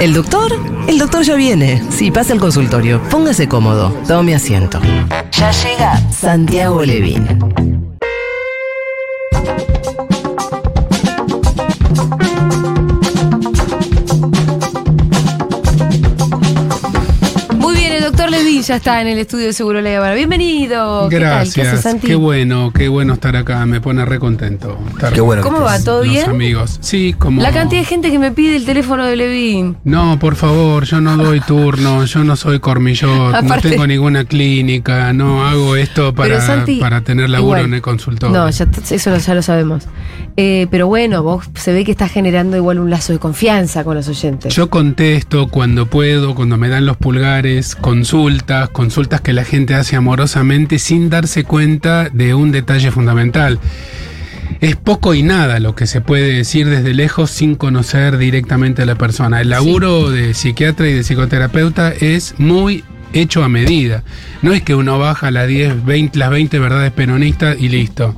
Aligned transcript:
¿El 0.00 0.14
doctor? 0.14 0.52
El 0.86 0.98
doctor 0.98 1.24
ya 1.24 1.34
viene. 1.34 1.82
Sí, 1.90 2.12
pasa 2.12 2.32
al 2.32 2.38
consultorio. 2.38 3.02
Póngase 3.10 3.48
cómodo. 3.48 3.90
Tome 4.06 4.34
asiento. 4.34 4.80
Ya 5.32 5.50
llega 5.50 6.00
Santiago 6.12 6.84
Levín. 6.84 7.77
Ya 18.68 18.76
está 18.76 19.00
en 19.00 19.06
el 19.08 19.18
estudio 19.18 19.46
de 19.46 19.54
Seguro 19.54 19.80
La 19.80 19.96
Habana. 19.96 20.14
Bienvenido. 20.14 21.08
¿Qué 21.08 21.18
tal? 21.20 21.30
¿Qué 21.30 21.36
haces, 21.40 21.54
Gracias. 21.56 21.80
Santi? 21.84 22.06
Qué 22.06 22.14
bueno, 22.16 22.70
qué 22.70 22.88
bueno 22.88 23.14
estar 23.14 23.34
acá. 23.34 23.64
Me 23.64 23.80
pone 23.80 24.04
re 24.04 24.18
contento. 24.18 24.78
estar 24.90 25.10
Qué 25.14 25.22
bueno. 25.22 25.42
¿Cómo 25.42 25.62
va? 25.62 25.82
¿Todo 25.82 26.04
los 26.04 26.12
bien? 26.12 26.28
amigos. 26.28 26.76
Sí, 26.82 27.14
como. 27.18 27.40
La 27.40 27.50
cantidad 27.50 27.80
de 27.80 27.86
gente 27.86 28.10
que 28.10 28.18
me 28.18 28.30
pide 28.30 28.56
el 28.56 28.66
teléfono 28.66 29.06
de 29.06 29.16
Levin. 29.16 29.78
No, 29.84 30.18
por 30.18 30.36
favor, 30.36 30.84
yo 30.84 31.00
no 31.00 31.16
doy 31.16 31.40
turno, 31.40 32.04
yo 32.04 32.24
no 32.24 32.36
soy 32.36 32.60
cormillot, 32.60 33.08
no 33.32 33.38
Aparte- 33.38 33.70
tengo 33.70 33.86
ninguna 33.86 34.24
clínica, 34.24 35.14
no 35.14 35.46
hago 35.46 35.74
esto 35.76 36.14
para, 36.14 36.38
Santi, 36.42 36.76
para 36.76 37.00
tener 37.00 37.30
laburo 37.30 37.60
igual. 37.60 37.64
en 37.70 37.74
el 37.74 37.80
consultorio. 37.80 38.36
No, 38.36 38.50
ya, 38.50 38.66
eso 38.90 39.10
lo- 39.10 39.16
ya 39.16 39.34
lo 39.34 39.40
sabemos. 39.40 39.84
Eh, 40.36 40.66
pero 40.70 40.86
bueno, 40.88 41.22
vos 41.22 41.46
se 41.54 41.72
ve 41.72 41.84
que 41.84 41.90
estás 41.90 42.12
generando 42.12 42.56
igual 42.56 42.78
un 42.78 42.90
lazo 42.90 43.14
de 43.14 43.18
confianza 43.18 43.82
con 43.82 43.96
los 43.96 44.08
oyentes. 44.08 44.54
Yo 44.54 44.68
contesto 44.68 45.48
cuando 45.48 45.86
puedo, 45.86 46.34
cuando 46.34 46.58
me 46.58 46.68
dan 46.68 46.84
los 46.86 46.96
pulgares, 46.98 47.74
consultas, 48.66 48.88
consultas 48.88 49.20
que 49.20 49.32
la 49.32 49.44
gente 49.44 49.74
hace 49.74 49.96
amorosamente 49.96 50.78
sin 50.78 51.10
darse 51.10 51.44
cuenta 51.44 52.08
de 52.08 52.34
un 52.34 52.50
detalle 52.50 52.90
fundamental. 52.90 53.60
Es 54.60 54.76
poco 54.76 55.14
y 55.14 55.22
nada 55.22 55.60
lo 55.60 55.74
que 55.74 55.86
se 55.86 56.00
puede 56.00 56.32
decir 56.32 56.68
desde 56.68 56.94
lejos 56.94 57.30
sin 57.30 57.54
conocer 57.54 58.18
directamente 58.18 58.82
a 58.82 58.86
la 58.86 58.96
persona. 58.96 59.40
El 59.40 59.50
laburo 59.50 60.10
de 60.10 60.34
psiquiatra 60.34 60.88
y 60.88 60.94
de 60.94 61.04
psicoterapeuta 61.04 61.92
es 61.92 62.34
muy 62.38 62.82
hecho 63.12 63.44
a 63.44 63.48
medida. 63.48 64.02
No 64.42 64.52
es 64.52 64.62
que 64.62 64.74
uno 64.74 64.98
baja 64.98 65.30
las 65.30 65.46
10, 65.46 65.84
20, 65.84 66.18
las 66.18 66.30
20 66.30 66.58
verdades 66.58 66.92
peronistas 66.92 67.56
y 67.60 67.68
listo. 67.68 68.16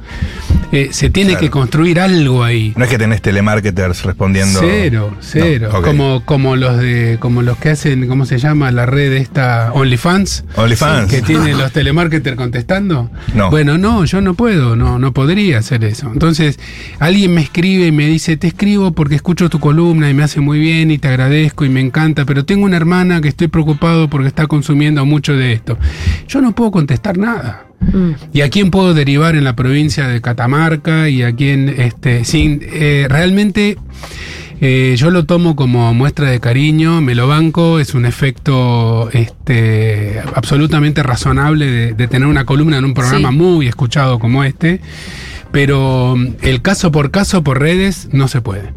Eh, 0.73 0.91
se 0.93 1.11
tiene 1.11 1.31
Claro. 1.31 1.41
que 1.47 1.51
construir 1.51 1.99
algo 2.01 2.45
ahí. 2.45 2.73
No 2.77 2.85
es 2.85 2.91
que 2.91 2.99
tenés 2.99 3.21
telemarketers 3.23 4.05
respondiendo. 4.05 4.61
Cero, 4.61 5.17
cero. 5.21 5.69
No, 5.73 5.79
ok. 5.81 5.85
Como, 5.85 6.25
como 6.25 6.57
los 6.57 6.79
de, 6.79 7.17
como 7.19 7.43
los 7.43 7.57
que 7.59 7.71
hacen, 7.71 8.07
¿cómo 8.07 8.25
se 8.25 8.39
llama? 8.39 8.71
La 8.71 8.87
red 8.87 9.13
esta 9.15 9.73
OnlyFans. 9.73 10.45
OnlyFans. 10.57 11.11
Que 11.11 11.23
tiene 11.23 11.55
los 11.59 11.73
telemarketers 11.73 12.37
contestando. 12.37 13.11
No. 13.35 13.51
Bueno, 13.51 13.79
no, 13.79 14.05
yo 14.05 14.21
no 14.21 14.35
puedo, 14.35 14.77
no, 14.77 14.99
no 14.99 15.13
podría 15.13 15.59
hacer 15.59 15.83
eso. 15.85 16.11
Entonces, 16.13 16.59
alguien 17.01 17.35
me 17.35 17.41
escribe 17.43 17.87
y 17.89 17.93
me 17.93 18.07
dice, 18.07 18.37
te 18.37 18.47
escribo 18.47 18.93
porque 18.93 19.17
escucho 19.17 19.49
tu 19.51 19.59
columna 19.59 20.09
y 20.09 20.15
me 20.15 20.23
hace 20.23 20.41
muy 20.41 20.59
bien 20.61 20.91
y 20.91 20.99
te 20.99 21.09
agradezco 21.09 21.65
y 21.65 21.69
me 21.69 21.81
encanta, 21.81 22.25
pero 22.25 22.45
tengo 22.45 22.65
una 22.65 22.77
hermana 22.77 23.21
que 23.21 23.29
estoy 23.29 23.49
preocupado 23.49 24.09
porque 24.09 24.29
está 24.29 24.47
consumiendo 24.47 25.05
mucho 25.05 25.35
de 25.35 25.53
esto. 25.53 25.79
Yo 26.29 26.41
no 26.41 26.53
puedo 26.53 26.71
contestar 26.71 27.19
nada. 27.19 27.65
Mm. 27.81 28.11
¿Y 28.33 28.41
a 28.43 28.51
quién 28.51 28.71
puedo 28.71 28.95
derivar 28.95 29.35
en 29.37 29.45
la 29.45 29.57
provincia 29.57 30.07
de 30.07 30.21
Catamarca? 30.21 31.09
¿Y 31.09 31.23
a 31.23 31.35
quién, 31.35 31.69
este, 31.69 32.25
sin, 32.25 32.61
eh, 32.63 33.07
realmente 33.09 33.79
eh, 34.61 34.95
yo 34.99 35.11
lo 35.11 35.25
tomo 35.25 35.57
como 35.57 35.95
muestra 35.95 36.29
de 36.31 36.39
cariño, 36.39 37.01
me 37.01 37.15
lo 37.15 37.27
banco, 37.27 37.81
es 37.81 37.95
un 37.95 38.05
efecto 38.05 39.09
este, 39.13 40.21
absolutamente 40.35 41.03
razonable 41.03 41.67
de, 41.71 41.93
de 41.95 42.09
tener 42.09 42.29
una 42.29 42.45
columna 42.45 42.77
en 42.77 42.85
un 42.85 42.93
programa 42.93 43.31
Sí. 43.31 43.37
muy 43.37 43.67
escuchado 43.69 44.19
como 44.19 44.45
este, 44.45 44.81
pero 45.51 46.15
mm, 46.17 46.27
el 46.43 46.61
caso 46.61 46.93
por 46.93 47.11
caso 47.11 47.43
por 47.43 47.59
redes 47.59 48.11
no 48.13 48.29
se 48.29 48.43
puede. 48.43 48.75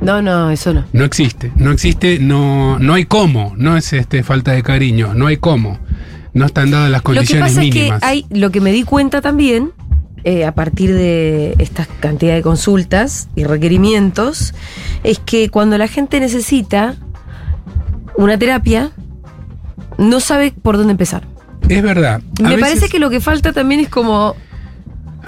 No, 0.00 0.20
no, 0.22 0.50
eso 0.50 0.72
no. 0.74 0.84
No 0.92 1.04
existe, 1.04 1.52
no 1.56 1.70
existe, 1.70 2.18
no, 2.18 2.78
no 2.78 2.94
hay 2.94 3.04
cómo, 3.04 3.54
no 3.56 3.76
es 3.76 3.92
este, 3.92 4.22
falta 4.22 4.52
de 4.52 4.62
cariño, 4.62 5.12
no 5.14 5.26
hay 5.26 5.36
cómo. 5.36 5.78
No 6.36 6.46
están 6.46 6.70
dadas 6.70 6.90
las 6.90 7.00
Lo 7.00 7.10
que 7.10 7.16
condiciones 7.16 7.48
pasa 7.50 7.60
mínimas. 7.60 7.96
es 7.96 8.00
que 8.00 8.06
hay, 8.06 8.26
lo 8.30 8.50
que 8.50 8.60
me 8.60 8.70
di 8.72 8.82
cuenta 8.82 9.20
también, 9.20 9.72
eh, 10.24 10.44
a 10.44 10.54
partir 10.54 10.92
de 10.92 11.54
esta 11.58 11.86
cantidad 12.00 12.34
de 12.34 12.42
consultas 12.42 13.28
y 13.36 13.44
requerimientos, 13.44 14.54
es 15.02 15.18
que 15.18 15.48
cuando 15.48 15.78
la 15.78 15.88
gente 15.88 16.20
necesita 16.20 16.96
una 18.16 18.38
terapia, 18.38 18.90
no 19.98 20.20
sabe 20.20 20.52
por 20.62 20.76
dónde 20.76 20.92
empezar. 20.92 21.26
Es 21.68 21.82
verdad. 21.82 22.20
A 22.38 22.42
me 22.42 22.56
veces- 22.56 22.60
parece 22.60 22.88
que 22.88 22.98
lo 22.98 23.08
que 23.10 23.20
falta 23.20 23.52
también 23.52 23.80
es 23.80 23.88
como 23.88 24.36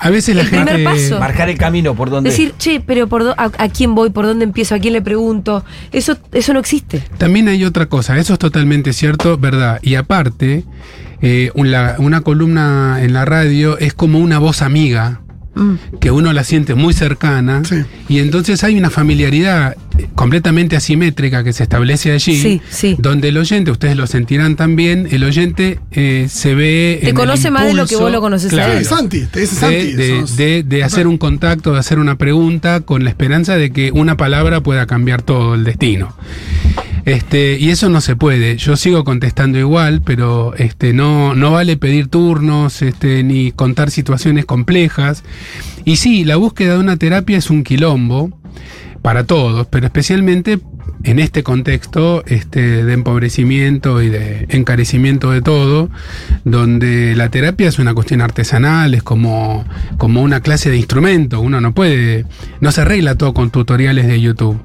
A 0.01 0.11
veces 0.11 0.35
la 0.37 0.43
el 0.43 0.49
primer 0.49 0.69
gente. 0.77 0.85
paso. 0.85 1.19
Marcar 1.19 1.49
el 1.49 1.59
camino 1.59 1.95
por 1.95 2.11
donde. 2.11 2.31
decir, 2.31 2.55
che, 2.59 2.81
pero 2.81 3.09
por 3.09 3.23
a, 3.29 3.35
a 3.59 3.69
quién 3.69 3.95
voy, 3.95 4.11
por 4.11 4.27
dónde 4.27 4.45
empiezo, 4.45 4.75
a 4.75 4.79
quién 4.79 4.93
le 4.93 5.03
pregunto. 5.03 5.65
Eso, 5.93 6.17
eso 6.33 6.53
no 6.53 6.61
existe. 6.61 7.03
También 7.19 7.49
hay 7.49 7.65
otra 7.65 7.87
cosa, 7.87 8.17
eso 8.19 8.33
es 8.35 8.39
totalmente 8.39 8.93
cierto, 8.93 9.39
verdad. 9.39 9.81
Y 9.83 9.97
aparte, 9.97 10.65
eh, 11.21 11.51
una, 11.55 11.97
una 11.99 12.21
columna 12.21 12.99
en 13.03 13.13
la 13.13 13.25
radio 13.25 13.79
es 13.79 13.93
como 13.95 14.19
una 14.19 14.39
voz 14.39 14.63
amiga, 14.63 15.21
Mm. 15.59 15.99
que 16.01 16.11
uno 16.11 16.33
la 16.33 16.45
siente 16.45 16.75
muy 16.75 16.93
cercana, 16.95 17.63
y 18.09 18.21
entonces 18.21 18.63
hay 18.65 18.77
una 18.79 18.91
familiaridad 18.91 19.77
eh, 19.99 20.07
completamente 20.15 20.77
asimétrica 20.77 21.43
que 21.43 21.53
se 21.53 21.65
establece 21.65 22.13
allí, 22.13 22.37
Sí, 22.41 22.61
sí. 22.71 22.97
donde 22.99 23.29
el 23.29 23.37
oyente, 23.39 23.71
ustedes 23.71 23.97
lo 23.97 24.07
sentirán 24.07 24.55
también, 24.57 25.09
el 25.11 25.25
oyente 25.25 25.81
eh, 25.91 26.27
se 26.31 26.55
ve... 26.55 26.99
Te 27.01 27.07
en 27.07 27.09
el 27.09 27.15
conoce 27.15 27.51
más 27.51 27.67
de 27.67 27.75
lo 27.75 27.87
que 27.87 27.97
vos 27.97 28.11
lo 28.13 28.21
conoces 28.21 28.53
a 28.53 28.55
claro, 28.57 28.73
él. 28.75 28.79
Sí, 28.79 28.85
Santi, 28.85 29.27
te 29.27 29.41
dice 29.41 29.55
de, 29.69 30.17
Santi. 30.27 30.37
de- 30.37 30.63
de 30.63 30.85
hacer 30.85 31.07
un 31.07 31.19
contacto, 31.19 31.73
de 31.73 31.79
hacer 31.81 31.99
una 31.99 32.17
pregunta 32.17 32.81
con 32.81 33.03
la 33.05 33.11
esperanza 33.11 33.57
de 33.57 33.71
que 33.73 33.91
una 33.93 34.17
palabra 34.17 34.61
pueda 34.63 34.87
cambiar 34.87 35.23
todo 35.23 35.55
el 35.55 35.65
destino. 35.65 36.15
Este, 37.09 37.57
y 37.59 37.71
eso 37.71 37.89
no 37.89 38.03
se 38.03 38.17
puede. 38.17 38.59
Yo 38.59 38.77
sigo 38.77 39.03
contestando 39.03 39.59
igual, 39.59 40.03
pero 40.05 40.55
este, 40.57 40.93
no, 40.93 41.35
no 41.35 41.53
vale 41.53 41.79
pedir 41.79 42.09
turnos, 42.09 42.83
este, 42.83 43.23
ni 43.23 43.51
contar 43.51 43.91
situaciones 43.91 44.45
complejas. 44.45 45.25
Y 45.87 45.97
sí, 45.97 46.27
la 46.27 46.37
búsqueda 46.37 46.75
de 46.75 46.81
una 46.81 46.99
terapia 46.99 47.39
es 47.39 47.49
un 47.49 47.65
quilombo 47.65 48.39
para 49.01 49.25
todos, 49.25 49.67
pero 49.69 49.87
especialmente 49.87 50.59
en 51.05 51.19
este 51.19 51.43
contexto 51.43 52.25
este, 52.27 52.85
de 52.85 52.93
empobrecimiento 52.93 54.03
y 54.03 54.09
de 54.09 54.47
encarecimiento 54.51 55.31
de 55.31 55.43
todo, 55.43 55.91
donde 56.45 57.15
la 57.15 57.31
terapia 57.31 57.69
es 57.69 57.79
una 57.79 57.95
cuestión 57.95 58.21
artesanal, 58.21 58.95
es 58.95 59.03
como, 59.03 59.65
como 59.97 60.23
una 60.23 60.41
clase 60.41 60.71
de 60.71 60.77
instrumento, 60.77 61.41
uno 61.41 61.61
no 61.61 61.73
puede, 61.73 62.27
no 62.61 62.73
se 62.73 62.81
arregla 62.81 63.15
todo 63.15 63.35
con 63.35 63.51
tutoriales 63.51 64.07
de 64.07 64.21
YouTube. 64.21 64.61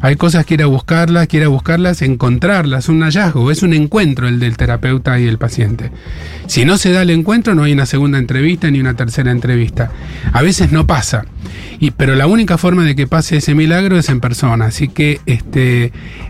Hay 0.00 0.16
cosas 0.16 0.44
que 0.44 0.54
ir 0.54 0.62
a 0.62 0.66
buscarlas, 0.66 1.28
que 1.28 1.38
ir 1.38 1.44
a 1.44 1.48
buscarlas, 1.48 2.02
encontrarlas, 2.02 2.88
un 2.88 3.02
hallazgo, 3.02 3.50
es 3.50 3.62
un 3.62 3.72
encuentro 3.72 4.28
el 4.28 4.38
del 4.38 4.56
terapeuta 4.56 5.18
y 5.18 5.26
el 5.26 5.38
paciente. 5.38 5.90
Si 6.46 6.64
no 6.64 6.76
se 6.76 6.92
da 6.92 7.02
el 7.02 7.10
encuentro, 7.10 7.54
no 7.54 7.62
hay 7.62 7.72
una 7.72 7.86
segunda 7.86 8.18
entrevista 8.18 8.70
ni 8.70 8.80
una 8.80 8.94
tercera 8.94 9.30
entrevista. 9.30 9.90
A 10.32 10.42
veces 10.42 10.72
no 10.72 10.86
pasa. 10.86 11.24
Y, 11.80 11.90
pero 11.92 12.14
la 12.14 12.26
única 12.26 12.58
forma 12.58 12.84
de 12.84 12.94
que 12.94 13.06
pase 13.06 13.38
ese 13.38 13.54
milagro 13.54 13.98
es 13.98 14.08
en 14.08 14.20
persona. 14.20 14.66
Así 14.66 14.88
que 14.88 15.20
este, 15.26 15.73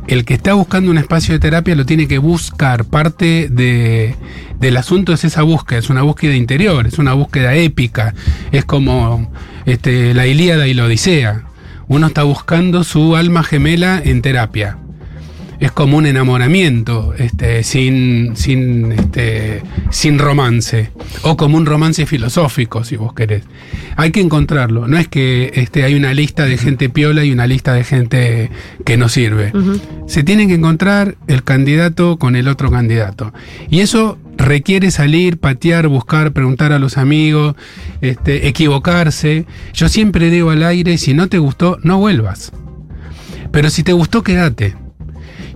el 0.07 0.25
que 0.25 0.35
está 0.35 0.55
buscando 0.55 0.91
un 0.91 0.99
espacio 0.99 1.35
de 1.35 1.41
terapia 1.41 1.75
lo 1.75 1.87
tiene 1.87 2.07
que 2.07 2.19
buscar. 2.19 2.85
Parte 2.85 3.49
de, 3.51 4.15
del 4.61 4.77
asunto 4.77 5.13
es 5.13 5.25
esa 5.25 5.43
búsqueda, 5.43 5.79
es 5.79 5.91
una 5.91 6.03
búsqueda 6.03 6.35
interior, 6.35 6.87
es 6.87 6.99
una 6.99 7.15
búsqueda 7.15 7.55
épica. 7.55 8.15
Es 8.53 8.65
como 8.65 9.33
este, 9.67 10.15
la 10.15 10.27
Ilíada 10.27 10.67
y 10.67 10.75
la 10.75 10.85
Odisea. 10.85 11.45
Uno 11.89 12.07
está 12.07 12.23
buscando 12.23 12.85
su 12.85 13.17
alma 13.17 13.43
gemela 13.43 14.01
en 14.03 14.23
terapia 14.23 14.79
es 15.61 15.73
como 15.73 15.97
un 15.97 16.07
enamoramiento 16.07 17.15
este, 17.17 17.63
sin, 17.63 18.37
sin, 18.37 18.93
este, 18.93 19.63
sin 19.91 20.19
romance, 20.19 20.91
o 21.23 21.37
como 21.37 21.57
un 21.57 21.67
romance 21.67 22.07
filosófico, 22.07 22.85
si 22.85 22.97
vos 22.97 23.15
querés. 23.15 23.45
Hay 23.97 24.11
que 24.11 24.21
encontrarlo, 24.21 24.89
no 24.89 24.99
es 24.99 25.09
que 25.09 25.53
este, 25.55 25.85
hay 25.85 25.95
una 25.95 26.15
lista 26.15 26.45
de 26.45 26.59
gente 26.59 26.89
piola 26.89 27.25
y 27.25 27.33
una 27.33 27.47
lista 27.47 27.73
de 27.73 27.85
gente 27.85 28.51
que 28.85 28.97
no 28.97 29.09
sirve. 29.09 29.53
Se 30.07 30.23
tiene 30.23 30.47
que 30.47 30.55
encontrar 30.55 31.17
el 31.27 31.45
candidato 31.45 32.19
con 32.19 32.37
el 32.37 32.49
otro 32.49 32.71
candidato. 32.71 33.33
Y 33.71 33.81
eso 33.81 34.19
requiere 34.37 34.91
salir, 34.91 35.39
patear, 35.39 35.89
buscar, 35.89 36.33
preguntar 36.33 36.73
a 36.73 36.79
los 36.79 36.99
amigos, 36.99 37.55
este, 38.01 38.49
equivocarse. 38.49 39.47
Yo 39.73 39.89
siempre 39.89 40.31
digo 40.31 40.51
al 40.51 40.63
aire, 40.63 40.99
si 40.99 41.15
no 41.15 41.29
te 41.29 41.39
gustó, 41.39 41.79
no 41.83 41.99
vuelvas. 41.99 42.53
Pero 43.53 43.71
si 43.71 43.85
te 43.85 43.93
gustó, 43.93 44.23
quédate. 44.23 44.84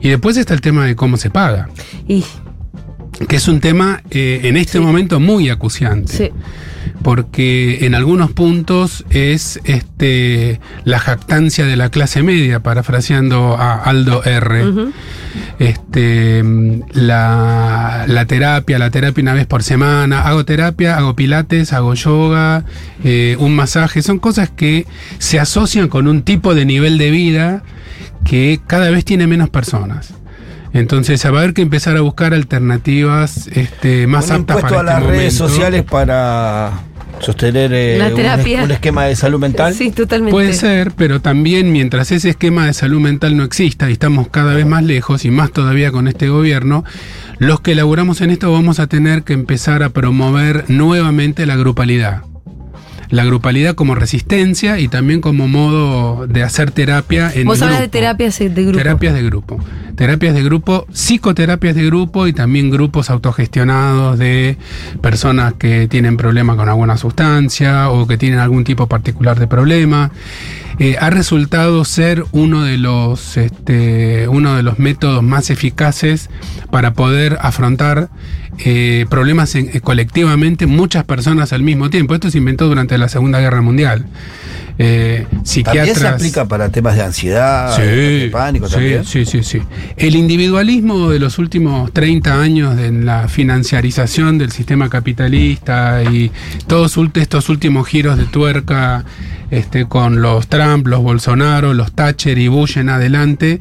Y 0.00 0.08
después 0.08 0.36
está 0.36 0.54
el 0.54 0.60
tema 0.60 0.86
de 0.86 0.96
cómo 0.96 1.16
se 1.16 1.30
paga, 1.30 1.68
Y 2.06 2.24
que 3.26 3.36
es 3.36 3.48
un 3.48 3.60
tema 3.60 4.02
eh, 4.10 4.40
en 4.44 4.56
este 4.56 4.78
momento 4.78 5.18
muy 5.20 5.48
acuciante. 5.50 6.12
sí. 6.16 6.30
Porque 7.02 7.86
en 7.86 7.94
algunos 7.94 8.32
puntos 8.32 9.04
es 9.10 9.60
este, 9.64 10.60
la 10.84 10.98
jactancia 10.98 11.64
de 11.64 11.76
la 11.76 11.90
clase 11.90 12.24
media, 12.24 12.60
parafraseando 12.60 13.56
a 13.56 13.76
Aldo 13.84 14.24
R. 14.24 14.64
Este, 15.60 16.42
la, 16.92 18.04
la 18.08 18.26
terapia, 18.26 18.78
la 18.80 18.90
terapia 18.90 19.22
una 19.22 19.34
vez 19.34 19.46
por 19.46 19.62
semana. 19.62 20.22
Hago 20.22 20.44
terapia, 20.44 20.96
hago 20.96 21.14
pilates, 21.14 21.72
hago 21.72 21.94
yoga, 21.94 22.64
eh, 23.04 23.36
un 23.38 23.54
masaje. 23.54 24.02
Son 24.02 24.18
cosas 24.18 24.50
que 24.50 24.84
se 25.18 25.38
asocian 25.38 25.86
con 25.88 26.08
un 26.08 26.22
tipo 26.22 26.54
de 26.54 26.64
nivel 26.64 26.98
de 26.98 27.10
vida 27.12 27.62
que 28.28 28.60
cada 28.66 28.90
vez 28.90 29.04
tiene 29.04 29.26
menos 29.26 29.48
personas. 29.50 30.12
Entonces, 30.74 31.24
va 31.24 31.38
a 31.38 31.42
haber 31.42 31.54
que 31.54 31.62
empezar 31.62 31.96
a 31.96 32.02
buscar 32.02 32.34
alternativas 32.34 33.48
este, 33.48 34.06
más 34.06 34.26
Un 34.26 34.32
aptas 34.42 34.56
impuesto 34.58 34.76
para 34.76 34.80
a 34.80 34.82
las 34.82 35.02
este 35.02 35.08
redes 35.10 35.34
momento. 35.34 35.48
sociales 35.54 35.84
para 35.84 36.72
sostener 37.20 37.72
eh, 37.72 37.96
La 37.98 38.08
un- 38.08 38.14
terapia. 38.14 38.62
Un, 38.64 38.70
esquema 38.70 39.04
de 39.06 39.16
salud 39.16 39.40
mental. 39.40 39.72
Sí, 39.74 39.90
totalmente. 39.90 40.30
Puede 40.30 40.52
ser, 40.52 40.92
pero 40.92 41.20
también 41.20 41.72
mientras 41.72 42.12
ese 42.12 42.28
esquema 42.28 42.66
de 42.66 42.74
salud 42.74 43.00
mental 43.00 43.36
no 43.36 43.44
exista 43.44 43.88
y 43.88 43.94
estamos 43.94 44.28
cada 44.28 44.52
vez 44.54 44.66
más 44.66 44.84
lejos 44.84 45.24
y 45.24 45.30
más 45.30 45.50
todavía 45.50 45.90
con 45.90 46.06
este 46.06 46.28
gobierno, 46.28 46.84
los 47.38 47.60
que 47.60 47.72
elaboramos 47.72 48.20
en 48.20 48.30
esto 48.30 48.52
vamos 48.52 48.78
a 48.78 48.86
tener 48.88 49.22
que 49.22 49.32
empezar 49.32 49.82
a 49.82 49.88
promover 49.88 50.64
nuevamente 50.68 51.46
la 51.46 51.56
grupalidad. 51.56 52.22
La 53.10 53.24
grupalidad 53.24 53.74
como 53.74 53.94
resistencia 53.94 54.78
y 54.78 54.88
también 54.88 55.20
como 55.20 55.48
modo 55.48 56.26
de 56.26 56.42
hacer 56.42 56.70
terapia 56.70 57.30
en 57.34 57.46
Vos 57.46 57.62
hablas 57.62 57.80
de 57.80 57.88
terapias 57.88 58.38
de 58.38 58.48
grupo. 58.48 58.78
Terapias 58.78 59.14
de 59.14 59.22
grupo. 59.22 59.58
Terapias 59.96 60.34
de 60.34 60.42
grupo, 60.42 60.86
psicoterapias 60.92 61.74
de 61.74 61.86
grupo 61.86 62.26
y 62.26 62.32
también 62.32 62.70
grupos 62.70 63.10
autogestionados 63.10 64.18
de 64.18 64.56
personas 65.00 65.54
que 65.54 65.88
tienen 65.88 66.16
problemas 66.16 66.56
con 66.56 66.68
alguna 66.68 66.96
sustancia 66.96 67.90
o 67.90 68.06
que 68.06 68.16
tienen 68.16 68.38
algún 68.38 68.64
tipo 68.64 68.86
particular 68.86 69.40
de 69.40 69.46
problema. 69.46 70.12
Eh, 70.78 70.96
ha 71.00 71.10
resultado 71.10 71.84
ser 71.84 72.24
uno 72.30 72.62
de 72.62 72.78
los 72.78 73.36
este, 73.36 74.28
uno 74.28 74.54
de 74.54 74.62
los 74.62 74.78
métodos 74.78 75.24
más 75.24 75.50
eficaces 75.50 76.30
para 76.70 76.92
poder 76.92 77.36
afrontar 77.40 78.10
eh, 78.64 79.06
problemas 79.08 79.54
en- 79.54 79.70
eh, 79.72 79.80
colectivamente 79.80 80.66
muchas 80.66 81.04
personas 81.04 81.52
al 81.52 81.62
mismo 81.62 81.90
tiempo. 81.90 82.14
Esto 82.14 82.30
se 82.30 82.38
inventó 82.38 82.66
durante 82.68 82.96
la 82.98 83.08
Segunda 83.08 83.40
Guerra 83.40 83.60
Mundial. 83.62 84.06
Eh, 84.80 85.24
También 85.28 85.44
psiquiatras. 85.46 85.98
se 85.98 86.06
aplica 86.08 86.44
para 86.46 86.68
temas 86.70 86.94
de 86.94 87.02
ansiedad, 87.02 87.76
de 87.76 88.28
pánico 88.30 88.68
sí, 88.68 88.74
también. 88.74 89.04
Sí, 89.04 89.24
sí, 89.24 89.42
sí. 89.42 89.60
El 89.96 90.14
individualismo 90.14 91.10
de 91.10 91.18
los 91.18 91.38
últimos 91.40 91.92
30 91.92 92.40
años 92.40 92.76
de 92.76 92.92
la 92.92 93.26
financiarización 93.28 94.38
del 94.38 94.52
sistema 94.52 94.88
capitalista 94.88 96.02
y 96.04 96.30
todos 96.68 96.96
estos 97.14 97.48
últimos 97.48 97.88
giros 97.88 98.16
de 98.18 98.24
tuerca 98.26 99.04
este, 99.50 99.86
con 99.86 100.20
los 100.22 100.48
Trump, 100.48 100.86
los 100.86 101.00
Bolsonaro, 101.02 101.74
los 101.74 101.92
Thatcher 101.92 102.38
y 102.38 102.48
Bush 102.48 102.78
en 102.78 102.88
adelante, 102.90 103.60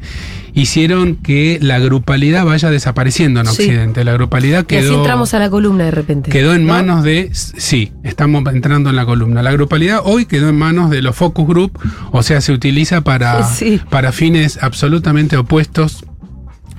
hicieron 0.54 1.16
que 1.16 1.58
la 1.62 1.78
grupalidad 1.78 2.44
vaya 2.44 2.70
desapareciendo 2.70 3.40
en 3.40 3.46
Sí. 3.46 3.62
Occidente. 3.62 4.04
La 4.04 4.12
grupalidad 4.12 4.66
Y 4.68 4.74
así 4.76 4.86
quedó... 4.86 4.98
entramos 4.98 5.32
a 5.34 5.38
la 5.38 5.48
columna 5.50 5.84
de 5.84 5.90
repente. 5.90 6.30
Quedó 6.30 6.54
en 6.54 6.66
¿no? 6.66 6.72
manos 6.74 7.04
de. 7.04 7.30
Sí, 7.32 7.92
estamos 8.02 8.44
entrando 8.52 8.90
en 8.90 8.96
la 8.96 9.06
columna. 9.06 9.42
La 9.42 9.52
grupalidad 9.52 10.00
hoy 10.04 10.26
quedó 10.26 10.48
en 10.48 10.56
manos 10.58 10.90
de 10.90 11.00
los 11.02 11.14
focus 11.16 11.46
group, 11.46 11.78
o 12.12 12.22
sea, 12.22 12.40
se 12.40 12.52
utiliza 12.52 13.02
para, 13.02 13.42
Sí. 13.48 13.80
para 13.90 14.12
fines 14.12 14.58
absolutamente 14.62 15.36
opuestos 15.36 16.04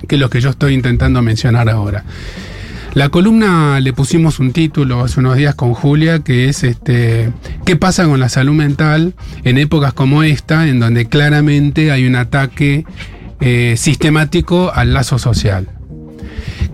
que 0.08 0.16
los 0.16 0.30
que 0.30 0.40
yo 0.40 0.50
estoy 0.50 0.74
intentando 0.74 1.20
mencionar 1.22 1.68
ahora. 1.68 2.04
La 2.94 3.08
columna 3.08 3.78
le 3.78 3.92
pusimos 3.92 4.40
un 4.40 4.52
título 4.52 5.04
hace 5.04 5.20
unos 5.20 5.36
días 5.36 5.54
con 5.54 5.74
Julia 5.74 6.18
que 6.20 6.48
es 6.48 6.64
este 6.64 7.32
¿Qué 7.64 7.76
pasa 7.76 8.04
con 8.06 8.18
la 8.18 8.28
salud 8.28 8.54
mental 8.54 9.14
en 9.44 9.58
épocas 9.58 9.92
como 9.92 10.24
esta 10.24 10.68
en 10.68 10.80
donde 10.80 11.06
claramente 11.06 11.92
hay 11.92 12.06
un 12.06 12.16
ataque 12.16 12.84
eh, 13.40 13.74
sistemático 13.76 14.72
al 14.74 14.92
lazo 14.92 15.18
social? 15.18 15.68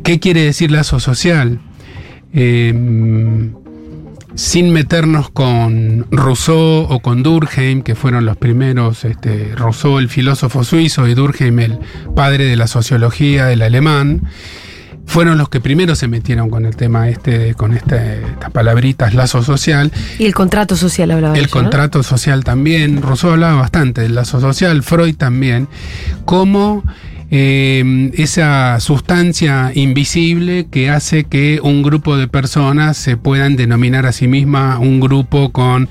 ¿Qué 0.03 0.19
quiere 0.19 0.43
decir 0.43 0.71
lazo 0.71 1.01
social? 1.01 1.61
Eh, 2.33 2.73
sin 4.37 4.71
meternos 4.71 5.31
con 5.31 6.07
Rousseau 6.11 6.87
o 6.89 7.01
con 7.01 7.23
Durkheim, 7.23 7.83
que 7.83 7.95
fueron 7.95 8.27
los 8.27 8.37
primeros, 8.37 9.05
este, 9.05 9.55
Rousseau 9.57 9.99
el 9.99 10.11
filósofo 10.11 10.63
suizo 10.63 11.09
y 11.09 11.15
Durkheim 11.15 11.59
el 11.59 11.79
padre 12.15 12.45
de 12.45 12.57
la 12.57 12.67
sociología, 12.67 13.51
el 13.51 13.63
alemán, 13.63 14.29
fueron 15.07 15.39
los 15.39 15.49
que 15.49 15.61
primero 15.61 15.95
se 15.95 16.09
metieron 16.09 16.51
con 16.51 16.67
el 16.67 16.77
tema 16.77 17.09
este, 17.09 17.55
con 17.55 17.73
este, 17.73 18.23
estas 18.27 18.51
palabritas 18.51 19.15
lazo 19.15 19.43
social. 19.43 19.91
Y 20.19 20.27
el 20.27 20.35
contrato 20.35 20.77
social 20.77 21.11
hablaba 21.13 21.39
El 21.39 21.49
contrato 21.49 22.03
social 22.03 22.45
también, 22.45 23.01
Rousseau 23.03 23.33
hablaba 23.33 23.61
bastante 23.61 24.03
del 24.03 24.15
lazo 24.15 24.41
social, 24.41 24.83
Freud 24.83 25.17
también, 25.17 25.69
como 26.25 26.83
eh, 27.31 28.11
esa 28.15 28.79
sustancia 28.81 29.73
invisible 29.75 30.67
que 30.71 30.91
hace 30.91 31.25
que 31.25 31.61
un 31.63 31.83
grupo 31.83 32.17
de 32.17 32.29
personas 32.29 32.97
se 32.97 33.17
puedan 33.17 33.57
denominar 33.57 34.07
a 34.07 34.13
sí 34.13 34.29
misma 34.29 34.79
un 34.79 35.01
grupo 35.01 35.51
con, 35.51 35.89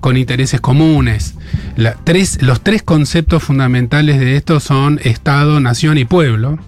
con 0.00 0.16
intereses 0.16 0.60
comunes. 0.60 1.34
La- 1.76 1.94
tres, 2.04 2.40
los 2.42 2.62
tres 2.62 2.82
conceptos 2.82 3.42
fundamentales 3.42 4.18
de 4.18 4.36
esto 4.36 4.60
son 4.60 4.98
Estado, 5.04 5.60
Nación 5.60 5.98
y 5.98 6.04
Pueblo, 6.06 6.58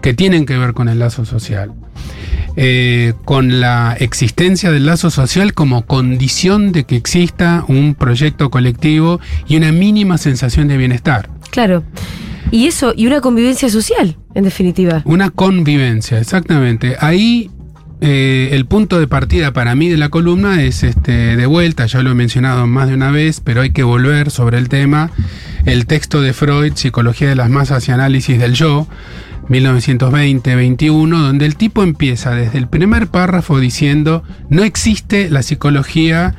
que 0.00 0.14
tienen 0.14 0.46
que 0.46 0.56
ver 0.58 0.74
con 0.74 0.88
el 0.88 0.98
lazo 0.98 1.24
social 1.24 1.72
eh, 2.56 3.14
con 3.24 3.60
la 3.60 3.96
existencia 3.98 4.72
del 4.72 4.86
lazo 4.86 5.10
social 5.10 5.54
como 5.54 5.86
condición 5.86 6.72
de 6.72 6.84
que 6.84 6.96
exista 6.96 7.64
un 7.68 7.94
proyecto 7.94 8.50
colectivo 8.50 9.20
y 9.46 9.56
una 9.56 9.70
mínima 9.70 10.18
sensación 10.18 10.66
de 10.66 10.76
bienestar. 10.76 11.30
Claro. 11.50 11.84
Y 12.50 12.66
eso, 12.66 12.92
y 12.96 13.06
una 13.06 13.20
convivencia 13.20 13.68
social, 13.68 14.16
en 14.34 14.44
definitiva. 14.44 15.02
Una 15.04 15.30
convivencia, 15.30 16.18
exactamente. 16.18 16.96
Ahí 16.98 17.50
eh, 18.00 18.48
el 18.52 18.66
punto 18.66 18.98
de 18.98 19.06
partida 19.06 19.52
para 19.52 19.74
mí 19.76 19.88
de 19.88 19.96
la 19.96 20.08
columna 20.08 20.62
es 20.62 20.82
este 20.82 21.36
de 21.36 21.46
vuelta, 21.46 21.86
ya 21.86 22.02
lo 22.02 22.10
he 22.10 22.14
mencionado 22.14 22.66
más 22.66 22.88
de 22.88 22.94
una 22.94 23.10
vez, 23.10 23.40
pero 23.40 23.60
hay 23.60 23.70
que 23.70 23.84
volver 23.84 24.30
sobre 24.30 24.58
el 24.58 24.68
tema. 24.68 25.10
El 25.66 25.86
texto 25.86 26.20
de 26.20 26.32
Freud, 26.32 26.72
Psicología 26.74 27.28
de 27.28 27.36
las 27.36 27.50
Masas 27.50 27.86
y 27.88 27.92
Análisis 27.92 28.38
del 28.38 28.54
Yo, 28.54 28.88
1920-21, 29.50 31.08
donde 31.08 31.44
el 31.44 31.56
tipo 31.56 31.82
empieza 31.82 32.34
desde 32.34 32.56
el 32.58 32.68
primer 32.68 33.08
párrafo 33.08 33.58
diciendo, 33.58 34.22
no 34.48 34.62
existe 34.62 35.28
la 35.28 35.42
psicología 35.42 36.36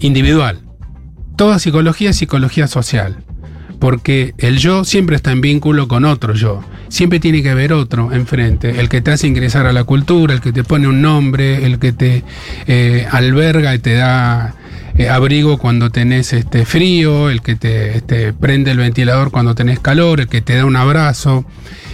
individual. 0.00 0.60
Toda 1.36 1.60
psicología 1.60 2.10
es 2.10 2.16
psicología 2.16 2.66
social. 2.66 3.18
Porque 3.78 4.34
el 4.38 4.58
yo 4.58 4.84
siempre 4.84 5.14
está 5.14 5.30
en 5.30 5.40
vínculo 5.40 5.86
con 5.86 6.04
otro 6.04 6.34
yo. 6.34 6.64
Siempre 6.88 7.20
tiene 7.20 7.44
que 7.44 7.50
haber 7.50 7.72
otro 7.72 8.12
enfrente. 8.12 8.80
El 8.80 8.88
que 8.88 9.00
te 9.00 9.12
hace 9.12 9.28
ingresar 9.28 9.66
a 9.66 9.72
la 9.72 9.84
cultura, 9.84 10.34
el 10.34 10.40
que 10.40 10.52
te 10.52 10.64
pone 10.64 10.88
un 10.88 11.00
nombre, 11.00 11.64
el 11.64 11.78
que 11.78 11.92
te 11.92 12.24
eh, 12.66 13.06
alberga 13.08 13.72
y 13.76 13.78
te 13.78 13.94
da 13.94 14.56
eh, 14.98 15.08
abrigo 15.08 15.58
cuando 15.58 15.90
tenés 15.90 16.32
este 16.32 16.66
frío, 16.66 17.30
el 17.30 17.40
que 17.40 17.54
te 17.54 17.96
este, 17.96 18.32
prende 18.32 18.72
el 18.72 18.78
ventilador 18.78 19.30
cuando 19.30 19.54
tenés 19.54 19.78
calor, 19.78 20.20
el 20.20 20.28
que 20.28 20.40
te 20.40 20.56
da 20.56 20.64
un 20.64 20.76
abrazo, 20.76 21.44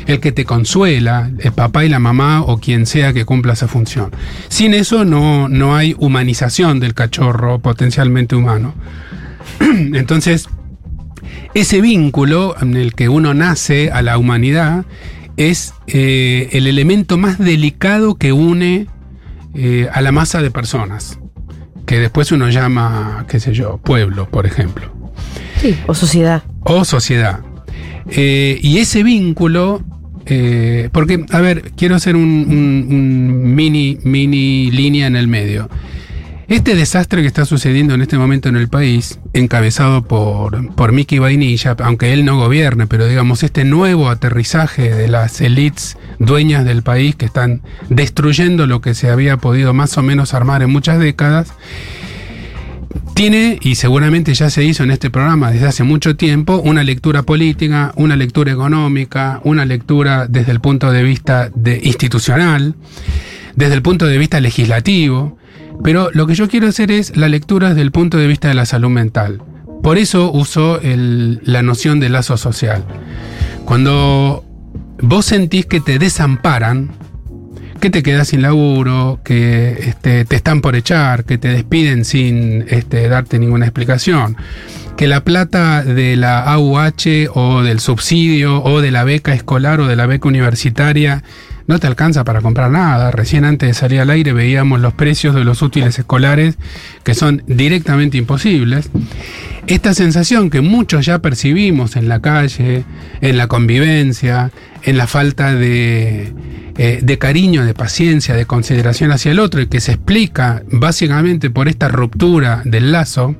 el 0.06 0.20
que 0.20 0.32
te 0.32 0.44
consuela, 0.44 1.30
el 1.38 1.52
papá 1.52 1.84
y 1.84 1.90
la 1.90 1.98
mamá 1.98 2.42
o 2.42 2.58
quien 2.58 2.86
sea 2.86 3.12
que 3.12 3.24
cumpla 3.24 3.52
esa 3.52 3.68
función. 3.68 4.10
Sin 4.48 4.74
eso 4.74 5.04
no, 5.04 5.48
no 5.48 5.76
hay 5.76 5.94
humanización 5.98 6.80
del 6.80 6.94
cachorro 6.94 7.58
potencialmente 7.60 8.36
humano. 8.36 8.74
Entonces, 9.60 10.48
ese 11.52 11.80
vínculo 11.80 12.56
en 12.60 12.76
el 12.76 12.94
que 12.94 13.08
uno 13.08 13.34
nace 13.34 13.90
a 13.90 14.02
la 14.02 14.18
humanidad 14.18 14.84
es 15.36 15.74
eh, 15.86 16.48
el 16.52 16.66
elemento 16.66 17.18
más 17.18 17.38
delicado 17.38 18.16
que 18.16 18.32
une 18.32 18.86
eh, 19.54 19.88
a 19.92 20.00
la 20.00 20.10
masa 20.10 20.42
de 20.42 20.50
personas, 20.50 21.18
que 21.86 21.98
después 21.98 22.32
uno 22.32 22.48
llama, 22.50 23.24
qué 23.28 23.40
sé 23.40 23.52
yo, 23.52 23.78
pueblo, 23.78 24.28
por 24.30 24.46
ejemplo, 24.46 24.92
Sí. 25.60 25.76
O 25.86 25.94
sociedad. 25.94 26.42
o 26.60 26.84
sociedad. 26.84 27.40
Eh, 28.10 28.58
y 28.62 28.78
ese 28.78 29.02
vínculo, 29.02 29.82
eh, 30.26 30.88
porque, 30.92 31.24
a 31.30 31.40
ver, 31.40 31.72
quiero 31.76 31.94
hacer 31.94 32.16
un, 32.16 32.22
un- 32.22 32.86
un 32.90 33.54
mini, 33.54 33.98
mini 34.04 34.70
línea 34.70 35.06
en 35.06 35.16
el 35.16 35.28
medio. 35.28 35.68
Este 36.48 36.74
desastre 36.74 37.22
que 37.22 37.26
está 37.26 37.46
sucediendo 37.46 37.94
en 37.94 38.02
este 38.02 38.18
momento 38.18 38.50
en 38.50 38.56
el 38.56 38.68
país, 38.68 39.18
encabezado 39.32 40.02
por, 40.02 40.74
por 40.74 40.92
Mickey 40.92 41.18
Vainilla, 41.18 41.74
aunque 41.82 42.12
él 42.12 42.26
no 42.26 42.36
gobierne, 42.36 42.86
pero 42.86 43.06
digamos, 43.06 43.42
este 43.42 43.64
nuevo 43.64 44.10
aterrizaje 44.10 44.90
de 44.94 45.08
las 45.08 45.40
élites 45.40 45.96
dueñas 46.18 46.66
del 46.66 46.82
país 46.82 47.16
que 47.16 47.24
están 47.24 47.62
destruyendo 47.88 48.66
lo 48.66 48.82
que 48.82 48.94
se 48.94 49.08
había 49.08 49.38
podido 49.38 49.72
más 49.72 49.96
o 49.96 50.02
menos 50.02 50.34
armar 50.34 50.62
en 50.62 50.70
muchas 50.70 50.98
décadas, 50.98 51.54
tiene, 53.14 53.58
y 53.62 53.76
seguramente 53.76 54.34
ya 54.34 54.50
se 54.50 54.64
hizo 54.64 54.82
en 54.82 54.90
este 54.90 55.08
programa 55.08 55.50
desde 55.50 55.66
hace 55.66 55.82
mucho 55.82 56.14
tiempo, 56.14 56.60
una 56.62 56.82
lectura 56.82 57.22
política, 57.22 57.92
una 57.96 58.16
lectura 58.16 58.52
económica, 58.52 59.40
una 59.44 59.64
lectura 59.64 60.26
desde 60.28 60.52
el 60.52 60.60
punto 60.60 60.92
de 60.92 61.04
vista 61.04 61.48
de 61.54 61.80
institucional, 61.84 62.74
desde 63.56 63.74
el 63.74 63.82
punto 63.82 64.06
de 64.06 64.18
vista 64.18 64.40
legislativo, 64.40 65.38
pero 65.82 66.10
lo 66.12 66.26
que 66.26 66.34
yo 66.34 66.48
quiero 66.48 66.68
hacer 66.68 66.90
es 66.90 67.16
la 67.16 67.28
lectura 67.28 67.70
desde 67.70 67.82
el 67.82 67.92
punto 67.92 68.18
de 68.18 68.26
vista 68.26 68.48
de 68.48 68.54
la 68.54 68.66
salud 68.66 68.90
mental. 68.90 69.42
Por 69.82 69.98
eso 69.98 70.32
uso 70.32 70.80
la 70.82 71.62
noción 71.62 72.00
de 72.00 72.08
lazo 72.08 72.36
social. 72.36 72.84
Cuando 73.64 74.44
vos 75.00 75.26
sentís 75.26 75.66
que 75.66 75.80
te 75.80 75.98
desamparan, 75.98 76.92
que 77.80 77.90
te 77.90 78.02
quedas 78.02 78.28
sin 78.28 78.40
laburo, 78.40 79.20
que 79.24 79.72
este, 79.72 80.24
te 80.24 80.36
están 80.36 80.62
por 80.62 80.74
echar, 80.74 81.24
que 81.24 81.36
te 81.36 81.48
despiden 81.48 82.06
sin 82.06 82.64
este, 82.68 83.08
darte 83.08 83.38
ninguna 83.38 83.66
explicación, 83.66 84.38
que 84.96 85.06
la 85.06 85.22
plata 85.22 85.82
de 85.82 86.16
la 86.16 86.44
AUH 86.44 87.28
o 87.34 87.62
del 87.62 87.80
subsidio 87.80 88.62
o 88.62 88.80
de 88.80 88.90
la 88.90 89.04
beca 89.04 89.34
escolar 89.34 89.80
o 89.80 89.86
de 89.86 89.96
la 89.96 90.06
beca 90.06 90.28
universitaria 90.28 91.22
no 91.66 91.78
te 91.78 91.86
alcanza 91.86 92.24
para 92.24 92.40
comprar 92.40 92.70
nada. 92.70 93.10
Recién 93.10 93.44
antes 93.44 93.68
de 93.68 93.74
salir 93.74 94.00
al 94.00 94.10
aire 94.10 94.32
veíamos 94.32 94.80
los 94.80 94.92
precios 94.92 95.34
de 95.34 95.44
los 95.44 95.62
útiles 95.62 95.98
escolares 95.98 96.56
que 97.02 97.14
son 97.14 97.42
directamente 97.46 98.18
imposibles. 98.18 98.90
Esta 99.66 99.94
sensación 99.94 100.50
que 100.50 100.60
muchos 100.60 101.06
ya 101.06 101.20
percibimos 101.20 101.96
en 101.96 102.08
la 102.08 102.20
calle, 102.20 102.84
en 103.20 103.36
la 103.38 103.46
convivencia, 103.46 104.50
en 104.82 104.98
la 104.98 105.06
falta 105.06 105.54
de, 105.54 106.34
eh, 106.76 107.18
cariño, 107.18 107.64
de 107.64 107.72
paciencia, 107.72 108.34
de 108.34 108.44
consideración 108.44 109.10
hacia 109.10 109.32
el 109.32 109.38
otro 109.38 109.62
y 109.62 109.66
que 109.66 109.80
se 109.80 109.92
explica 109.92 110.62
básicamente 110.70 111.48
por 111.48 111.68
esta 111.68 111.88
ruptura 111.88 112.60
del 112.64 112.92
lazo, 112.92 113.36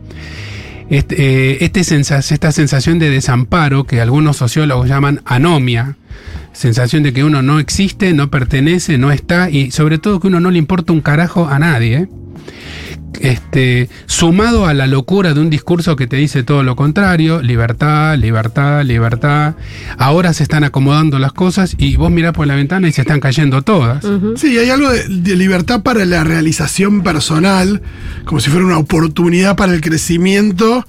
este, 0.89 1.53
eh, 1.53 1.59
este 1.61 1.81
esta 1.81 2.53
sensación 2.53 2.99
de 2.99 3.11
desamparo 3.11 3.85
que 3.85 4.01
algunos 4.01 4.37
sociólogos 4.37 4.89
llaman 4.89 5.21
anomia, 5.27 5.97
sensación 6.55 7.03
de 7.03 7.13
que 7.13 7.25
uno 7.25 7.43
no 7.43 7.59
existe, 7.59 8.15
no 8.15 8.31
pertenece, 8.31 8.97
no 8.97 9.13
está 9.13 9.51
y 9.51 9.71
sobre 9.71 9.99
todo 9.99 10.21
que 10.21 10.29
uno 10.29 10.41
no 10.41 10.51
le 10.51 10.59
importa 10.59 10.93
un 10.93 11.01
carajo 11.01 11.49
a 11.49 11.59
nadie. 11.59 12.09
Este, 13.21 13.89
sumado 14.07 14.67
a 14.67 14.75
la 14.75 14.89
locura 14.89 15.35
de 15.35 15.41
un 15.41 15.49
discurso 15.49 15.95
que 15.95 16.09
te 16.09 16.17
dice 16.17 16.43
todo 16.43 16.65
lo 16.65 16.75
contrario, 16.75 17.41
libertad, 17.43 18.19
libertad, 18.19 18.85
libertad. 18.85 19.55
Ahora 19.99 20.33
se 20.33 20.43
están 20.43 20.65
acomodando 20.65 21.19
las 21.19 21.33
cosas 21.33 21.77
y 21.79 21.97
vos 21.97 22.11
mirás 22.11 22.33
por 22.33 22.47
la 22.47 22.57
ventana 22.57 22.89
y 22.89 22.93
se 22.93 23.03
están 23.03 23.21
cayendo 23.21 23.63
todas. 23.63 24.05
Sí, 24.37 24.59
hay 24.59 24.69
algo 24.69 24.91
de, 24.91 25.09
de 25.09 25.37
libertad 25.37 25.83
para 25.83 26.05
la 26.05 26.25
realización 26.25 27.03
personal, 27.03 27.83
como 28.25 28.41
si 28.41 28.51
fuera 28.51 28.67
una 28.67 28.79
oportunidad 28.79 29.57
para 29.57 29.75
el 29.75 29.81
crecimiento 29.81 30.85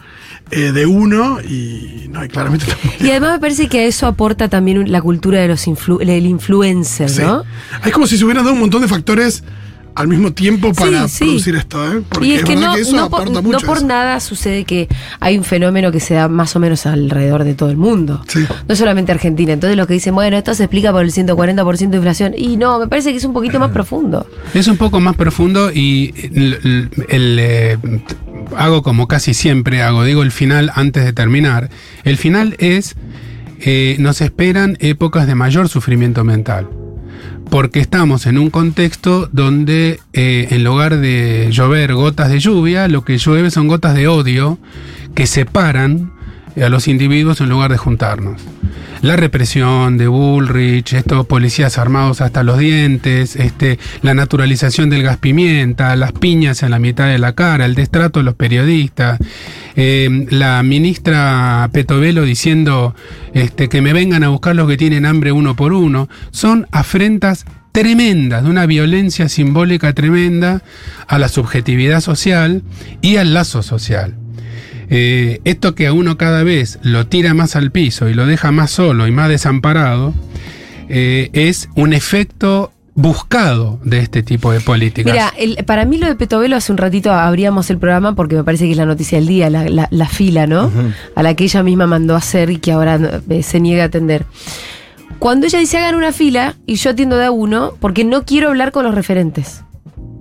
eh, 0.52 0.72
de 0.72 0.86
uno, 0.86 1.40
y 1.42 2.08
no, 2.10 2.24
y 2.24 2.28
claramente 2.28 2.66
Y 3.00 3.10
además 3.10 3.34
me 3.34 3.40
parece 3.40 3.68
que 3.68 3.80
a 3.80 3.84
eso 3.86 4.08
aporta 4.08 4.48
también 4.48 4.92
la 4.92 5.02
cultura 5.02 5.40
de 5.42 5.48
los 5.48 5.68
influ- 5.68 6.04
del 6.06 6.26
influencer, 6.26 7.10
Sí. 7.10 7.22
¿no? 7.22 7.44
Es 7.84 7.92
como 7.92 8.08
si 8.08 8.18
se 8.18 8.26
hubieran 8.26 8.44
dado 8.44 8.54
un 8.54 8.60
montón 8.62 8.82
de 8.82 8.88
factores 8.88 9.44
al 9.96 10.10
mismo 10.10 10.34
tiempo 10.34 10.74
para 10.74 11.08
Sí, 11.08 11.18
sí. 11.20 11.24
producir 11.26 11.56
esto, 11.56 11.90
¿eh? 11.94 12.02
Porque 12.10 12.28
y 12.28 12.34
es, 12.34 12.44
que 12.44 12.58
no, 12.58 12.76
que 12.76 12.82
eso 12.82 12.98
no 12.98 13.10
por, 13.10 13.22
aporta 13.22 13.42
no 13.42 13.48
mucho. 13.48 13.66
por 13.66 13.78
eso. 13.78 13.86
nada 13.88 14.20
sucede 14.20 14.66
que 14.66 14.90
hay 15.22 15.38
un 15.38 15.46
fenómeno 15.46 15.90
que 15.90 16.02
se 16.02 16.16
da 16.16 16.28
más 16.28 16.54
o 16.56 16.60
menos 16.60 16.86
alrededor 16.86 17.46
de 17.46 17.54
todo 17.54 17.70
el 17.70 17.78
mundo. 17.78 18.22
Sí. 18.28 18.46
No 18.68 18.76
solamente 18.76 19.14
Argentina. 19.14 19.54
Entonces 19.54 19.78
los 19.78 19.88
que 19.88 19.94
dicen, 19.94 20.14
bueno, 20.14 20.36
esto 20.36 20.54
se 20.54 20.64
explica 20.66 20.92
por 20.92 21.02
el 21.06 21.14
140% 21.14 21.90
de 21.92 21.96
inflación. 21.98 22.34
Y 22.38 22.58
no, 22.58 22.78
me 22.78 22.88
parece 22.90 23.12
que 23.12 23.18
es 23.20 23.24
un 23.24 23.32
poquito 23.32 23.58
más 23.58 23.72
profundo. 23.72 24.28
Es 24.54 24.68
un 24.68 24.76
poco 24.76 25.00
más 25.00 25.16
profundo 25.16 25.72
y 25.72 26.14
el, 26.34 26.54
el- 26.66 26.90
el, 27.08 27.38
eh, 27.40 27.78
hago 28.58 28.84
como 28.84 29.08
casi 29.08 29.34
siempre 29.34 29.82
hago, 29.82 30.04
digo 30.04 30.24
el 30.24 30.32
final 30.32 30.72
antes 30.76 31.06
de 31.06 31.14
terminar. 31.14 31.70
El 32.04 32.18
final 32.18 32.56
es, 32.60 32.96
eh, 33.60 33.96
nos 34.00 34.22
esperan 34.22 34.78
épocas 34.80 35.28
de 35.28 35.36
mayor 35.36 35.70
sufrimiento 35.70 36.24
mental. 36.24 36.70
Porque 37.50 37.80
estamos 37.80 38.26
en 38.26 38.38
un 38.38 38.50
contexto 38.50 39.30
donde 39.32 40.00
eh, 40.14 40.48
en 40.50 40.64
lugar 40.64 40.98
de 40.98 41.50
llover 41.52 41.94
gotas 41.94 42.30
de 42.30 42.40
lluvia, 42.40 42.88
lo 42.88 43.06
que 43.06 43.18
llueve 43.18 43.52
son 43.52 43.68
gotas 43.68 43.96
de 43.96 44.08
odio 44.08 44.58
que 45.14 45.28
separan 45.28 46.12
a 46.62 46.70
los 46.70 46.88
individuos 46.88 47.42
en 47.42 47.50
lugar 47.50 47.72
de 47.72 47.78
juntarnos. 47.78 48.42
La 49.02 49.16
represión 49.16 49.98
de 49.98 50.08
Bullrich, 50.08 50.94
estos 50.94 51.26
policías 51.28 51.78
armados 51.78 52.22
hasta 52.22 52.44
los 52.44 52.58
dientes, 52.58 53.36
este, 53.36 53.78
la 54.02 54.14
naturalización 54.14 54.90
del 54.90 55.04
gas 55.04 55.18
pimienta, 55.18 55.96
las 55.96 56.12
piñas 56.12 56.64
en 56.64 56.72
la 56.72 56.80
mitad 56.80 57.08
de 57.08 57.20
la 57.20 57.34
cara, 57.34 57.66
el 57.66 57.76
destrato 57.76 58.20
de 58.20 58.24
los 58.24 58.36
periodistas, 58.36 59.20
eh, 59.76 60.26
la 60.32 60.64
ministra 60.64 61.70
Petovelo 61.72 62.24
diciendo 62.24 62.96
este, 63.34 63.70
que 63.70 63.82
me 63.82 63.94
vengan 63.94 64.24
a 64.24 64.30
buscar 64.30 64.56
los 64.56 64.68
que 64.68 64.78
tienen 64.78 65.06
hambre 65.06 65.32
uno 65.32 65.56
por 65.56 65.74
uno, 65.74 66.10
son 66.32 66.68
afrentas 66.72 67.46
tremendas, 67.72 68.44
de 68.44 68.50
una 68.50 68.66
violencia 68.66 69.28
simbólica 69.28 69.94
tremenda 69.94 70.64
a 71.08 71.20
la 71.20 71.28
subjetividad 71.28 72.00
social 72.02 72.64
y 73.02 73.18
al 73.18 73.34
lazo 73.34 73.62
social. 73.62 74.25
Eh, 74.90 75.42
esto 75.46 75.74
que 75.76 75.88
a 75.88 75.94
uno 75.94 76.18
cada 76.18 76.44
vez 76.44 76.80
lo 76.84 77.08
tira 77.08 77.34
más 77.34 77.56
al 77.56 77.72
piso 77.72 78.08
y 78.10 78.14
lo 78.14 78.26
deja 78.26 78.52
más 78.52 78.72
solo 78.72 79.08
y 79.08 79.12
más 79.12 79.30
desamparado, 79.30 80.14
eh, 80.90 81.30
es 81.34 81.70
un 81.76 81.94
efecto 81.94 82.72
buscado 82.98 83.80
de 83.84 84.00
este 84.00 84.24
tipo 84.24 84.52
de 84.54 84.62
políticas. 84.62 85.12
Mira, 85.12 85.34
el- 85.38 85.66
para 85.66 85.84
mí 85.86 85.98
lo 85.98 86.08
de 86.08 86.16
Petovelo 86.16 86.56
hace 86.56 86.72
un 86.72 86.78
ratito 86.78 87.12
abríamos 87.12 87.70
el 87.70 87.78
programa 87.78 88.16
porque 88.16 88.36
me 88.36 88.44
parece 88.46 88.66
que 88.66 88.72
es 88.72 88.78
la 88.78 88.86
noticia 88.86 89.18
del 89.18 89.28
día, 89.28 89.50
la, 89.50 89.68
la- 89.68 89.88
la 89.92 90.08
fila, 90.08 90.48
¿no? 90.48 90.72
A 91.16 91.22
la 91.24 91.34
que 91.34 91.44
ella 91.44 91.62
misma 91.62 91.88
mandó 91.88 92.16
a 92.16 92.20
hacer 92.20 92.50
y 92.52 92.58
que 92.60 92.72
ahora 92.72 92.98
eh, 93.30 93.44
se 93.44 93.60
niega 93.60 93.84
a 93.84 93.88
atender. 93.88 94.26
Cuando 95.20 95.46
ella 95.48 95.60
dice 95.60 95.78
hagan 95.78 95.96
una 95.96 96.12
fila 96.14 96.56
y 96.66 96.76
yo 96.76 96.92
atiendo 96.92 97.18
de 97.18 97.26
a 97.26 97.32
uno 97.32 97.74
porque 97.82 98.04
no 98.06 98.24
quiero 98.24 98.50
hablar 98.50 98.72
con 98.72 98.86
los 98.86 98.96
referentes, 98.96 99.64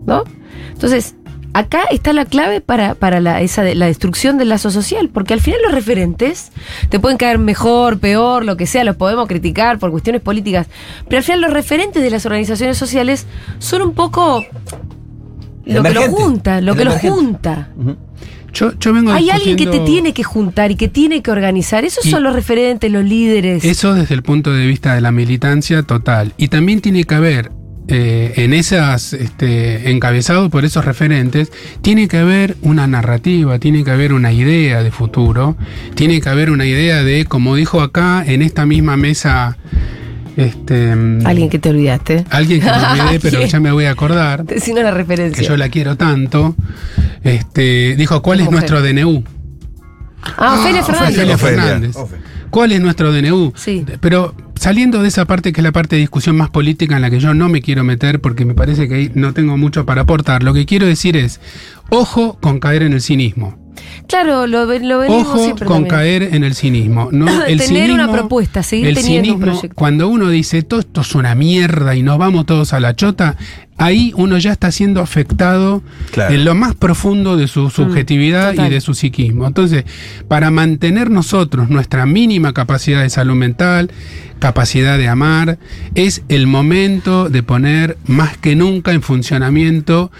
¿no? 0.06 0.24
Entonces, 0.72 1.14
acá 1.54 1.84
está 1.90 2.12
la 2.12 2.24
clave 2.26 2.60
para, 2.60 2.94
para 2.94 3.20
la, 3.20 3.40
esa 3.40 3.62
de- 3.62 3.74
la 3.74 3.86
destrucción 3.86 4.36
del 4.36 4.50
lazo 4.50 4.70
social, 4.70 5.08
porque 5.08 5.32
al 5.32 5.40
final 5.40 5.60
los 5.62 5.72
referentes 5.72 6.50
te 6.90 7.00
pueden 7.00 7.16
caer 7.16 7.38
mejor, 7.38 7.98
peor, 8.00 8.44
lo 8.44 8.56
que 8.56 8.66
sea, 8.66 8.84
los 8.84 8.96
podemos 8.96 9.26
criticar 9.26 9.78
por 9.78 9.90
cuestiones 9.90 10.20
políticas, 10.20 10.66
pero 11.08 11.18
al 11.18 11.24
final 11.24 11.40
los 11.40 11.52
referentes 11.52 12.02
de 12.02 12.10
las 12.10 12.26
organizaciones 12.26 12.76
sociales 12.76 13.26
son 13.58 13.80
un 13.82 13.94
poco 13.94 14.44
lo 15.64 15.82
que 15.82 15.94
lo 15.94 16.02
junta, 16.10 16.60
lo 16.60 16.74
que 16.74 16.84
lo 16.84 16.92
junta. 16.98 17.68
yo, 18.52 18.72
yo 18.78 18.92
vengo 18.92 19.12
Hay 19.12 19.30
alguien 19.30 19.56
que 19.56 19.66
te 19.66 19.80
tiene 19.80 20.12
que 20.12 20.22
juntar 20.22 20.70
y 20.70 20.76
que 20.76 20.88
tiene 20.88 21.22
que 21.22 21.30
organizar. 21.30 21.84
Esos 21.84 22.04
Y- 22.04 22.10
son 22.10 22.22
los 22.22 22.34
referentes, 22.34 22.90
los 22.90 23.02
líderes. 23.04 23.64
Eso 23.64 23.94
desde 23.94 24.14
el 24.14 24.22
punto 24.22 24.52
de 24.52 24.66
vista 24.66 24.94
de 24.94 25.00
la 25.00 25.10
militancia 25.10 25.82
total. 25.82 26.34
Y 26.36 26.48
también 26.48 26.80
tiene 26.80 27.04
que 27.04 27.14
haber 27.14 27.50
eh, 27.88 28.32
en 28.36 28.52
esas, 28.54 29.12
este, 29.12 29.90
encabezado 29.90 30.48
por 30.50 30.64
esos 30.64 30.84
referentes, 30.84 31.52
tiene 31.82 32.08
que 32.08 32.16
haber 32.18 32.56
una 32.62 32.86
narrativa, 32.86 33.58
tiene 33.58 33.84
que 33.84 33.90
haber 33.90 34.12
una 34.12 34.32
idea 34.32 34.82
de 34.82 34.90
futuro, 34.90 35.56
tiene 35.94 36.20
que 36.20 36.28
haber 36.30 36.50
una 36.50 36.64
idea 36.64 37.04
de, 37.04 37.26
como 37.26 37.56
dijo 37.56 37.80
acá 37.82 38.24
en 38.26 38.40
esta 38.42 38.64
misma 38.64 38.96
mesa, 38.96 39.58
este, 40.36 40.96
mm, 40.96 41.26
Alguien 41.26 41.48
que 41.50 41.58
te 41.58 41.68
olvidaste. 41.68 42.24
alguien 42.30 42.60
que 42.60 42.66
me 42.66 42.72
olvidé, 43.02 43.20
pero 43.20 43.38
¿Quién? 43.38 43.50
ya 43.50 43.60
me 43.60 43.70
voy 43.70 43.84
a 43.84 43.90
acordar, 43.90 44.44
Decime 44.46 44.82
la 44.82 44.90
referencia. 44.90 45.42
que 45.42 45.46
yo 45.46 45.56
la 45.56 45.68
quiero 45.68 45.96
tanto, 45.96 46.56
este, 47.22 47.96
dijo, 47.96 48.22
¿cuál 48.22 48.40
es 48.40 48.46
Mujer. 48.46 48.60
nuestro 48.70 48.82
DNU? 48.82 49.22
Ah, 50.36 50.56
Ofelia 50.58 50.82
Fernández. 50.82 51.18
Ofelia. 51.18 51.38
Fernández. 51.38 51.96
¿Cuál 52.50 52.72
es 52.72 52.80
nuestro 52.80 53.12
DNU? 53.12 53.52
Sí. 53.56 53.84
Pero 54.00 54.34
saliendo 54.54 55.02
de 55.02 55.08
esa 55.08 55.24
parte 55.24 55.52
que 55.52 55.60
es 55.60 55.64
la 55.64 55.72
parte 55.72 55.96
de 55.96 56.00
discusión 56.00 56.36
más 56.36 56.50
política 56.50 56.96
en 56.96 57.02
la 57.02 57.10
que 57.10 57.18
yo 57.18 57.34
no 57.34 57.48
me 57.48 57.62
quiero 57.62 57.84
meter 57.84 58.20
porque 58.20 58.44
me 58.44 58.54
parece 58.54 58.88
que 58.88 58.94
ahí 58.94 59.12
no 59.14 59.34
tengo 59.34 59.56
mucho 59.56 59.84
para 59.84 60.02
aportar, 60.02 60.42
lo 60.42 60.54
que 60.54 60.64
quiero 60.64 60.86
decir 60.86 61.16
es, 61.16 61.40
ojo 61.90 62.38
con 62.40 62.60
caer 62.60 62.82
en 62.82 62.92
el 62.92 63.00
cinismo. 63.00 63.63
Claro, 64.06 64.46
lo, 64.46 64.66
lo 64.66 64.98
venimos 64.98 65.26
Ojo 65.26 65.38
siempre 65.44 65.66
con 65.66 65.76
también. 65.88 65.90
caer 65.90 66.22
en 66.34 66.44
el 66.44 66.54
cinismo. 66.54 67.08
No, 67.12 67.26
el 67.46 67.58
Tener 67.58 67.90
una 67.92 68.06
cinismo- 68.06 68.12
propuesta, 68.12 68.62
seguir 68.62 68.86
el 68.88 68.94
teniendo 68.94 69.18
un 69.20 69.24
cinismo, 69.40 69.52
proyecto. 69.52 69.74
Cuando 69.76 70.08
uno 70.08 70.28
dice 70.28 70.62
todo 70.62 70.80
esto 70.80 71.00
es 71.00 71.14
una 71.14 71.34
mierda 71.34 71.94
y 71.94 72.02
nos 72.02 72.18
vamos 72.18 72.46
todos 72.46 72.72
a 72.72 72.80
la 72.80 72.94
chota, 72.94 73.36
ahí 73.76 74.12
uno 74.16 74.38
ya 74.38 74.52
está 74.52 74.70
siendo 74.70 75.00
afectado 75.00 75.82
Claro. 76.12 76.34
en 76.34 76.44
lo 76.44 76.54
más 76.54 76.74
profundo 76.74 77.36
de 77.36 77.48
su 77.48 77.70
subjetividad 77.70 78.52
Mm, 78.52 78.56
total. 78.56 78.70
y 78.70 78.74
de 78.74 78.80
su 78.80 78.94
psiquismo. 78.94 79.46
Entonces, 79.46 79.84
para 80.28 80.50
mantener 80.50 81.10
nosotros 81.10 81.70
nuestra 81.70 82.06
mínima 82.06 82.52
capacidad 82.52 83.02
de 83.02 83.10
salud 83.10 83.34
mental, 83.34 83.90
capacidad 84.38 84.98
de 84.98 85.08
amar, 85.08 85.58
es 85.94 86.22
el 86.28 86.46
momento 86.46 87.28
de 87.30 87.42
poner 87.42 87.96
más 88.06 88.36
que 88.36 88.54
nunca 88.54 88.92
en 88.92 89.00
funcionamiento 89.02 90.12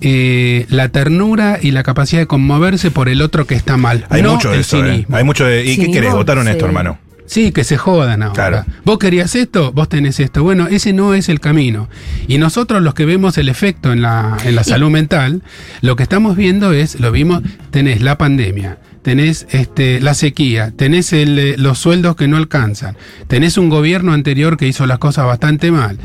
eh, 0.00 0.66
la 0.68 0.88
ternura 0.88 1.58
y 1.60 1.72
la 1.72 1.82
capacidad 1.82 2.22
de 2.22 2.26
conmoverse 2.26 2.90
por 2.90 3.08
el 3.08 3.22
otro 3.22 3.46
que 3.46 3.54
está 3.54 3.76
mal. 3.76 4.06
Hay 4.10 4.22
no 4.22 4.34
mucho 4.34 4.50
de 4.50 4.60
eso, 4.60 4.84
¿eh? 4.84 4.90
cinismo. 4.90 5.16
Hay 5.16 5.24
mucho 5.24 5.44
de. 5.44 5.64
¿Y 5.64 5.76
qué 5.76 5.90
querés? 5.90 6.12
¿Votaron 6.12 6.44
sí. 6.44 6.52
esto, 6.52 6.66
hermano? 6.66 6.98
Sí, 7.28 7.52
que 7.52 7.62
se 7.62 7.76
jodan 7.76 8.22
ahora. 8.22 8.34
Claro. 8.34 8.64
Vos 8.84 8.98
querías 8.98 9.34
esto, 9.34 9.70
vos 9.72 9.90
tenés 9.90 10.18
esto. 10.18 10.42
Bueno, 10.42 10.66
ese 10.66 10.94
no 10.94 11.12
es 11.12 11.28
el 11.28 11.40
camino. 11.40 11.88
Y 12.26 12.38
nosotros 12.38 12.82
los 12.82 12.94
que 12.94 13.04
vemos 13.04 13.36
el 13.36 13.50
efecto 13.50 13.92
en 13.92 14.00
la, 14.00 14.38
en 14.44 14.54
la 14.54 14.64
salud 14.64 14.88
mental, 14.88 15.42
lo 15.82 15.94
que 15.94 16.04
estamos 16.04 16.36
viendo 16.36 16.72
es, 16.72 16.98
lo 17.00 17.12
vimos, 17.12 17.42
tenés 17.70 18.00
la 18.00 18.16
pandemia, 18.16 18.78
tenés 19.02 19.46
este, 19.50 20.00
la 20.00 20.14
sequía, 20.14 20.72
tenés 20.74 21.12
el, 21.12 21.38
eh, 21.38 21.54
los 21.58 21.78
sueldos 21.78 22.16
que 22.16 22.28
no 22.28 22.38
alcanzan, 22.38 22.96
tenés 23.26 23.58
un 23.58 23.68
gobierno 23.68 24.14
anterior 24.14 24.56
que 24.56 24.66
hizo 24.66 24.86
las 24.86 24.98
cosas 24.98 25.26
bastante 25.26 25.70
mal. 25.70 25.98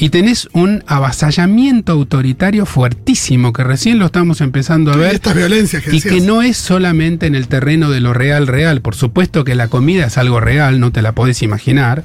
Y 0.00 0.10
tenés 0.10 0.48
un 0.52 0.84
avasallamiento 0.86 1.92
autoritario 1.92 2.66
fuertísimo 2.66 3.52
que 3.52 3.64
recién 3.64 3.98
lo 3.98 4.06
estamos 4.06 4.40
empezando 4.40 4.92
a 4.92 4.96
ver 4.96 5.16
estas 5.16 5.34
violencias 5.34 5.82
que 5.82 5.96
y 5.96 6.00
que 6.00 6.20
no 6.20 6.40
es 6.40 6.56
solamente 6.56 7.26
en 7.26 7.34
el 7.34 7.48
terreno 7.48 7.90
de 7.90 8.00
lo 8.00 8.14
real, 8.14 8.46
real. 8.46 8.80
Por 8.80 8.94
supuesto 8.94 9.42
que 9.42 9.56
la 9.56 9.66
comida 9.66 10.06
es 10.06 10.16
algo 10.16 10.38
real, 10.38 10.78
no 10.78 10.92
te 10.92 11.02
la 11.02 11.12
podés 11.12 11.42
imaginar. 11.42 12.04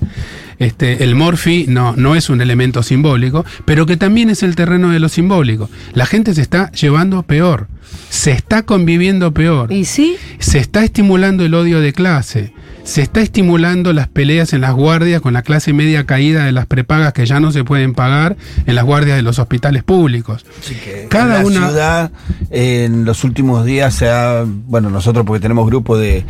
Este, 0.57 1.03
el 1.03 1.13
morfi 1.13 1.65
no, 1.67 1.95
no 1.95 2.15
es 2.15 2.29
un 2.29 2.41
elemento 2.41 2.81
simbólico, 2.81 3.45
pero 3.65 3.85
que 3.85 3.95
también 3.95 4.31
es 4.31 4.41
el 4.41 4.55
terreno 4.55 4.89
de 4.89 4.99
lo 4.99 5.07
simbólico. 5.07 5.69
La 5.93 6.07
gente 6.07 6.33
se 6.33 6.41
está 6.41 6.71
llevando 6.71 7.21
peor. 7.21 7.67
se 8.09 8.31
está 8.31 8.63
conviviendo 8.63 9.33
peor. 9.35 9.71
¿Y 9.71 9.85
sí? 9.85 10.15
Se 10.39 10.57
está 10.57 10.83
estimulando 10.83 11.45
el 11.45 11.53
odio 11.53 11.79
de 11.79 11.93
clase. 11.93 12.53
Se 12.83 13.01
está 13.01 13.21
estimulando 13.21 13.93
las 13.93 14.09
peleas 14.09 14.51
en 14.51 14.59
las 14.61 14.73
guardias 14.73 15.21
con 15.21 15.33
la 15.33 15.41
clase 15.41 15.71
media 15.71 16.05
caída 16.05 16.43
de 16.45 16.51
las 16.51 16.65
prepagas 16.65 17.13
que 17.13 17.25
ya 17.25 17.39
no 17.39 17.51
se 17.53 17.63
pueden 17.63 17.93
pagar 17.93 18.35
en 18.65 18.75
las 18.75 18.83
guardias 18.83 19.15
de 19.15 19.21
los 19.23 19.39
hospitales 19.39 19.83
públicos. 19.83 20.45
Que 20.83 21.07
Cada 21.09 21.37
en 21.37 21.43
la 21.43 21.47
una- 21.59 21.67
ciudad 21.69 22.11
en 22.51 23.05
los 23.05 23.23
últimos 23.23 23.63
días 23.65 23.93
se 23.95 24.09
ha, 24.09 24.43
bueno, 24.45 24.89
nosotros 24.89 25.25
porque 25.25 25.39
tenemos 25.41 25.65
grupo 25.65 25.97
de 25.97 26.25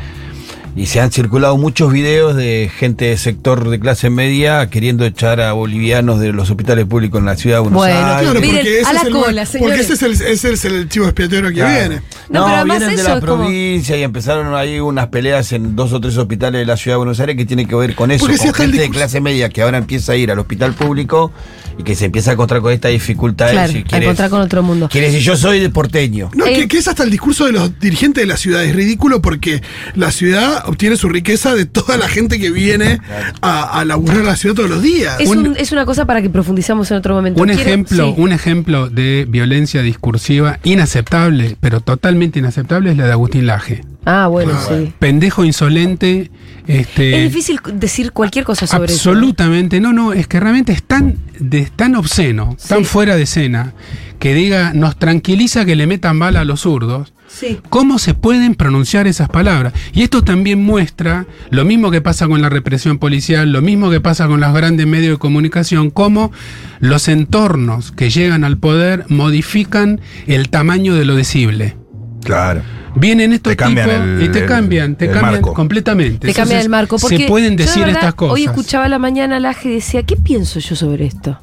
y 0.75 0.87
se 0.87 0.99
han 0.99 1.11
circulado 1.11 1.55
muchos 1.57 1.91
videos 1.93 2.35
de 2.35 2.69
gente 2.75 3.05
de 3.05 3.17
sector 3.17 3.69
de 3.69 3.79
clase 3.79 4.09
media 4.09 4.69
queriendo 4.69 5.05
echar 5.05 5.39
a 5.39 5.53
bolivianos 5.53 6.19
de 6.19 6.33
los 6.33 6.49
hospitales 6.49 6.85
públicos 6.85 7.19
en 7.19 7.25
la 7.25 7.35
ciudad 7.35 7.57
de 7.57 7.61
Buenos 7.61 7.77
Bueno, 7.77 7.95
Aires. 8.07 8.21
Claro, 8.31 8.39
Miren, 8.39 8.55
porque 8.55 8.79
ese, 8.81 8.89
a 8.89 8.93
la 8.93 8.99
es 9.01 9.05
el, 9.05 9.13
cola, 9.13 9.47
porque 9.59 9.79
ese 9.81 9.93
es 9.93 10.01
el, 10.01 10.11
ese 10.13 10.51
es 10.53 10.65
el 10.65 10.89
chivo 10.89 11.05
expiatorio 11.05 11.49
que 11.49 11.55
Claro. 11.55 11.79
viene. 11.89 11.95
No, 12.29 12.39
No, 12.39 12.45
pero 12.45 12.55
además 12.57 12.77
vienen 12.79 12.95
de 12.97 13.03
la 13.03 13.13
es 13.13 13.19
como- 13.19 13.37
provincia 13.43 13.97
y 13.97 14.03
empezaron 14.03 14.55
ahí 14.55 14.79
unas 14.79 15.07
peleas 15.07 15.51
en 15.51 15.75
dos 15.75 15.93
o 15.93 16.01
tres 16.01 16.17
hospitales 16.17 16.59
de 16.59 16.65
la 16.65 16.75
ciudad 16.77 16.95
de 16.95 16.97
Buenos 16.97 17.19
Aires 17.19 17.35
que 17.37 17.45
tienen 17.45 17.67
que 17.67 17.75
ver 17.75 17.93
con 17.93 18.09
eso, 18.11 18.25
Porque 18.25 18.37
con 18.39 18.53
gente 18.53 18.77
de 18.79 18.89
clase 18.89 19.21
media 19.21 19.49
que 19.49 19.61
ahora 19.61 19.77
empieza 19.77 20.13
a 20.13 20.15
ir 20.15 20.31
al 20.31 20.39
hospital 20.39 20.73
público 20.73 21.31
y 21.77 21.83
que 21.83 21.95
se 21.95 22.05
empieza 22.05 22.31
a 22.31 22.33
encontrar 22.33 22.61
con 22.61 22.71
esta 22.71 22.87
dificultad. 22.87 23.51
Claro, 23.51 23.71
si 23.71 23.79
a 23.79 23.83
quieres- 23.83 24.03
encontrar 24.07 24.29
con 24.29 24.41
otro 24.41 24.63
mundo. 24.63 24.89
Quiere 24.91 25.07
decir, 25.07 25.21
yo 25.23 25.35
soy 25.37 25.59
de 25.59 25.69
porteño. 25.69 26.29
No, 26.35 26.45
Eh, 26.45 26.53
que, 26.53 26.67
que 26.67 26.77
es 26.77 26.87
hasta 26.87 27.03
el 27.03 27.09
discurso 27.11 27.45
de 27.45 27.51
los 27.51 27.79
dirigentes 27.79 28.23
de 28.23 28.27
la 28.27 28.37
ciudad. 28.37 28.63
Es 28.63 28.75
ridículo 28.75 29.21
porque 29.21 29.61
la 29.95 30.11
ciudad 30.11 30.62
obtiene 30.65 30.95
su 30.97 31.09
riqueza 31.09 31.53
de 31.55 31.65
toda 31.65 31.97
la 31.97 32.07
gente 32.07 32.39
que 32.39 32.49
viene 32.51 32.99
a, 33.41 33.79
a 33.79 33.85
laburar 33.85 34.19
a 34.19 34.23
la 34.23 34.35
ciudad 34.35 34.55
todos 34.55 34.69
los 34.69 34.81
días. 34.81 35.19
Es, 35.19 35.29
Un- 35.29 35.47
un- 35.47 35.57
es 35.57 35.71
una 35.71 35.85
cosa 35.85 36.05
para 36.05 36.21
que 36.21 36.29
profundizamos 36.29 36.89
en 36.91 36.97
otro 36.97 37.15
momento. 37.15 37.41
Un 37.41 37.49
ejemplo, 37.49 38.05
sí. 38.07 38.13
un 38.17 38.31
ejemplo 38.31 38.89
de 38.89 39.25
violencia 39.29 39.81
discursiva 39.81 40.59
inaceptable, 40.63 41.57
pero 41.59 41.81
totalmente 41.81 42.39
inaceptable, 42.39 42.91
es 42.91 42.97
la 42.97 43.05
de 43.07 43.11
Agustín 43.13 43.45
Laje. 43.47 43.83
Ah, 44.05 44.27
bueno, 44.27 44.51
sí. 44.67 44.93
Pendejo 44.99 45.45
insolente, 45.45 46.29
este. 46.67 47.23
Es 47.25 47.31
difícil 47.31 47.59
decir 47.75 48.11
cualquier 48.11 48.43
cosa 48.45 48.67
sobre 48.67 48.93
eso. 48.93 49.09
Absolutamente, 49.11 49.79
no, 49.79 49.93
no, 49.93 50.11
es 50.13 50.27
que 50.27 50.39
realmente 50.39 50.73
es 50.73 50.83
tan, 50.83 51.17
de- 51.39 51.69
tan 51.75 51.95
obsceno, 51.95 52.57
tan 52.67 52.83
fuera 52.85 53.15
de 53.15 53.23
escena, 53.23 53.73
que 54.19 54.33
diga, 54.33 54.73
nos 54.73 54.97
tranquiliza 54.97 55.63
que 55.65 55.75
le 55.75 55.87
metan 55.87 56.19
bala 56.19 56.41
a 56.41 56.45
los 56.45 56.61
zurdos. 56.61 57.12
Sí. 57.35 57.57
¿Cómo 57.69 57.97
se 57.97 58.13
pueden 58.13 58.53
pronunciar 58.53 59.07
esas 59.07 59.27
palabras? 59.27 59.73
Y 59.91 60.03
esto 60.03 60.23
también 60.23 60.61
muestra 60.61 61.25
lo 61.49 61.65
mismo 61.65 61.89
que 61.89 61.99
pasa 61.99 62.27
con 62.27 62.41
la 62.43 62.49
represión 62.49 62.99
policial, 62.99 63.51
lo 63.51 63.61
mismo 63.63 63.89
que 63.89 63.99
pasa 63.99 64.27
con 64.27 64.39
los 64.39 64.53
grandes 64.53 64.85
medios 64.85 65.15
de 65.15 65.17
comunicación, 65.17 65.89
cómo 65.89 66.31
los 66.79 67.07
entornos 67.07 67.91
que 67.91 68.11
llegan 68.11 68.43
al 68.43 68.57
poder 68.59 69.05
modifican 69.09 69.99
el 70.27 70.49
tamaño 70.49 70.93
de 70.93 71.05
lo 71.05 71.15
decible. 71.15 71.75
Claro. 72.23 72.61
Vienen 72.95 73.33
estos 73.33 73.49
Te 73.53 73.57
cambian 73.57 73.89
tipos 73.89 74.03
el- 74.03 74.23
y 74.23 74.29
te 74.29 74.39
el- 74.41 74.45
cambian, 74.45 74.95
te 74.95 75.07
cambian 75.07 75.31
marco. 75.31 75.53
completamente. 75.55 76.27
Te 76.27 76.33
cambia 76.35 76.41
Entonces, 76.59 76.63
el 76.65 76.69
marco. 76.69 76.97
Porque 76.99 77.17
se 77.17 77.25
pueden 77.27 77.53
yo, 77.53 77.57
de 77.57 77.63
decir 77.63 77.79
verdad, 77.83 77.97
estas 77.99 78.13
cosas. 78.13 78.33
Hoy 78.35 78.43
escuchaba 78.43 78.85
a 78.85 78.89
la 78.89 78.99
mañana 78.99 79.37
a 79.37 79.39
Laje 79.39 79.69
y 79.69 79.73
decía, 79.73 80.03
¿qué 80.03 80.15
pienso 80.17 80.59
yo 80.59 80.75
sobre 80.75 81.07
esto? 81.07 81.39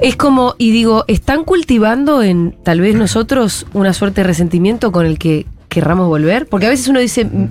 Es 0.00 0.16
como, 0.16 0.54
y 0.58 0.70
digo, 0.70 1.04
¿están 1.08 1.44
cultivando 1.44 2.22
en 2.22 2.56
tal 2.62 2.80
vez 2.80 2.94
nosotros 2.94 3.66
una 3.74 3.92
suerte 3.92 4.22
de 4.22 4.26
resentimiento 4.26 4.92
con 4.92 5.04
el 5.06 5.18
que 5.18 5.46
querramos 5.68 6.08
volver? 6.08 6.46
Porque 6.48 6.66
a 6.66 6.70
veces 6.70 6.88
uno 6.88 7.00
dice, 7.00 7.24
"Mm, 7.26 7.48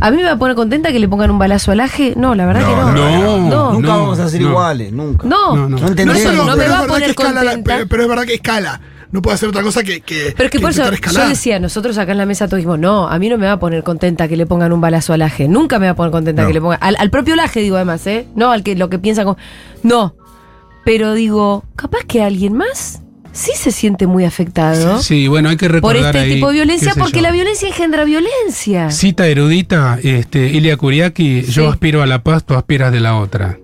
¿a 0.00 0.10
mí 0.10 0.16
me 0.16 0.24
va 0.24 0.32
a 0.32 0.38
poner 0.38 0.56
contenta 0.56 0.92
que 0.92 0.98
le 0.98 1.08
pongan 1.08 1.30
un 1.30 1.38
balazo 1.38 1.72
al 1.72 1.80
Aje? 1.80 2.14
No, 2.16 2.34
la 2.34 2.46
verdad 2.46 2.62
No, 2.62 2.68
que 2.68 2.74
no. 3.00 3.38
no, 3.38 3.48
no. 3.50 3.72
Nunca 3.74 3.88
no, 3.88 3.98
vamos 4.00 4.18
a 4.18 4.28
ser 4.28 4.40
no. 4.40 4.48
iguales, 4.48 4.92
nunca. 4.92 5.26
No, 5.28 5.54
No, 5.56 5.68
no. 5.68 5.68
No 5.68 5.78
No, 5.78 5.88
entendemos. 5.88 6.16
eso 6.22 6.32
no 6.32 6.56
me 6.56 6.68
va 6.68 6.78
a 6.80 6.86
poner 6.86 7.08
la- 7.08 7.14
contenta. 7.14 7.62
pero, 7.64 7.86
pero 7.88 8.02
es 8.04 8.08
verdad 8.08 8.24
que 8.24 8.34
escala. 8.34 8.80
No 9.12 9.20
puede 9.22 9.34
hacer 9.34 9.48
otra 9.48 9.62
cosa 9.62 9.82
que. 9.82 10.00
que 10.02 10.32
Pero 10.36 10.44
es 10.46 10.50
que 10.52 10.60
por 10.60 10.70
eso 10.70 10.84
escalar. 10.90 11.24
yo 11.24 11.28
decía, 11.28 11.58
nosotros 11.58 11.98
acá 11.98 12.12
en 12.12 12.18
la 12.18 12.26
mesa 12.26 12.46
todos 12.46 12.58
dijimos, 12.58 12.78
no, 12.78 13.08
a 13.08 13.18
mí 13.18 13.28
no 13.28 13.38
me 13.38 13.46
va 13.46 13.52
a 13.52 13.58
poner 13.58 13.82
contenta 13.82 14.28
que 14.28 14.36
le 14.36 14.46
pongan 14.46 14.72
un 14.72 14.80
balazo 14.80 15.12
al 15.12 15.18
Laje. 15.18 15.48
Nunca 15.48 15.80
me 15.80 15.86
va 15.86 15.92
a 15.92 15.96
poner 15.96 16.12
contenta 16.12 16.42
No. 16.42 16.48
que 16.48 16.54
le 16.54 16.60
pongan. 16.60 16.78
Al, 16.80 16.94
al 16.96 17.10
propio 17.10 17.34
Laje, 17.34 17.60
digo 17.60 17.74
además, 17.76 18.06
¿eh? 18.06 18.26
No 18.36 18.52
al 18.52 18.62
que 18.62 18.76
lo 18.76 18.88
que 18.88 18.98
piensa 19.00 19.24
como. 19.24 19.36
No. 19.82 20.14
Pero 20.84 21.14
digo, 21.14 21.64
capaz 21.76 22.04
que 22.06 22.22
alguien 22.22 22.54
más 22.54 23.02
sí 23.32 23.52
se 23.54 23.70
siente 23.70 24.08
muy 24.08 24.24
afectado 24.24 25.00
Sí, 25.02 25.28
bueno, 25.28 25.50
hay 25.50 25.56
que 25.56 25.66
por 25.66 25.74
recordar 25.94 26.06
este 26.16 26.18
ahí, 26.18 26.34
tipo 26.34 26.48
de 26.48 26.54
violencia, 26.54 26.94
porque 26.98 27.18
yo. 27.18 27.22
la 27.22 27.30
violencia 27.30 27.68
engendra 27.68 28.04
violencia. 28.04 28.90
Cita 28.90 29.28
erudita, 29.28 29.98
este, 30.02 30.48
Ilia 30.48 30.76
Kuriaki, 30.76 31.42
Sí. 31.44 31.52
yo 31.52 31.68
aspiro 31.70 32.02
a 32.02 32.06
la 32.06 32.22
paz, 32.24 32.44
tú 32.44 32.54
aspiras 32.54 32.90
de 32.92 32.98
la 33.00 33.16
otra. 33.16 33.58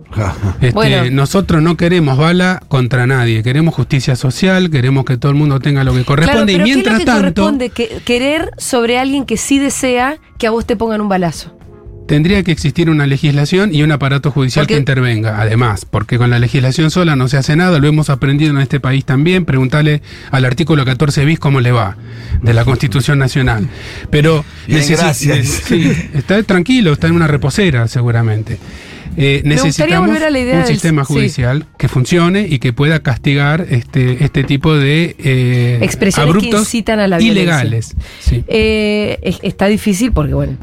Este, 0.60 0.70
Bueno. 0.70 1.10
Nosotros 1.10 1.60
no 1.62 1.76
queremos 1.76 2.16
bala 2.16 2.62
contra 2.68 3.06
nadie, 3.08 3.42
queremos 3.42 3.74
justicia 3.74 4.14
social, 4.14 4.70
queremos 4.70 5.04
que 5.04 5.16
todo 5.18 5.30
el 5.32 5.36
mundo 5.36 5.58
tenga 5.58 5.82
lo 5.84 5.92
que 5.92 6.04
Claro, 6.04 6.22
corresponde 6.22 6.52
pero 6.52 6.64
y 6.66 6.70
mientras 6.72 6.96
¿qué 6.98 7.02
es 7.02 7.08
lo 7.08 7.12
que 7.14 7.20
tanto 7.22 7.42
corresponde? 7.42 7.70
Que- 7.70 8.00
querer 8.04 8.50
sobre 8.56 8.98
alguien 8.98 9.24
que 9.26 9.36
sí 9.36 9.58
desea 9.58 10.18
que 10.38 10.46
a 10.46 10.50
vos 10.52 10.64
te 10.64 10.76
pongan 10.76 11.00
un 11.00 11.08
balazo. 11.08 11.52
Tendría 12.06 12.42
que 12.42 12.52
existir 12.52 12.88
una 12.90 13.06
legislación 13.06 13.74
y 13.74 13.82
un 13.82 13.92
aparato 13.92 14.30
judicial 14.30 14.64
Porque- 14.64 14.74
que 14.74 14.78
intervenga, 14.78 15.40
además, 15.40 15.84
porque 15.84 16.18
con 16.18 16.30
la 16.30 16.38
legislación 16.38 16.90
sola 16.90 17.16
no 17.16 17.28
se 17.28 17.36
hace 17.36 17.56
nada, 17.56 17.78
lo 17.78 17.88
hemos 17.88 18.10
aprendido 18.10 18.50
en 18.52 18.58
este 18.58 18.80
país 18.80 19.04
también, 19.04 19.44
preguntarle 19.44 20.02
al 20.30 20.44
artículo 20.44 20.84
14 20.84 21.24
bis 21.24 21.38
cómo 21.38 21.60
le 21.60 21.72
va 21.72 21.96
de 22.42 22.54
la 22.54 22.64
Constitución 22.64 23.18
Nacional. 23.18 23.68
Pero 24.10 24.44
Bien, 24.66 24.84
gracias. 24.88 25.46
sí, 25.66 25.90
está 26.14 26.42
tranquilo, 26.42 26.92
está 26.92 27.06
en 27.08 27.14
una 27.14 27.26
reposera 27.26 27.88
seguramente. 27.88 28.58
Eh, 29.16 29.42
necesitamos 29.44 30.08
volver 30.08 30.24
a 30.24 30.30
la 30.30 30.38
idea 30.38 30.54
un 30.56 30.60
del- 30.60 30.68
sistema 30.68 31.04
sí. 31.04 31.12
judicial 31.14 31.66
que 31.78 31.88
funcione 31.88 32.46
y 32.48 32.58
que 32.58 32.72
pueda 32.72 33.00
castigar 33.02 33.66
este, 33.70 34.22
este 34.24 34.44
tipo 34.44 34.74
de 34.74 35.16
eh, 35.18 35.78
Expresiones 35.82 36.14
que 36.14 36.20
abruptos 36.38 36.60
incitan 36.60 37.00
a 37.00 37.06
la 37.08 37.20
ilegales. 37.20 37.94
Sí. 38.20 38.44
Eh, 38.48 39.18
es- 39.22 39.38
está 39.42 39.66
difícil 39.66 40.12
porque, 40.12 40.34
bueno. 40.34 40.54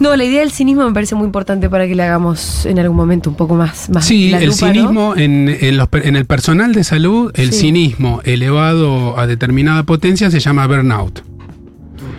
No, 0.00 0.16
la 0.16 0.24
idea 0.24 0.40
del 0.40 0.50
cinismo 0.50 0.86
me 0.86 0.92
parece 0.92 1.14
muy 1.14 1.24
importante 1.26 1.70
para 1.70 1.86
que 1.86 1.94
le 1.94 2.02
hagamos 2.02 2.66
en 2.66 2.78
algún 2.78 2.96
momento 2.96 3.30
un 3.30 3.36
poco 3.36 3.54
más. 3.54 3.88
más 3.90 4.04
Sí, 4.06 4.30
la 4.30 4.38
el 4.40 4.52
cinismo 4.52 5.14
en, 5.16 5.48
en 5.60 5.76
los 5.76 5.88
per- 5.88 6.06
en 6.06 6.16
el 6.16 6.24
personal 6.26 6.72
de 6.74 6.84
salud, 6.84 7.30
el 7.34 7.52
Sí. 7.52 7.60
cinismo 7.60 8.20
elevado 8.24 9.18
a 9.18 9.26
determinada 9.26 9.84
potencia 9.84 10.30
se 10.30 10.40
llama 10.40 10.66
burnout. 10.66 11.22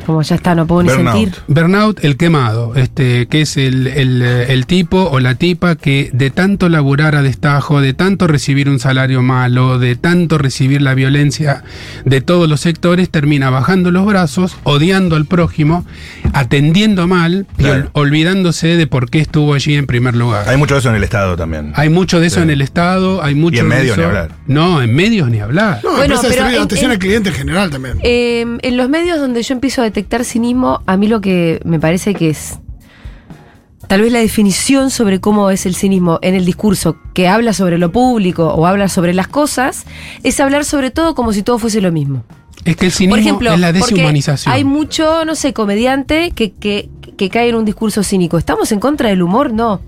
Como 0.06 0.22
ya 0.22 0.36
está, 0.36 0.54
no 0.56 0.68
puedo 0.68 0.84
ni 0.84 0.90
Burnout. 0.90 1.16
sentir. 1.16 1.34
Burnout, 1.48 2.04
el 2.04 2.18
quemado, 2.18 2.76
este, 2.76 3.28
que 3.28 3.42
es 3.42 3.58
el, 3.58 3.88
el, 3.88 4.22
el 4.22 4.66
tipo 4.66 5.04
o 5.10 5.20
la 5.20 5.36
tipa 5.36 5.76
que 5.76 6.10
de 6.14 6.30
tanto 6.30 6.70
laburar 6.70 7.16
a 7.16 7.22
destajo, 7.22 7.82
de 7.82 7.94
tanto 7.94 8.28
recibir 8.28 8.70
un 8.70 8.80
salario 8.80 9.22
malo, 9.22 9.80
de 9.80 9.96
tanto 9.96 10.38
recibir 10.38 10.82
la 10.82 10.94
violencia 10.94 11.64
de 12.06 12.22
todos 12.22 12.48
los 12.50 12.62
sectores, 12.62 13.10
termina 13.10 13.50
bajando 13.50 13.92
los 13.92 14.06
brazos, 14.06 14.58
odiando 14.64 15.16
al 15.16 15.26
prójimo, 15.26 15.86
atendiendo 16.34 17.08
mal 17.08 17.48
y 17.58 17.64
Claro. 17.64 17.84
ol- 17.94 18.06
olvidándose 18.06 18.78
de 18.78 18.88
por 18.88 19.10
qué 19.10 19.20
estuvo 19.20 19.54
allí 19.54 19.76
en 19.76 19.88
primer 19.88 20.16
lugar. 20.16 20.48
Hay 20.48 20.58
mucho 20.58 20.76
de 20.76 20.80
eso 20.82 20.90
en 20.90 20.96
el 20.96 21.04
Estado 21.04 21.36
también. 21.36 21.72
Hay 21.76 21.90
mucho 21.90 22.20
de 22.20 22.28
eso 22.28 22.38
Sí. 22.38 22.42
en 22.44 22.50
el 22.50 22.62
Estado, 22.62 23.24
hay 23.24 23.36
mucho 23.36 23.58
Y 23.58 23.60
en 23.60 23.68
medios 23.68 23.98
ni 23.98 24.04
hablar. 24.04 24.32
No, 24.48 24.82
en 24.82 24.94
medios 24.96 25.30
ni 25.30 25.40
hablar. 25.40 25.82
No, 25.84 25.92
Bueno, 25.98 26.16
pero 26.22 26.48
en- 26.48 26.62
atención 26.62 26.92
en- 26.92 26.96
al 26.96 27.00
cliente 27.00 27.30
en 27.30 27.36
general 27.36 27.70
también. 27.70 27.98
Eh, 28.04 28.46
en 28.62 28.78
los 28.78 28.90
medios 28.90 29.20
donde 29.20 29.42
yo 29.42 29.54
empiezo 29.54 29.82
a 29.82 29.86
detectar 29.96 30.26
cinismo, 30.26 30.82
a 30.86 30.98
mí 30.98 31.08
lo 31.08 31.22
que 31.22 31.62
me 31.64 31.80
parece 31.80 32.14
que 32.14 32.30
es 32.30 32.60
tal 33.88 34.02
vez 34.02 34.12
la 34.12 34.20
definición 34.20 34.90
sobre 34.90 35.22
cómo 35.22 35.50
es 35.52 35.66
el 35.66 35.74
cinismo 35.74 36.20
en 36.22 36.36
el 36.36 36.44
discurso 36.44 36.98
que 37.14 37.30
habla 37.30 37.54
sobre 37.54 37.78
lo 37.78 37.94
público 37.94 38.48
o 38.48 38.68
habla 38.68 38.90
sobre 38.90 39.14
las 39.14 39.30
cosas, 39.30 39.86
es 40.24 40.40
hablar 40.42 40.66
sobre 40.66 40.92
todo 40.92 41.16
como 41.16 41.32
si 41.32 41.44
todo 41.44 41.60
fuese 41.60 41.80
lo 41.80 41.94
mismo. 41.94 42.26
Es 42.66 42.76
que 42.76 42.88
el 42.88 42.92
cinismo 42.92 43.12
Por 43.14 43.20
ejemplo, 43.20 43.54
es 43.54 43.60
la 43.60 43.72
deshumanización. 43.72 44.54
hay 44.54 44.66
mucho, 44.66 45.24
no 45.24 45.36
sé, 45.36 45.54
comediante 45.54 46.32
que, 46.32 46.52
que, 46.52 46.90
que 47.18 47.30
cae 47.30 47.50
en 47.50 47.56
un 47.56 47.66
discurso 47.66 48.04
cínico. 48.04 48.38
¿Estamos 48.38 48.72
en 48.72 48.80
contra 48.80 49.10
del 49.10 49.22
humor? 49.22 49.54
No. 49.54 49.82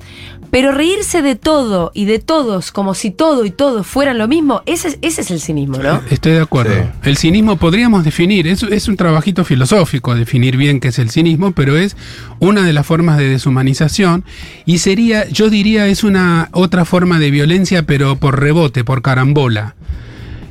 Pero 0.49 0.71
reírse 0.71 1.21
de 1.21 1.35
todo 1.35 1.91
y 1.93 2.05
de 2.05 2.19
todos 2.19 2.71
como 2.71 2.93
si 2.93 3.11
todo 3.11 3.43
y 3.45 3.51
todos 3.51 3.85
fueran 3.85 4.17
lo 4.17 4.29
mismo, 4.29 4.61
ese, 4.65 4.87
es- 4.89 4.97
ese 5.01 5.21
es 5.21 5.31
el 5.31 5.41
cinismo, 5.41 5.77
¿no? 5.79 6.01
Estoy 6.09 6.31
de 6.33 6.41
acuerdo. 6.41 6.73
Sí. 6.73 7.09
El 7.09 7.17
cinismo 7.17 7.57
podríamos 7.57 8.05
definir, 8.05 8.47
es, 8.47 8.63
es 8.63 8.87
un 8.87 8.95
trabajito 8.95 9.43
filosófico 9.43 10.15
definir 10.15 10.55
bien 10.55 10.79
qué 10.79 10.87
es 10.87 10.99
el 10.99 11.09
cinismo, 11.09 11.51
pero 11.51 11.75
es 11.75 11.97
una 12.39 12.63
de 12.63 12.71
las 12.71 12.85
formas 12.85 13.17
de 13.17 13.27
deshumanización 13.27 14.23
y 14.65 14.77
sería, 14.77 15.27
yo 15.27 15.49
diría, 15.49 15.87
es 15.87 16.05
una 16.05 16.47
otra 16.53 16.85
forma 16.85 17.19
de 17.19 17.29
violencia, 17.29 17.83
pero 17.83 18.15
por 18.15 18.39
rebote, 18.39 18.85
por 18.85 19.01
carambola. 19.01 19.75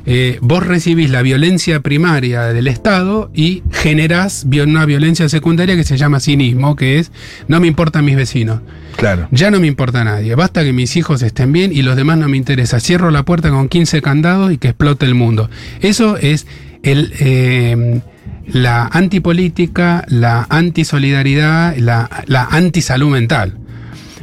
Eh, 0.09 0.39
vos 0.41 0.65
recibís 0.65 1.09
la 1.09 1.21
violencia 1.21 1.81
primaria 1.81 2.43
del 2.43 2.69
Estado 2.69 3.29
y 3.33 3.61
generás 3.73 4.47
una 4.63 4.85
violencia 4.85 5.27
secundaria 5.27 5.75
que 5.75 5.83
se 5.83 5.97
llama 5.97 6.21
cinismo, 6.21 6.77
que 6.77 6.97
es 6.97 7.11
no 7.49 7.59
me 7.59 7.67
importan 7.67 8.05
mis 8.05 8.15
vecinos. 8.15 8.61
Claro. 8.95 9.27
Ya 9.31 9.51
no 9.51 9.59
me 9.59 9.67
importa 9.67 10.05
nadie, 10.05 10.33
basta 10.35 10.63
que 10.63 10.71
mis 10.71 10.95
hijos 10.95 11.21
estén 11.23 11.51
bien 11.51 11.71
y 11.73 11.81
los 11.81 11.97
demás 11.97 12.17
no 12.17 12.29
me 12.29 12.37
interesa. 12.37 12.79
Cierro 12.79 13.11
la 13.11 13.23
puerta 13.23 13.49
con 13.49 13.67
15 13.67 14.01
candados 14.01 14.53
y 14.53 14.57
que 14.57 14.69
explote 14.69 15.05
el 15.05 15.13
mundo. 15.13 15.49
Eso 15.81 16.15
es 16.15 16.47
el, 16.83 17.11
eh, 17.19 17.99
la 18.47 18.85
antipolítica, 18.85 20.05
la 20.07 20.47
antisolidaridad, 20.49 21.75
la, 21.75 22.09
la 22.27 22.45
antisalud 22.45 23.11
mental. 23.11 23.57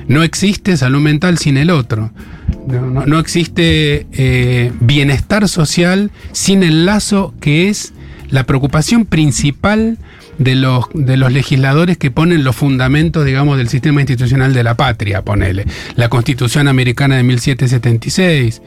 No 0.09 0.23
existe 0.23 0.79
salud 0.79 1.01
mental 1.01 1.37
sin 1.37 1.59
el 1.59 1.69
otro. 1.69 2.11
No, 2.67 2.81
no- 2.91 3.07
no 3.07 3.19
existe 3.19 4.07
eh, 4.13 4.73
bienestar 4.81 5.49
social 5.49 6.11
sin 6.33 6.63
el 6.63 6.87
lazo 6.87 7.35
que 7.41 7.69
es 7.69 7.93
la 8.31 8.45
preocupación 8.45 9.05
principal 9.05 9.99
de 10.39 10.57
los, 10.57 10.87
de 10.95 11.17
los 11.17 11.31
legisladores 11.33 11.97
que 11.99 12.11
ponen 12.11 12.43
los 12.43 12.57
fundamentos, 12.57 13.25
digamos, 13.25 13.57
del 13.59 13.69
sistema 13.69 14.01
institucional 14.01 14.53
de 14.53 14.65
la 14.65 14.77
patria, 14.77 15.23
ponele. 15.23 15.65
La 15.95 16.09
Constitución 16.09 16.67
Americana 16.67 17.17
de 17.17 17.23
1776, 17.23 18.61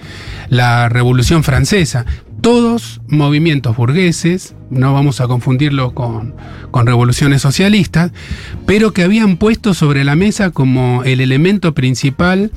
la 0.49 0.87
Revolución 0.87 1.43
Francesa, 1.43 2.05
todos 2.39 3.01
movimientos 3.09 3.75
burgueses, 3.75 4.53
no 4.69 4.93
vamos 4.93 5.19
a 5.19 5.27
confundirlo 5.27 5.93
con, 5.93 6.35
con 6.71 6.85
revoluciones 6.85 7.41
socialistas, 7.41 8.11
pero 8.65 8.93
que 8.93 9.03
habían 9.03 9.35
puesto 9.37 9.73
sobre 9.73 10.05
la 10.05 10.15
mesa 10.15 10.51
como 10.51 11.03
el 11.03 11.19
elemento 11.19 11.73
principal 11.73 12.51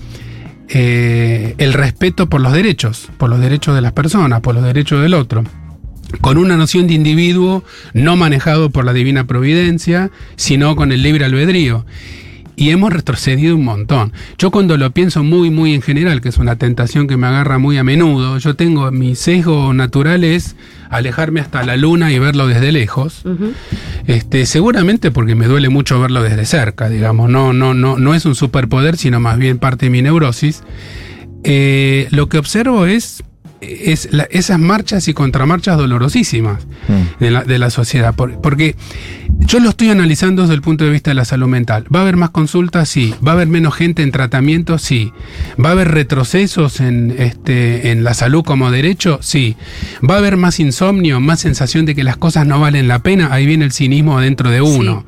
eh, 0.72 1.54
el 1.58 1.72
respeto 1.72 2.28
por 2.28 2.40
los 2.40 2.52
derechos, 2.52 3.08
por 3.18 3.28
los 3.28 3.40
derechos 3.40 3.74
de 3.74 3.80
las 3.80 3.92
personas, 3.92 4.40
por 4.40 4.54
los 4.54 4.64
derechos 4.64 5.02
del 5.02 5.14
otro 5.14 5.44
con 6.20 6.38
una 6.38 6.56
noción 6.56 6.86
de 6.86 6.94
individuo 6.94 7.62
no 7.94 8.16
manejado 8.16 8.70
por 8.70 8.84
la 8.84 8.92
divina 8.92 9.26
providencia, 9.26 10.10
sino 10.36 10.76
con 10.76 10.92
el 10.92 11.02
libre 11.02 11.24
albedrío. 11.24 11.86
Y 12.56 12.70
hemos 12.70 12.92
retrocedido 12.92 13.56
un 13.56 13.64
montón. 13.64 14.12
Yo 14.38 14.50
cuando 14.50 14.76
lo 14.76 14.90
pienso 14.90 15.22
muy, 15.22 15.50
muy 15.50 15.74
en 15.74 15.82
general, 15.82 16.20
que 16.20 16.28
es 16.28 16.38
una 16.38 16.56
tentación 16.56 17.06
que 17.06 17.16
me 17.16 17.26
agarra 17.26 17.58
muy 17.58 17.78
a 17.78 17.84
menudo, 17.84 18.38
yo 18.38 18.54
tengo 18.54 18.90
mi 18.90 19.14
sesgo 19.14 19.72
natural 19.72 20.24
es 20.24 20.56
alejarme 20.90 21.40
hasta 21.40 21.62
la 21.62 21.76
luna 21.76 22.12
y 22.12 22.18
verlo 22.18 22.46
desde 22.46 22.72
lejos. 22.72 23.22
este, 24.06 24.44
seguramente 24.44 25.10
porque 25.10 25.34
me 25.34 25.46
duele 25.46 25.68
mucho 25.68 26.00
verlo 26.00 26.22
desde 26.22 26.44
cerca, 26.44 26.88
digamos. 26.88 27.30
No, 27.30 27.52
no, 27.52 27.74
no, 27.74 27.98
no 27.98 28.14
es 28.14 28.26
un 28.26 28.34
superpoder, 28.34 28.96
sino 28.96 29.20
más 29.20 29.38
bien 29.38 29.58
parte 29.58 29.86
de 29.86 29.90
mi 29.90 30.02
neurosis. 30.02 30.62
Eh, 31.44 32.08
lo 32.10 32.28
que 32.28 32.38
observo 32.38 32.86
es 32.86 33.24
es 33.60 34.08
esas 34.30 34.58
marchas 34.58 35.06
y 35.08 35.14
contramarchas 35.14 35.76
dolorosísimas 35.76 36.66
Mm. 36.88 37.20
de, 37.22 37.30
la, 37.30 37.44
de 37.44 37.58
la 37.58 37.70
sociedad. 37.70 38.14
Por- 38.14 38.40
porque 38.40 38.74
yo 39.40 39.60
lo 39.60 39.70
estoy 39.70 39.90
analizando 39.90 40.42
desde 40.42 40.54
el 40.54 40.62
punto 40.62 40.84
de 40.84 40.90
vista 40.90 41.10
de 41.10 41.14
la 41.14 41.24
salud 41.24 41.46
mental. 41.48 41.84
¿Va 41.94 42.00
a 42.00 42.02
haber 42.02 42.16
más 42.16 42.30
consultas? 42.30 42.88
Sí. 42.88 43.14
¿Va 43.26 43.32
a 43.32 43.34
haber 43.34 43.48
menos 43.48 43.74
gente 43.74 44.02
en 44.02 44.10
tratamiento? 44.12 44.78
Sí. 44.78 45.12
¿Va 45.62 45.70
a 45.70 45.72
haber 45.72 45.88
retrocesos 45.92 46.80
en, 46.80 47.14
este, 47.18 47.90
en 47.92 48.02
la 48.04 48.14
salud 48.14 48.42
como 48.44 48.70
derecho? 48.70 49.18
Sí. 49.22 49.56
¿Va 50.08 50.14
a 50.14 50.18
haber 50.18 50.36
más 50.36 50.58
insomnio, 50.60 51.20
más 51.20 51.40
sensación 51.40 51.84
de 51.86 51.94
que 51.94 52.04
las 52.04 52.16
cosas 52.16 52.46
no 52.46 52.60
valen 52.60 52.88
la 52.88 53.00
pena? 53.00 53.28
Ahí 53.32 53.46
viene 53.46 53.64
el 53.64 53.72
cinismo 53.72 54.20
dentro 54.20 54.50
de 54.50 54.60
uno. 54.62 55.04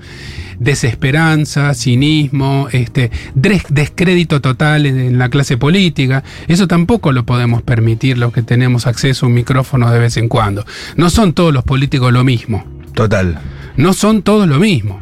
Desesperanza, 0.62 1.74
cinismo, 1.74 2.68
este, 2.72 3.10
des- 3.34 3.64
descrédito 3.68 4.40
total 4.40 4.86
en, 4.86 4.98
en 5.00 5.18
la 5.18 5.28
clase 5.28 5.56
política. 5.56 6.22
Eso 6.48 6.68
tampoco 6.68 7.12
lo 7.12 7.24
podemos 7.26 7.62
permitir 7.62 8.18
los 8.18 8.32
que 8.32 8.42
tenemos 8.42 8.86
acceso 8.86 9.26
a 9.26 9.28
un 9.28 9.34
micrófono 9.34 9.90
de 9.90 9.98
vez 9.98 10.16
en 10.16 10.28
cuando. 10.28 10.64
No 10.96 11.10
son 11.10 11.32
todos 11.32 11.52
los 11.52 11.64
políticos 11.64 12.12
lo 12.12 12.24
mismo. 12.24 12.64
Total. 12.94 13.40
No 13.76 13.92
son 13.92 14.22
todos 14.22 14.48
lo 14.48 14.58
mismo. 14.58 15.00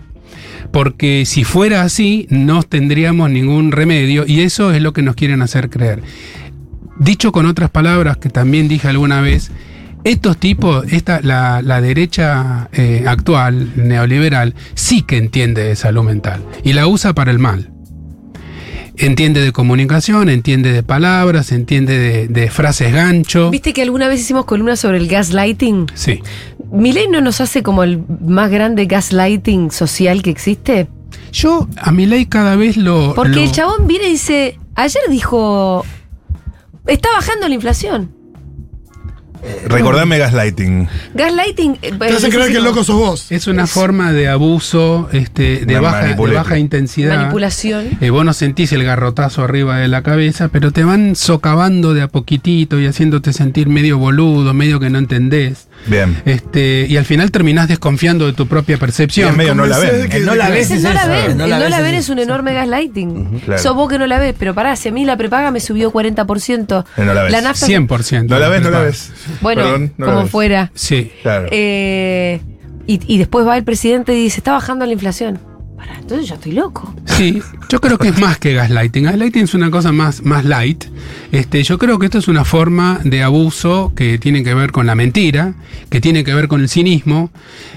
Porque 0.72 1.24
si 1.26 1.42
fuera 1.44 1.82
así, 1.82 2.26
no 2.30 2.62
tendríamos 2.62 3.28
ningún 3.30 3.72
remedio 3.72 4.24
y 4.26 4.40
eso 4.42 4.72
es 4.72 4.80
lo 4.80 4.92
que 4.92 5.02
nos 5.02 5.16
quieren 5.16 5.42
hacer 5.42 5.68
creer. 5.68 6.00
Dicho 6.98 7.32
con 7.32 7.46
otras 7.46 7.70
palabras 7.70 8.18
que 8.18 8.28
también 8.28 8.68
dije 8.68 8.86
alguna 8.86 9.20
vez, 9.20 9.50
estos 10.04 10.36
tipos, 10.38 10.84
esta, 10.92 11.20
la, 11.22 11.62
la 11.62 11.80
derecha 11.80 12.68
eh, 12.72 13.04
actual, 13.06 13.72
neoliberal, 13.76 14.54
sí 14.74 15.02
que 15.02 15.16
entiende 15.18 15.62
de 15.64 15.76
salud 15.76 16.02
mental 16.04 16.44
y 16.64 16.72
la 16.72 16.86
usa 16.86 17.12
para 17.14 17.30
el 17.30 17.38
mal. 17.38 17.70
Entiende 18.96 19.40
de 19.40 19.52
comunicación, 19.52 20.28
entiende 20.28 20.72
de 20.72 20.82
palabras, 20.82 21.52
entiende 21.52 21.96
de, 21.98 22.28
de 22.28 22.50
frases 22.50 22.92
gancho. 22.92 23.50
¿Viste 23.50 23.72
que 23.72 23.80
alguna 23.80 24.08
vez 24.08 24.20
hicimos 24.20 24.44
columna 24.44 24.76
sobre 24.76 24.98
el 24.98 25.08
gaslighting? 25.08 25.86
Sí. 25.94 26.20
¿Milei 26.70 27.08
no 27.08 27.20
nos 27.22 27.40
hace 27.40 27.62
como 27.62 27.82
el 27.82 28.02
más 28.20 28.50
grande 28.50 28.84
gaslighting 28.84 29.70
social 29.70 30.22
que 30.22 30.28
existe? 30.30 30.88
Yo 31.32 31.66
a 31.78 31.92
mi 31.92 32.04
ley 32.06 32.26
cada 32.26 32.56
vez 32.56 32.76
lo... 32.76 33.14
Porque 33.14 33.36
lo- 33.36 33.42
el 33.42 33.52
chabón 33.52 33.86
viene 33.86 34.08
y 34.08 34.12
dice, 34.12 34.58
ayer 34.74 35.02
dijo, 35.08 35.84
está 36.86 37.08
bajando 37.14 37.48
la 37.48 37.54
inflación. 37.54 38.10
Recordame 39.66 40.18
gaslighting. 40.18 40.88
Gaslighting... 41.14 41.78
eh, 41.82 41.92
Te 41.98 42.06
hace 42.08 42.28
creer 42.30 42.50
que 42.50 42.58
el 42.58 42.64
loco 42.64 42.84
sos 42.84 42.96
vos. 42.96 43.32
Es 43.32 43.46
una 43.46 43.66
forma 43.66 44.12
de 44.12 44.28
abuso 44.28 45.08
este, 45.12 45.64
de, 45.64 45.78
Una 45.78 45.80
baja, 45.90 46.04
de 46.14 46.14
baja 46.34 46.58
intensidad. 46.58 47.16
Manipulación. 47.16 47.98
Eh, 48.00 48.10
vos 48.10 48.24
no 48.24 48.32
sentís 48.32 48.72
el 48.72 48.84
garrotazo 48.84 49.42
arriba 49.44 49.78
de 49.78 49.88
la 49.88 50.02
cabeza, 50.02 50.48
pero 50.48 50.72
te 50.72 50.84
van 50.84 51.16
socavando 51.16 51.94
de 51.94 52.02
a 52.02 52.08
poquitito 52.08 52.78
y 52.80 52.86
haciéndote 52.86 53.32
sentir 53.32 53.68
medio 53.68 53.98
boludo, 53.98 54.52
medio 54.54 54.80
que 54.80 54.90
no 54.90 54.98
entendés. 54.98 55.68
Bien. 55.86 56.20
Este, 56.26 56.86
y 56.88 56.96
al 56.98 57.06
final 57.06 57.30
terminás 57.30 57.68
desconfiando 57.68 58.26
de 58.26 58.34
tu 58.34 58.46
propia 58.46 58.74
Y 58.76 58.78
percepción. 58.78 59.30
es 59.30 59.36
medio 59.36 59.54
no 59.54 59.64
la 59.64 59.76
Convencé 59.76 59.96
de 59.96 60.02
ven. 60.02 60.10
que- 60.10 60.16
El 60.18 60.26
no 60.26 60.34
la 60.34 60.50
ves 60.50 60.70
El 60.70 60.76
es 60.76 60.82
no 60.82 60.92
la 60.92 61.00
eso, 61.00 61.08
ven, 61.08 61.18
el 61.40 61.52
el 61.52 61.58
no 61.58 61.68
la 61.70 61.80
ves 61.80 61.94
es 61.94 62.08
un 62.10 62.18
enorme 62.18 62.52
gaslighting. 62.52 63.40
claro. 63.40 63.62
Sos 63.62 63.74
vos 63.74 63.88
que 63.88 63.98
no 63.98 64.06
la 64.06 64.18
ves, 64.18 64.34
pero 64.38 64.54
pará, 64.54 64.76
si 64.76 64.88
a 64.90 64.92
mí 64.92 65.04
la 65.06 65.16
prepaga 65.16 65.50
me 65.50 65.60
subió 65.60 65.90
40%. 65.90 66.84
Eh, 66.98 67.04
no 67.04 67.14
la 67.14 67.22
ves. 67.22 67.42
nafta 67.42 67.66
100%. 67.66 68.28
No 68.28 68.38
la 68.38 68.48
ves, 68.48 68.62
no 68.62 68.70
la 68.70 68.80
ves. 68.80 69.10
Bueno, 69.40 69.62
Perdón, 69.62 69.92
no 69.98 70.06
la 70.06 70.12
como 70.14 70.26
fuera. 70.26 70.70
Sí. 70.74 71.10
Claro. 71.22 71.48
Eh, 71.50 72.40
y, 72.86 73.00
y 73.06 73.18
después 73.18 73.46
va 73.46 73.56
el 73.56 73.64
presidente 73.64 74.12
y 74.18 74.22
dice, 74.24 74.38
está 74.38 74.52
bajando 74.52 74.84
la 74.86 74.92
inflación. 74.92 75.38
Pará, 75.76 75.94
entonces 75.98 76.28
yo 76.28 76.34
estoy 76.34 76.52
loco. 76.52 76.94
Sí, 77.06 77.40
yo 77.70 77.80
creo 77.80 77.96
que 77.96 78.08
es 78.08 78.18
más 78.20 78.36
que 78.38 78.52
gaslighting. 78.52 79.04
Gaslighting 79.04 79.44
es 79.44 79.54
una 79.54 79.70
cosa 79.70 79.92
más, 79.92 80.22
más 80.24 80.44
light. 80.44 80.84
Este, 81.32 81.62
yo 81.62 81.78
creo 81.78 81.98
que 81.98 82.04
esto 82.04 82.18
es 82.18 82.28
una 82.28 82.44
forma 82.44 83.00
de 83.02 83.22
abuso 83.22 83.92
que 83.96 84.18
tiene 84.18 84.44
que 84.44 84.52
ver 84.52 84.72
con 84.72 84.86
la 84.86 84.94
mentira, 84.94 85.54
que 85.88 86.02
tiene 86.02 86.22
que 86.22 86.34
ver 86.34 86.48
con 86.48 86.60
el 86.60 86.68
cinismo, 86.68 87.30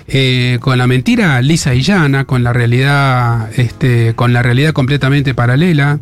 eh, 0.10 0.58
con 0.60 0.78
la 0.80 0.86
mentira 0.86 1.42
lisa 1.42 1.74
y 1.76 1.82
llana, 1.82 2.26
con 2.26 2.44
la 2.44 2.52
realidad, 2.52 3.50
este, 3.58 4.14
con 4.16 4.34
la 4.34 4.42
realidad 4.44 4.74
completamente 4.74 5.34
paralela. 5.34 6.00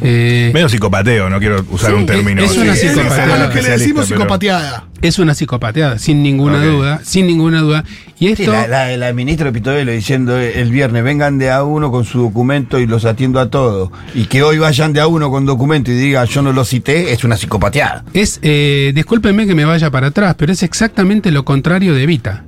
Eh, 0.00 0.52
Medio 0.54 0.70
psicopateo, 0.70 1.28
no 1.28 1.38
quiero 1.38 1.66
usar 1.70 1.90
Sí, 1.90 1.96
un 1.96 2.06
término. 2.06 2.42
es 2.42 2.56
una 2.56 2.74
sí, 2.74 2.88
psicopatía. 2.88 3.34
A 3.34 3.38
lo 3.48 3.50
que 3.50 3.60
le 3.60 3.68
decimos 3.70 4.06
pero- 4.08 4.20
psicopateada. 4.20 4.84
Es 5.02 5.18
una 5.18 5.34
psicopateada, 5.34 5.98
sin 5.98 6.22
ninguna 6.22 6.64
duda, 6.64 7.00
sin 7.04 7.26
ninguna 7.26 7.60
duda. 7.60 7.84
Y 8.18 8.26
Sí, 8.36 8.44
esto, 8.44 8.52
la, 8.52 8.68
la- 8.68 8.96
la 8.96 9.12
ministra 9.12 9.50
Pitovelo 9.52 9.90
diciendo 9.92 10.38
el 10.38 10.70
viernes 10.70 11.02
vengan 11.04 11.38
de 11.38 11.50
a 11.50 11.64
uno 11.64 11.90
con 11.90 12.04
su 12.04 12.20
documento 12.22 12.78
y 12.78 12.86
los 12.86 13.04
atiendo 13.04 13.40
a 13.40 13.50
todos. 13.50 13.90
Y 14.14 14.24
que 14.26 14.42
hoy 14.42 14.58
vayan 14.58 14.92
de 14.92 15.00
a 15.00 15.08
uno 15.08 15.30
con 15.30 15.44
documento 15.44 15.90
y 15.90 15.94
diga 15.94 16.24
yo 16.24 16.40
no 16.42 16.52
lo 16.52 16.64
cité, 16.64 17.12
es 17.12 17.24
una 17.24 17.36
psicopateada. 17.36 18.04
es, 18.14 18.38
eh, 18.42 18.92
discúlpenme 18.94 19.46
que 19.46 19.54
me 19.54 19.64
vaya 19.64 19.90
para 19.90 20.06
atrás, 20.06 20.36
pero 20.38 20.52
es 20.52 20.62
exactamente 20.62 21.30
lo 21.32 21.44
contrario 21.44 21.94
de 21.94 22.04
Evita. 22.04 22.44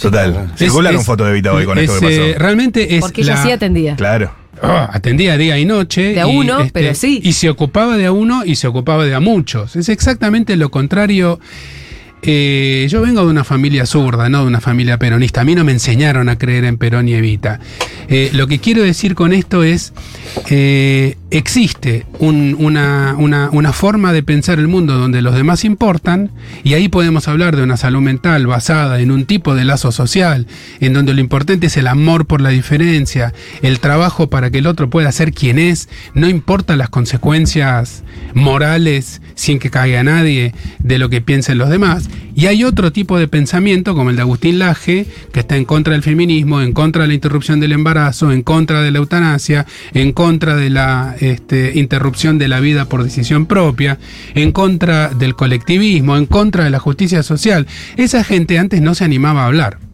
Total. 0.00 0.52
Circularon 0.56 1.00
es- 1.00 1.06
fotos 1.06 1.26
de 1.26 1.32
Vita 1.32 1.52
hoy 1.52 1.64
con 1.64 1.76
es, 1.78 1.90
esto 1.90 2.06
que 2.06 2.14
eh, 2.14 2.28
pasó. 2.32 2.38
realmente 2.44 2.94
es 2.96 3.00
Porque 3.00 3.24
la- 3.24 3.32
ella 3.32 3.42
sí 3.42 3.50
atendía. 3.50 3.96
Claro. 3.96 4.30
Oh, 4.62 4.88
atendía 4.90 5.36
día 5.36 5.58
y 5.58 5.64
noche. 5.64 6.14
De 6.14 6.20
a 6.20 6.26
y, 6.26 6.30
este, 6.30 6.38
uno, 6.38 6.70
pero 6.72 6.94
sí. 6.94 7.20
Y 7.22 7.32
se 7.32 7.50
ocupaba 7.50 7.96
de 7.96 8.06
a 8.06 8.12
uno 8.12 8.44
y 8.44 8.56
se 8.56 8.66
ocupaba 8.66 9.04
de 9.04 9.14
a 9.14 9.20
muchos. 9.20 9.76
Es 9.76 9.88
exactamente 9.88 10.56
lo 10.56 10.70
contrario. 10.70 11.38
Eh, 12.22 12.86
yo 12.90 13.00
vengo 13.00 13.20
de 13.24 13.30
una 13.30 13.44
familia 13.44 13.86
zurda, 13.86 14.28
no 14.28 14.40
de 14.42 14.48
una 14.48 14.60
familia 14.60 14.98
peronista. 14.98 15.42
A 15.42 15.44
mí 15.44 15.54
no 15.54 15.64
me 15.64 15.72
enseñaron 15.72 16.28
a 16.28 16.36
creer 16.36 16.64
en 16.64 16.76
Perón 16.76 17.08
y 17.08 17.14
Evita. 17.14 17.60
Eh, 18.08 18.30
lo 18.32 18.46
que 18.46 18.58
quiero 18.58 18.82
decir 18.82 19.14
con 19.14 19.32
esto 19.32 19.62
es, 19.62 19.92
eh, 20.50 21.16
existe 21.30 22.06
un- 22.18 22.56
una, 22.58 23.14
una- 23.18 23.50
una 23.52 23.72
forma 23.72 24.12
de 24.12 24.22
pensar 24.22 24.58
el 24.58 24.66
mundo 24.68 24.96
donde 24.96 25.20
los 25.20 25.34
demás 25.34 25.64
importan 25.64 26.30
y 26.64 26.72
ahí 26.74 26.88
podemos 26.88 27.28
hablar 27.28 27.54
de 27.54 27.62
una 27.62 27.76
salud 27.76 28.00
mental 28.00 28.46
basada 28.46 29.00
en 29.00 29.10
un 29.10 29.26
tipo 29.26 29.54
de 29.54 29.64
lazo 29.64 29.92
social, 29.92 30.46
en 30.80 30.94
donde 30.94 31.12
lo 31.14 31.20
importante 31.20 31.66
es 31.66 31.76
el 31.76 31.86
amor 31.86 32.26
por 32.26 32.40
la 32.40 32.48
diferencia, 32.50 33.34
el 33.62 33.78
trabajo 33.80 34.30
para 34.30 34.50
que 34.50 34.58
el 34.58 34.66
otro 34.66 34.88
pueda 34.88 35.12
ser 35.12 35.32
quien 35.32 35.58
es, 35.58 35.88
no 36.14 36.28
importa 36.28 36.76
las 36.76 36.88
consecuencias 36.88 38.04
morales 38.34 39.20
sin 39.34 39.58
que 39.58 39.70
caiga 39.70 40.02
nadie 40.02 40.54
de 40.78 40.98
lo 40.98 41.08
que 41.10 41.20
piensen 41.20 41.58
los 41.58 41.68
demás. 41.68 42.08
Y 42.38 42.46
hay 42.46 42.62
otro 42.62 42.92
tipo 42.92 43.18
de 43.18 43.26
pensamiento, 43.26 43.96
como 43.96 44.10
el 44.10 44.16
de 44.16 44.22
Agustín 44.22 44.60
Laje, 44.60 45.08
que 45.32 45.40
está 45.40 45.56
en 45.56 45.64
contra 45.64 45.94
del 45.94 46.04
feminismo, 46.04 46.60
en 46.60 46.72
contra 46.72 47.02
de 47.02 47.08
la 47.08 47.14
interrupción 47.14 47.58
del 47.58 47.72
embarazo, 47.72 48.30
en 48.30 48.42
contra 48.42 48.80
de 48.80 48.92
la 48.92 48.98
eutanasia, 48.98 49.66
en 49.92 50.12
contra 50.12 50.54
de 50.54 50.70
la 50.70 51.16
este, 51.18 51.72
interrupción 51.80 52.38
de 52.38 52.46
la 52.46 52.60
vida 52.60 52.84
por 52.84 53.02
decisión 53.02 53.46
propia, 53.46 53.98
en 54.36 54.52
contra 54.52 55.08
del 55.08 55.34
colectivismo, 55.34 56.16
en 56.16 56.26
contra 56.26 56.62
de 56.62 56.70
la 56.70 56.78
justicia 56.78 57.24
social. 57.24 57.66
Esa 57.96 58.22
gente 58.22 58.56
antes 58.56 58.80
no 58.82 58.94
se 58.94 59.02
animaba 59.02 59.42
a 59.42 59.46
hablar. 59.46 59.87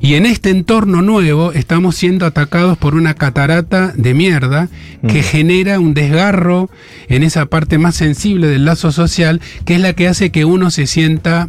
Y 0.00 0.14
en 0.14 0.26
este 0.26 0.50
entorno 0.50 1.02
nuevo 1.02 1.52
estamos 1.52 1.96
siendo 1.96 2.26
atacados 2.26 2.78
por 2.78 2.94
una 2.94 3.14
catarata 3.14 3.92
de 3.96 4.14
mierda 4.14 4.68
que 5.06 5.22
genera 5.22 5.80
un 5.80 5.94
desgarro 5.94 6.70
en 7.08 7.22
esa 7.22 7.46
parte 7.46 7.78
más 7.78 7.96
sensible 7.96 8.46
del 8.46 8.64
lazo 8.64 8.92
social, 8.92 9.40
que 9.64 9.74
es 9.74 9.80
la 9.80 9.92
que 9.92 10.08
hace 10.08 10.30
que 10.30 10.44
uno 10.44 10.70
se 10.70 10.86
sienta 10.86 11.48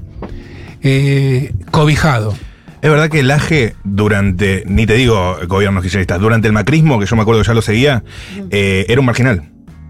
eh, 0.81 1.53
cobijado. 1.71 2.35
Es 2.81 2.89
verdad 2.89 3.09
que 3.09 3.19
el 3.19 3.29
AGE 3.29 3.75
durante, 3.83 4.63
ni 4.65 4.85
te 4.85 4.93
digo 4.93 5.37
gobiernos 5.47 5.83
kirchneristas, 5.83 6.19
durante 6.19 6.47
el 6.47 6.53
macrismo, 6.53 6.99
que 6.99 7.05
yo 7.05 7.15
me 7.15 7.23
acuerdo 7.23 7.41
que 7.41 7.47
ya 7.47 7.53
lo 7.53 7.61
seguía, 7.61 8.03
eh, 8.51 8.85
era 8.87 8.99
un 9.01 9.05
marginal. 9.05 9.49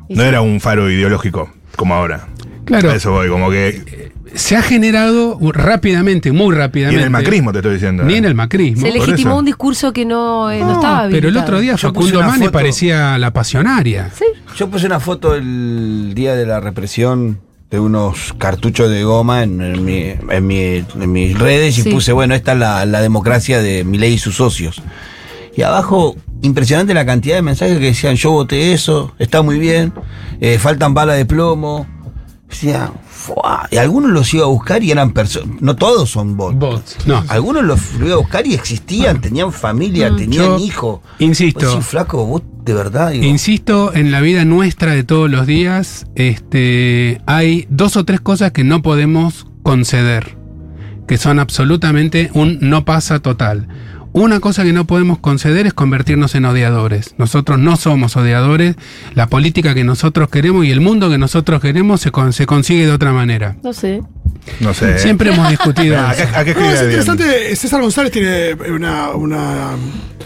No 0.10 0.24
era 0.24 0.42
un 0.42 0.60
faro 0.60 0.90
ideológico 0.90 1.52
como 1.76 1.94
ahora. 1.94 2.28
Claro. 2.66 2.90
A 2.90 2.96
eso 2.96 3.12
voy, 3.12 3.30
como 3.30 3.52
que 3.52 4.09
se 4.36 4.56
ha 4.56 4.62
generado 4.62 5.38
rápidamente, 5.54 6.32
muy 6.32 6.56
rápidamente. 6.56 7.00
en 7.02 7.06
el 7.06 7.10
macrismo 7.12 7.52
te 7.52 7.60
estoy 7.60 7.74
diciendo. 7.74 8.04
Ni 8.04 8.14
¿eh? 8.14 8.18
en 8.18 8.26
el 8.26 8.36
macrismo. 8.36 8.86
Se 8.86 8.92
legitimó 8.92 9.38
un 9.38 9.46
discurso 9.46 9.92
que 9.94 10.06
no, 10.06 10.50
eh, 10.52 10.60
no 10.60 10.68
No, 10.68 10.74
estaba 10.74 11.08
pero 11.10 11.30
el 11.30 11.38
otro 11.38 11.60
día 11.60 11.76
Yo 11.76 11.90
Facundo 11.90 12.20
una 12.20 12.28
Mane 12.28 12.40
foto. 12.46 12.52
parecía 12.52 13.18
la 13.18 13.32
pasionaria. 13.32 14.10
Sí. 14.18 14.26
Yo 14.58 14.70
puse 14.70 14.86
una 14.86 15.00
foto 15.00 15.36
el 15.36 16.14
día 16.16 16.36
de 16.36 16.46
la 16.46 16.60
represión 16.60 17.40
de 17.70 17.80
unos 17.80 18.34
cartuchos 18.38 18.90
de 18.90 19.04
goma 19.04 19.44
en, 19.44 19.62
en 19.62 19.86
mi- 19.86 20.14
en 20.30 20.48
mi- 20.48 20.84
en 21.00 21.12
mis 21.12 21.38
redes 21.38 21.78
y 21.78 21.84
Sí. 21.84 21.90
puse, 21.92 22.12
bueno, 22.14 22.34
esta 22.34 22.54
es 22.54 22.58
la, 22.60 22.86
la 22.86 23.02
democracia 23.02 23.62
de 23.62 23.84
Milei 23.84 24.14
y 24.14 24.18
sus 24.18 24.36
socios. 24.36 24.82
Y 25.56 25.62
abajo, 25.62 26.16
impresionante 26.42 26.94
la 26.94 27.06
cantidad 27.06 27.36
de 27.36 27.42
mensajes 27.44 27.78
que 27.80 27.86
decían, 27.86 28.16
yo 28.16 28.32
voté 28.32 28.74
eso, 28.74 29.14
está 29.20 29.42
muy 29.44 29.60
bien, 29.60 29.94
eh, 30.42 30.58
faltan 30.58 30.94
balas 30.94 31.18
de 31.18 31.26
plomo. 31.26 31.86
Decía, 32.50 32.92
"Fua". 33.10 33.68
y 33.72 33.78
algunos 33.78 34.12
los 34.12 34.34
iba 34.34 34.44
a 34.44 34.48
buscar 34.48 34.84
y 34.84 34.92
eran 34.92 35.12
personas, 35.14 35.62
no 35.62 35.76
todos 35.76 36.10
son 36.10 36.36
bots. 36.36 36.58
Bots. 36.58 36.98
No. 37.06 37.24
Algunos 37.28 37.64
los 37.64 37.80
iba 38.04 38.14
a 38.14 38.18
buscar 38.18 38.48
y 38.48 38.56
existían, 38.56 39.22
tenían 39.22 39.52
familia, 39.54 40.10
tenían 40.16 40.46
Yo 40.46 40.60
hijo. 40.60 41.04
insisto. 41.20 41.60
Vos 41.66 41.70
decís, 41.76 41.86
flaco, 41.88 42.26
vos 42.26 42.42
de 42.66 42.74
verdad. 42.74 43.12
digo, 43.12 43.24
Insisto, 43.26 43.94
en 43.94 44.12
la 44.12 44.20
vida 44.22 44.46
nuestra 44.46 44.94
de 44.94 45.04
todos 45.04 45.30
los 45.30 45.46
días, 45.46 46.06
este, 46.16 47.22
hay 47.26 47.68
dos 47.70 47.96
o 47.98 48.06
tres 48.06 48.20
cosas 48.22 48.52
que 48.52 48.64
no 48.64 48.82
podemos 48.82 49.46
conceder, 49.64 50.36
que 51.08 51.18
son 51.18 51.40
absolutamente 51.40 52.32
un 52.34 52.58
no 52.62 52.84
pasa 52.86 53.20
total. 53.20 53.68
Una 54.12 54.40
cosa 54.40 54.64
que 54.64 54.74
no 54.74 54.86
podemos 54.86 55.20
conceder 55.20 55.68
es 55.68 55.74
convertirnos 55.74 56.34
en 56.36 56.46
odiadores. 56.46 57.14
Nosotros 57.18 57.60
no 57.60 57.76
somos 57.78 58.18
odiadores. 58.18 58.76
La 59.16 59.28
política 59.28 59.74
que 59.76 59.84
nosotros 59.84 60.30
queremos 60.30 60.66
y 60.66 60.72
el 60.72 60.82
mundo 60.82 61.10
que 61.10 61.18
nosotros 61.20 61.62
queremos 61.62 62.02
se, 62.02 62.12
con- 62.12 62.34
se 62.34 62.46
consigue 62.48 62.86
de 62.88 62.92
otra 62.92 63.12
manera. 63.14 63.56
No 63.64 63.72
sé. 63.72 64.02
No 64.62 64.74
sé. 64.74 64.98
Siempre 64.98 65.32
hemos 65.32 65.48
discutido. 65.52 66.02
No, 66.02 66.12
es 66.12 66.20
escribe 66.20 66.54
bien. 66.62 66.84
interesante. 66.86 67.56
César 67.56 67.82
González 67.82 68.12
tiene 68.12 68.54
una, 68.74 69.10
una 69.12 69.72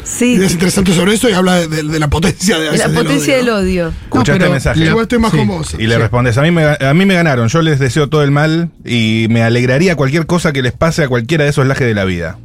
Sí. 0.06 0.34
ideas 0.34 0.54
interesantes 0.54 0.96
sobre 0.96 1.14
eso 1.14 1.30
y 1.30 1.34
habla 1.34 1.56
de, 1.56 1.68
de- 1.68 1.84
de 1.84 2.00
la 2.00 2.08
potencia 2.10 2.58
de, 2.60 2.72
De 2.72 2.78
la 2.78 2.90
potencia 2.90 3.36
del 3.36 3.50
odio. 3.50 3.90
Escuchaste 4.04 4.32
pero 4.34 4.46
el 4.46 4.52
mensaje. 4.52 4.84
estoy 5.02 5.20
más 5.20 5.32
sí. 5.32 5.38
con 5.38 5.48
vos. 5.48 5.76
Y 5.78 5.88
le 5.88 5.98
respondes, 5.98 6.38
a 6.38 6.42
mí, 6.42 6.52
me, 6.52 6.64
a 6.66 6.94
mí 6.94 7.06
me 7.06 7.16
ganaron, 7.16 7.48
yo 7.50 7.62
les 7.62 7.80
deseo 7.80 8.08
todo 8.10 8.24
el 8.24 8.32
mal 8.32 8.70
y 8.86 9.28
me 9.30 9.44
alegraría 9.44 9.96
cualquier 9.98 10.26
cosa 10.26 10.54
que 10.54 10.62
les 10.62 10.72
pase 10.74 11.04
a 11.04 11.10
cualquiera 11.10 11.44
de 11.44 11.50
esos 11.50 11.68
lajes 11.68 11.86
de 11.88 11.94
la 11.94 12.06
vida. 12.06 12.38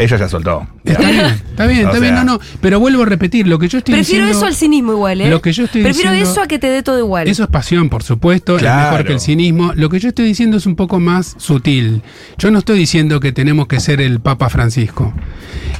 Ella 0.00 0.16
ya 0.16 0.28
soltó. 0.28 0.66
Está 0.84 1.00
bien, 1.10 1.20
está 1.26 1.66
bien, 1.66 1.86
está 1.86 1.98
bien, 1.98 2.14
no, 2.14 2.24
no. 2.24 2.40
Pero 2.60 2.80
vuelvo 2.80 3.02
a 3.02 3.06
repetir, 3.06 3.46
lo 3.46 3.58
que 3.58 3.68
yo 3.68 3.78
estoy 3.78 3.94
Prefiero 3.94 4.24
diciendo. 4.24 4.38
eso 4.38 4.46
al 4.46 4.54
cinismo 4.56 4.92
igual, 4.92 5.20
¿eh? 5.20 5.28
Lo 5.30 5.42
que 5.42 5.52
yo 5.52 5.64
estoy 5.64 5.82
Prefiero 5.82 6.10
diciendo- 6.12 6.32
eso 6.32 6.42
a 6.42 6.46
que 6.48 6.58
te 6.58 6.68
dé 6.68 6.82
todo 6.82 6.98
igual. 6.98 7.28
Eso 7.28 7.42
es 7.44 7.48
pasión, 7.50 7.88
por 7.90 8.02
supuesto, 8.02 8.56
Claro. 8.56 8.80
es 8.86 8.90
mejor 8.92 9.06
que 9.06 9.12
el 9.12 9.20
cinismo. 9.20 9.72
Lo 9.74 9.88
que 9.90 9.98
yo 10.00 10.08
estoy 10.08 10.24
diciendo 10.26 10.56
es 10.56 10.66
un 10.66 10.76
poco 10.76 10.98
más 11.00 11.34
sutil. 11.38 12.02
Yo 12.38 12.50
no 12.50 12.60
estoy 12.60 12.78
diciendo 12.78 13.20
que 13.20 13.32
tenemos 13.32 13.66
que 13.66 13.78
ser 13.80 14.00
el 14.00 14.20
Papa 14.20 14.48
Francisco. 14.48 15.12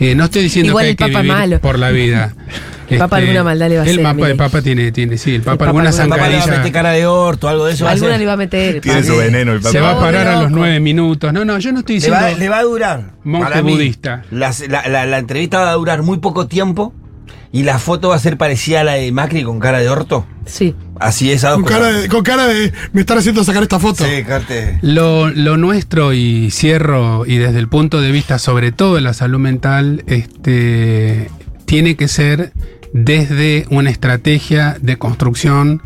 Eh, 0.00 0.14
no 0.14 0.24
estoy 0.24 0.42
diciendo 0.42 0.70
Igual 0.70 0.82
que 0.84 0.86
hay 0.86 0.90
el 0.92 0.96
que 0.96 1.04
Papa 1.04 1.22
vivir 1.22 1.32
malo. 1.36 1.60
por 1.60 1.78
la 1.78 1.90
vida. 1.90 2.34
Este, 2.90 2.94
El 2.96 2.98
Papa 3.00 3.16
alguna 3.18 3.44
maldad 3.44 3.68
le 3.68 3.76
va 3.76 3.82
a 3.82 3.84
el 3.84 3.90
hacer 3.90 4.00
a 4.00 4.02
Papa, 4.08 4.14
Milei. 4.14 4.30
el 4.32 4.36
Papa 4.36 4.62
tiene, 4.62 4.92
tiene, 4.92 5.16
sí, 5.16 5.34
el 5.36 5.42
Papa 5.42 5.52
Papa 5.58 5.66
alguna 5.66 5.88
alguna- 5.90 6.08
Papá 6.16 6.16
le 6.16 6.20
va 6.20 6.26
a 6.26 6.40
zancadilla. 6.42 6.58
meter 6.58 6.72
cara 6.72 6.90
de 6.90 7.06
orto, 7.06 7.48
algo 7.48 7.66
de 7.66 7.72
eso. 7.74 7.86
Alguna 7.88 8.18
le 8.18 8.26
va 8.26 8.32
a 8.32 8.36
meter. 8.36 8.80
Tiene 8.80 9.02
su 9.04 9.16
veneno 9.16 9.52
el 9.52 9.62
Se 9.62 9.78
papá. 9.78 9.80
va 9.80 9.98
a 9.98 10.00
parar 10.00 10.26
a 10.26 10.42
los 10.42 10.50
nueve 10.50 10.80
minutos. 10.80 11.32
No, 11.32 11.44
no, 11.44 11.58
yo 11.58 11.72
no 11.72 11.78
estoy 11.80 11.94
Le 11.94 12.00
diciendo. 12.06 12.20
va, 12.20 12.30
le 12.32 12.48
va 12.48 12.58
a 12.58 12.62
durar. 12.64 13.10
Monje 13.24 13.60
budista. 13.62 14.22
La, 14.30 14.52
la- 14.68 15.06
la 15.06 15.18
entrevista 15.18 15.60
va 15.60 15.70
a 15.70 15.74
durar 15.74 16.02
muy 16.02 16.18
poco 16.18 16.46
tiempo 16.48 16.92
y 17.52 17.62
la 17.64 17.78
foto 17.78 18.10
va 18.10 18.16
a 18.16 18.18
ser 18.18 18.36
parecida 18.36 18.80
a 18.80 18.84
la 18.84 18.92
de 18.94 19.10
Macri 19.12 19.42
con 19.44 19.58
cara 19.60 19.78
de 19.78 19.88
orto. 19.88 20.26
Sí. 20.46 20.74
Así 20.98 21.32
es, 21.32 21.44
a 21.44 21.50
dos 21.50 21.60
Con 21.60 21.64
cara, 21.72 21.86
de, 21.92 22.08
con 22.08 22.22
cara 22.22 22.46
de 22.46 22.72
me 22.92 23.00
están 23.00 23.16
haciendo 23.18 23.42
sacar 23.42 23.62
esta 23.62 23.78
foto. 23.78 24.04
Sí, 24.04 24.22
Carte. 24.22 24.78
Lo, 24.82 25.30
lo 25.30 25.56
nuestro, 25.56 26.12
y 26.12 26.50
cierro, 26.50 27.24
y 27.24 27.38
desde 27.38 27.58
el 27.58 27.68
punto 27.68 28.00
de 28.02 28.10
vista 28.10 28.38
sobre 28.38 28.70
todo 28.70 28.96
de 28.96 29.00
la 29.00 29.14
salud 29.14 29.38
mental, 29.38 30.04
este, 30.06 31.30
tiene 31.64 31.96
que 31.96 32.08
ser 32.08 32.52
desde 32.92 33.66
una 33.70 33.90
estrategia 33.90 34.76
de 34.80 34.96
construcción 34.96 35.82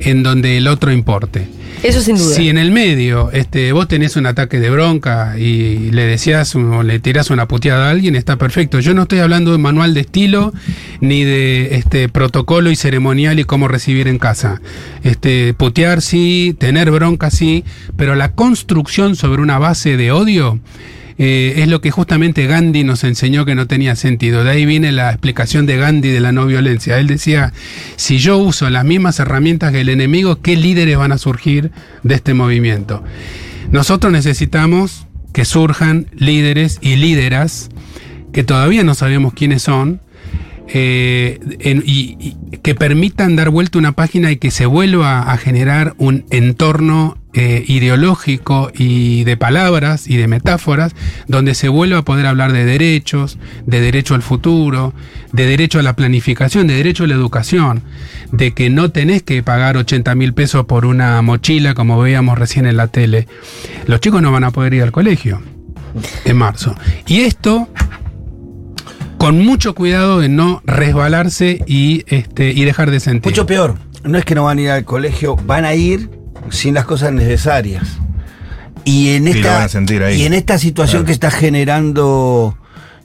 en 0.00 0.22
donde 0.22 0.56
el 0.56 0.68
otro 0.68 0.92
importe. 0.92 1.48
Eso 1.82 2.00
sin 2.00 2.16
duda. 2.16 2.34
Si 2.34 2.48
en 2.48 2.58
el 2.58 2.72
medio 2.72 3.30
este, 3.32 3.70
vos 3.72 3.86
tenés 3.86 4.16
un 4.16 4.26
ataque 4.26 4.58
de 4.58 4.68
bronca 4.68 5.38
y 5.38 5.92
le 5.92 6.06
decías 6.06 6.54
o 6.56 6.82
le 6.82 6.98
tirás 6.98 7.30
una 7.30 7.46
puteada 7.46 7.86
a 7.86 7.90
alguien, 7.90 8.16
está 8.16 8.36
perfecto. 8.36 8.80
Yo 8.80 8.94
no 8.94 9.02
estoy 9.02 9.20
hablando 9.20 9.52
de 9.52 9.58
manual 9.58 9.94
de 9.94 10.00
estilo 10.00 10.52
ni 11.00 11.22
de 11.22 11.76
este 11.76 12.08
protocolo 12.08 12.70
y 12.70 12.76
ceremonial 12.76 13.38
y 13.38 13.44
cómo 13.44 13.68
recibir 13.68 14.08
en 14.08 14.18
casa. 14.18 14.60
Este, 15.04 15.54
putear 15.54 16.02
sí, 16.02 16.56
tener 16.58 16.90
bronca 16.90 17.30
sí, 17.30 17.64
pero 17.96 18.16
la 18.16 18.32
construcción 18.32 19.14
sobre 19.14 19.42
una 19.42 19.58
base 19.58 19.96
de 19.96 20.10
odio 20.10 20.58
eh, 21.18 21.54
es 21.56 21.68
lo 21.68 21.80
que 21.80 21.90
justamente 21.90 22.46
Gandhi 22.46 22.84
nos 22.84 23.02
enseñó 23.02 23.44
que 23.44 23.56
no 23.56 23.66
tenía 23.66 23.96
sentido. 23.96 24.44
De 24.44 24.50
ahí 24.50 24.64
viene 24.64 24.92
la 24.92 25.10
explicación 25.10 25.66
de 25.66 25.76
Gandhi 25.76 26.10
de 26.10 26.20
la 26.20 26.30
no 26.30 26.46
violencia. 26.46 26.98
Él 26.98 27.08
decía, 27.08 27.52
si 27.96 28.18
yo 28.18 28.38
uso 28.38 28.70
las 28.70 28.84
mismas 28.84 29.18
herramientas 29.18 29.72
que 29.72 29.80
el 29.80 29.88
enemigo, 29.88 30.40
¿qué 30.40 30.56
líderes 30.56 30.96
van 30.96 31.10
a 31.10 31.18
surgir 31.18 31.72
de 32.04 32.14
este 32.14 32.34
movimiento? 32.34 33.02
Nosotros 33.72 34.12
necesitamos 34.12 35.08
que 35.32 35.44
surjan 35.44 36.06
líderes 36.14 36.78
y 36.80 36.96
líderas 36.96 37.68
que 38.32 38.44
todavía 38.44 38.84
no 38.84 38.94
sabemos 38.94 39.34
quiénes 39.34 39.62
son, 39.62 40.00
eh, 40.68 41.40
y, 41.64 42.16
y 42.20 42.56
que 42.58 42.74
permitan 42.74 43.36
dar 43.36 43.50
vuelta 43.50 43.78
una 43.78 43.92
página 43.92 44.30
y 44.30 44.36
que 44.36 44.50
se 44.50 44.66
vuelva 44.66 45.32
a 45.32 45.36
generar 45.38 45.94
un 45.96 46.26
entorno 46.30 47.17
eh, 47.34 47.62
ideológico 47.68 48.72
y 48.74 49.24
de 49.24 49.36
palabras 49.36 50.08
y 50.08 50.16
de 50.16 50.26
metáforas 50.28 50.94
donde 51.26 51.54
se 51.54 51.68
vuelva 51.68 51.98
a 51.98 52.02
poder 52.02 52.26
hablar 52.26 52.52
de 52.52 52.64
derechos, 52.64 53.38
de 53.66 53.82
derecho 53.82 54.14
al 54.14 54.22
futuro, 54.22 54.94
de 55.32 55.44
derecho 55.44 55.78
a 55.78 55.82
la 55.82 55.94
planificación, 55.94 56.66
de 56.66 56.74
derecho 56.74 57.04
a 57.04 57.06
la 57.06 57.14
educación, 57.14 57.82
de 58.32 58.52
que 58.54 58.70
no 58.70 58.90
tenés 58.92 59.22
que 59.22 59.42
pagar 59.42 59.76
80 59.76 60.14
mil 60.14 60.32
pesos 60.32 60.64
por 60.64 60.86
una 60.86 61.20
mochila 61.20 61.74
como 61.74 62.00
veíamos 62.00 62.38
recién 62.38 62.66
en 62.66 62.78
la 62.78 62.88
tele. 62.88 63.28
Los 63.86 64.00
chicos 64.00 64.22
no 64.22 64.32
van 64.32 64.44
a 64.44 64.50
poder 64.50 64.72
ir 64.72 64.82
al 64.82 64.92
colegio 64.92 65.42
en 66.24 66.36
marzo. 66.36 66.74
Y 67.06 67.20
esto 67.20 67.68
con 69.18 69.44
mucho 69.44 69.74
cuidado 69.74 70.20
de 70.20 70.30
no 70.30 70.62
resbalarse 70.64 71.62
y, 71.66 72.04
este, 72.06 72.52
y 72.52 72.64
dejar 72.64 72.90
de 72.90 73.00
sentir. 73.00 73.32
Mucho 73.32 73.46
peor. 73.46 73.74
No 74.04 74.16
es 74.16 74.24
que 74.24 74.34
no 74.34 74.44
van 74.44 74.58
a 74.58 74.62
ir 74.62 74.70
al 74.70 74.84
colegio, 74.84 75.36
van 75.36 75.64
a 75.66 75.74
ir 75.74 76.17
sin 76.50 76.74
las 76.74 76.84
cosas 76.84 77.12
necesarias. 77.12 77.84
Y 78.84 79.10
en 79.16 79.28
esta, 79.28 79.68
y 80.12 80.24
en 80.24 80.32
esta 80.34 80.56
situación 80.58 81.00
Claro. 81.02 81.06
que 81.06 81.12
está 81.12 81.30
generando 81.30 82.56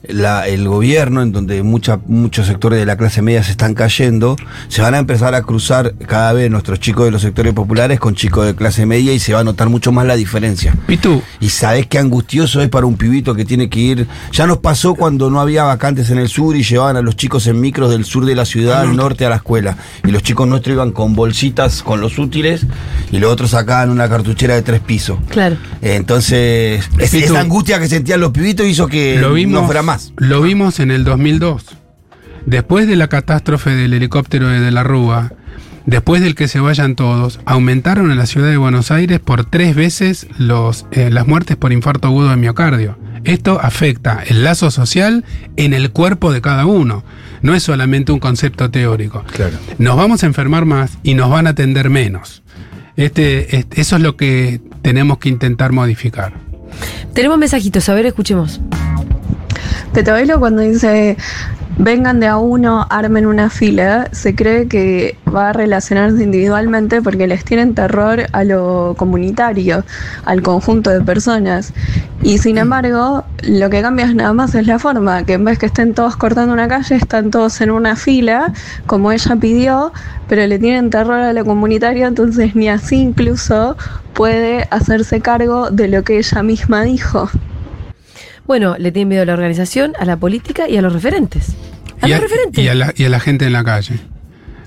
la- 0.08 0.46
el 0.48 0.68
gobierno, 0.68 1.22
en 1.22 1.32
donde 1.32 1.62
mucha- 1.62 1.98
muchos 2.06 2.46
sectores 2.46 2.78
de 2.78 2.86
la 2.86 2.96
clase 2.96 3.22
media 3.22 3.42
se 3.42 3.50
están 3.52 3.74
cayendo, 3.74 4.36
se 4.68 4.82
van 4.82 4.94
a 4.94 4.98
empezar 4.98 5.34
a 5.34 5.42
cruzar 5.42 5.94
cada 6.06 6.32
vez 6.32 6.50
nuestros 6.50 6.80
chicos 6.80 7.04
de 7.04 7.10
los 7.10 7.22
sectores 7.22 7.52
populares 7.54 7.98
con 8.00 8.14
chicos 8.14 8.46
de 8.46 8.54
clase 8.54 8.86
media 8.86 9.12
y 9.12 9.18
se 9.18 9.32
va 9.32 9.40
a 9.40 9.44
notar 9.44 9.68
mucho 9.68 9.92
más 9.92 10.06
la 10.06 10.16
diferencia. 10.16 10.76
Pitu, 10.86 11.22
Y 11.40 11.48
sabes 11.50 11.86
qué 11.86 11.98
angustioso 11.98 12.60
es 12.62 12.68
para 12.68 12.86
un 12.86 12.96
pibito 12.96 13.34
que 13.34 13.44
tiene 13.44 13.68
que 13.68 13.80
ir. 13.80 14.06
Ya 14.32 14.46
nos 14.46 14.58
pasó 14.58 14.94
cuando 14.94 15.30
no 15.30 15.40
había 15.40 15.64
vacantes 15.64 16.10
en 16.10 16.18
el 16.18 16.28
sur 16.28 16.56
y 16.56 16.62
llevaban 16.62 16.96
a 16.96 17.02
los 17.02 17.16
chicos 17.16 17.46
en 17.46 17.60
micros 17.60 17.90
del 17.90 18.04
sur 18.04 18.24
de 18.24 18.34
la 18.34 18.44
ciudad 18.44 18.80
al 18.82 18.96
norte 18.96 19.24
a 19.26 19.30
la 19.30 19.36
escuela. 19.36 19.76
Y 20.06 20.10
los 20.10 20.22
chicos 20.22 20.46
nuestros 20.48 20.74
iban 20.74 20.92
con 20.92 21.14
bolsitas 21.14 21.82
con 21.82 22.00
los 22.00 22.18
útiles 22.18 22.66
y 23.10 23.18
los 23.18 23.30
otros 23.32 23.50
sacaban 23.50 23.90
una 23.90 24.08
cartuchera 24.08 24.54
de 24.54 24.62
tres 24.62 24.80
pisos. 24.80 25.18
Claro. 25.28 25.56
Entonces, 25.82 26.84
es- 26.98 27.14
esa 27.14 27.40
angustia 27.40 27.78
que 27.78 27.88
sentían 27.88 28.20
los 28.20 28.30
pibitos 28.30 28.66
hizo 28.66 28.86
que 28.86 29.16
lo 29.18 29.32
vimos, 29.32 29.60
no 29.60 29.66
fuera 29.66 29.82
más. 29.82 29.93
Lo 30.16 30.42
vimos 30.42 30.80
en 30.80 30.90
el 30.90 31.04
2002. 31.04 31.76
Después 32.46 32.86
de 32.86 32.96
la 32.96 33.08
catástrofe 33.08 33.70
del 33.70 33.92
helicóptero 33.94 34.48
de, 34.48 34.60
de 34.60 34.70
la 34.70 34.82
Rúa, 34.82 35.32
después 35.86 36.20
del 36.22 36.34
que 36.34 36.48
se 36.48 36.60
vayan 36.60 36.94
todos, 36.94 37.40
aumentaron 37.46 38.10
en 38.10 38.18
la 38.18 38.26
ciudad 38.26 38.50
de 38.50 38.56
Buenos 38.58 38.90
Aires 38.90 39.18
por 39.20 39.44
tres 39.46 39.74
veces 39.74 40.26
los, 40.38 40.86
eh, 40.92 41.10
las 41.10 41.26
muertes 41.26 41.56
por 41.56 41.72
infarto 41.72 42.08
agudo 42.08 42.28
de 42.30 42.36
miocardio. 42.36 42.98
Esto 43.24 43.58
afecta 43.62 44.22
el 44.26 44.44
lazo 44.44 44.70
social 44.70 45.24
en 45.56 45.72
el 45.72 45.90
cuerpo 45.90 46.32
de 46.32 46.42
cada 46.42 46.66
uno. 46.66 47.02
No 47.40 47.54
es 47.54 47.62
solamente 47.62 48.12
un 48.12 48.18
concepto 48.18 48.70
teórico. 48.70 49.24
Claro. 49.32 49.56
Nos 49.78 49.96
vamos 49.96 50.22
a 50.22 50.26
enfermar 50.26 50.66
más 50.66 50.98
y 51.02 51.14
nos 51.14 51.30
van 51.30 51.46
a 51.46 51.50
atender 51.50 51.88
menos. 51.88 52.42
Este, 52.96 53.56
este- 53.56 53.80
eso 53.80 53.96
es 53.96 54.02
lo 54.02 54.16
que 54.16 54.60
tenemos 54.82 55.18
que 55.18 55.30
intentar 55.30 55.72
modificar. 55.72 56.34
Tenemos 57.14 57.38
mensajitos, 57.38 57.88
a 57.88 57.94
ver, 57.94 58.04
escuchemos. 58.06 58.60
Tetabailo 59.94 60.40
cuando 60.40 60.62
dice 60.62 61.16
vengan 61.78 62.18
de 62.18 62.26
a 62.26 62.36
uno, 62.36 62.84
armen 62.90 63.26
una 63.26 63.48
fila, 63.48 64.08
se 64.10 64.34
cree 64.34 64.66
que 64.66 65.16
va 65.32 65.50
a 65.50 65.52
relacionarse 65.52 66.22
individualmente 66.22 67.00
porque 67.00 67.28
les 67.28 67.44
tienen 67.44 67.74
terror 67.74 68.26
a 68.32 68.44
lo 68.44 68.94
comunitario, 68.96 69.84
al 70.24 70.42
conjunto 70.42 70.90
de 70.90 71.00
personas. 71.00 71.72
Y 72.22 72.38
sin 72.38 72.58
embargo, 72.58 73.24
lo 73.42 73.70
que 73.70 73.82
cambia 73.82 74.12
nada 74.12 74.32
más 74.32 74.56
es 74.56 74.66
la 74.66 74.80
forma, 74.80 75.24
que 75.24 75.34
en 75.34 75.44
vez 75.44 75.58
que 75.60 75.66
estén 75.66 75.94
todos 75.94 76.16
cortando 76.16 76.52
una 76.52 76.66
calle, 76.66 76.96
están 76.96 77.30
todos 77.30 77.60
en 77.60 77.70
una 77.70 77.94
fila, 77.94 78.52
como 78.86 79.12
ella 79.12 79.36
pidió, 79.36 79.92
pero 80.28 80.46
le 80.46 80.58
tienen 80.58 80.90
terror 80.90 81.20
a 81.20 81.32
lo 81.32 81.44
comunitario, 81.44 82.06
entonces 82.06 82.56
ni 82.56 82.68
así 82.68 82.96
incluso 82.96 83.76
puede 84.12 84.66
hacerse 84.70 85.20
cargo 85.20 85.70
de 85.70 85.86
lo 85.86 86.02
que 86.02 86.18
ella 86.18 86.42
misma 86.42 86.82
dijo. 86.82 87.30
Bueno, 88.46 88.76
le 88.78 88.92
tienen 88.92 89.08
miedo 89.08 89.22
a 89.22 89.26
la 89.26 89.32
organización, 89.34 89.92
a 89.98 90.04
la 90.04 90.16
política 90.16 90.68
y 90.68 90.76
a 90.76 90.82
los 90.82 90.92
referentes. 90.92 91.54
A 92.00 92.06
y, 92.08 92.10
los 92.10 92.18
a, 92.18 92.22
referentes. 92.22 92.62
y 92.64 92.68
a 92.68 92.74
la, 92.74 92.92
y 92.96 93.04
a 93.04 93.08
la 93.08 93.20
gente 93.20 93.46
en 93.46 93.52
la 93.52 93.64
calle. 93.64 93.94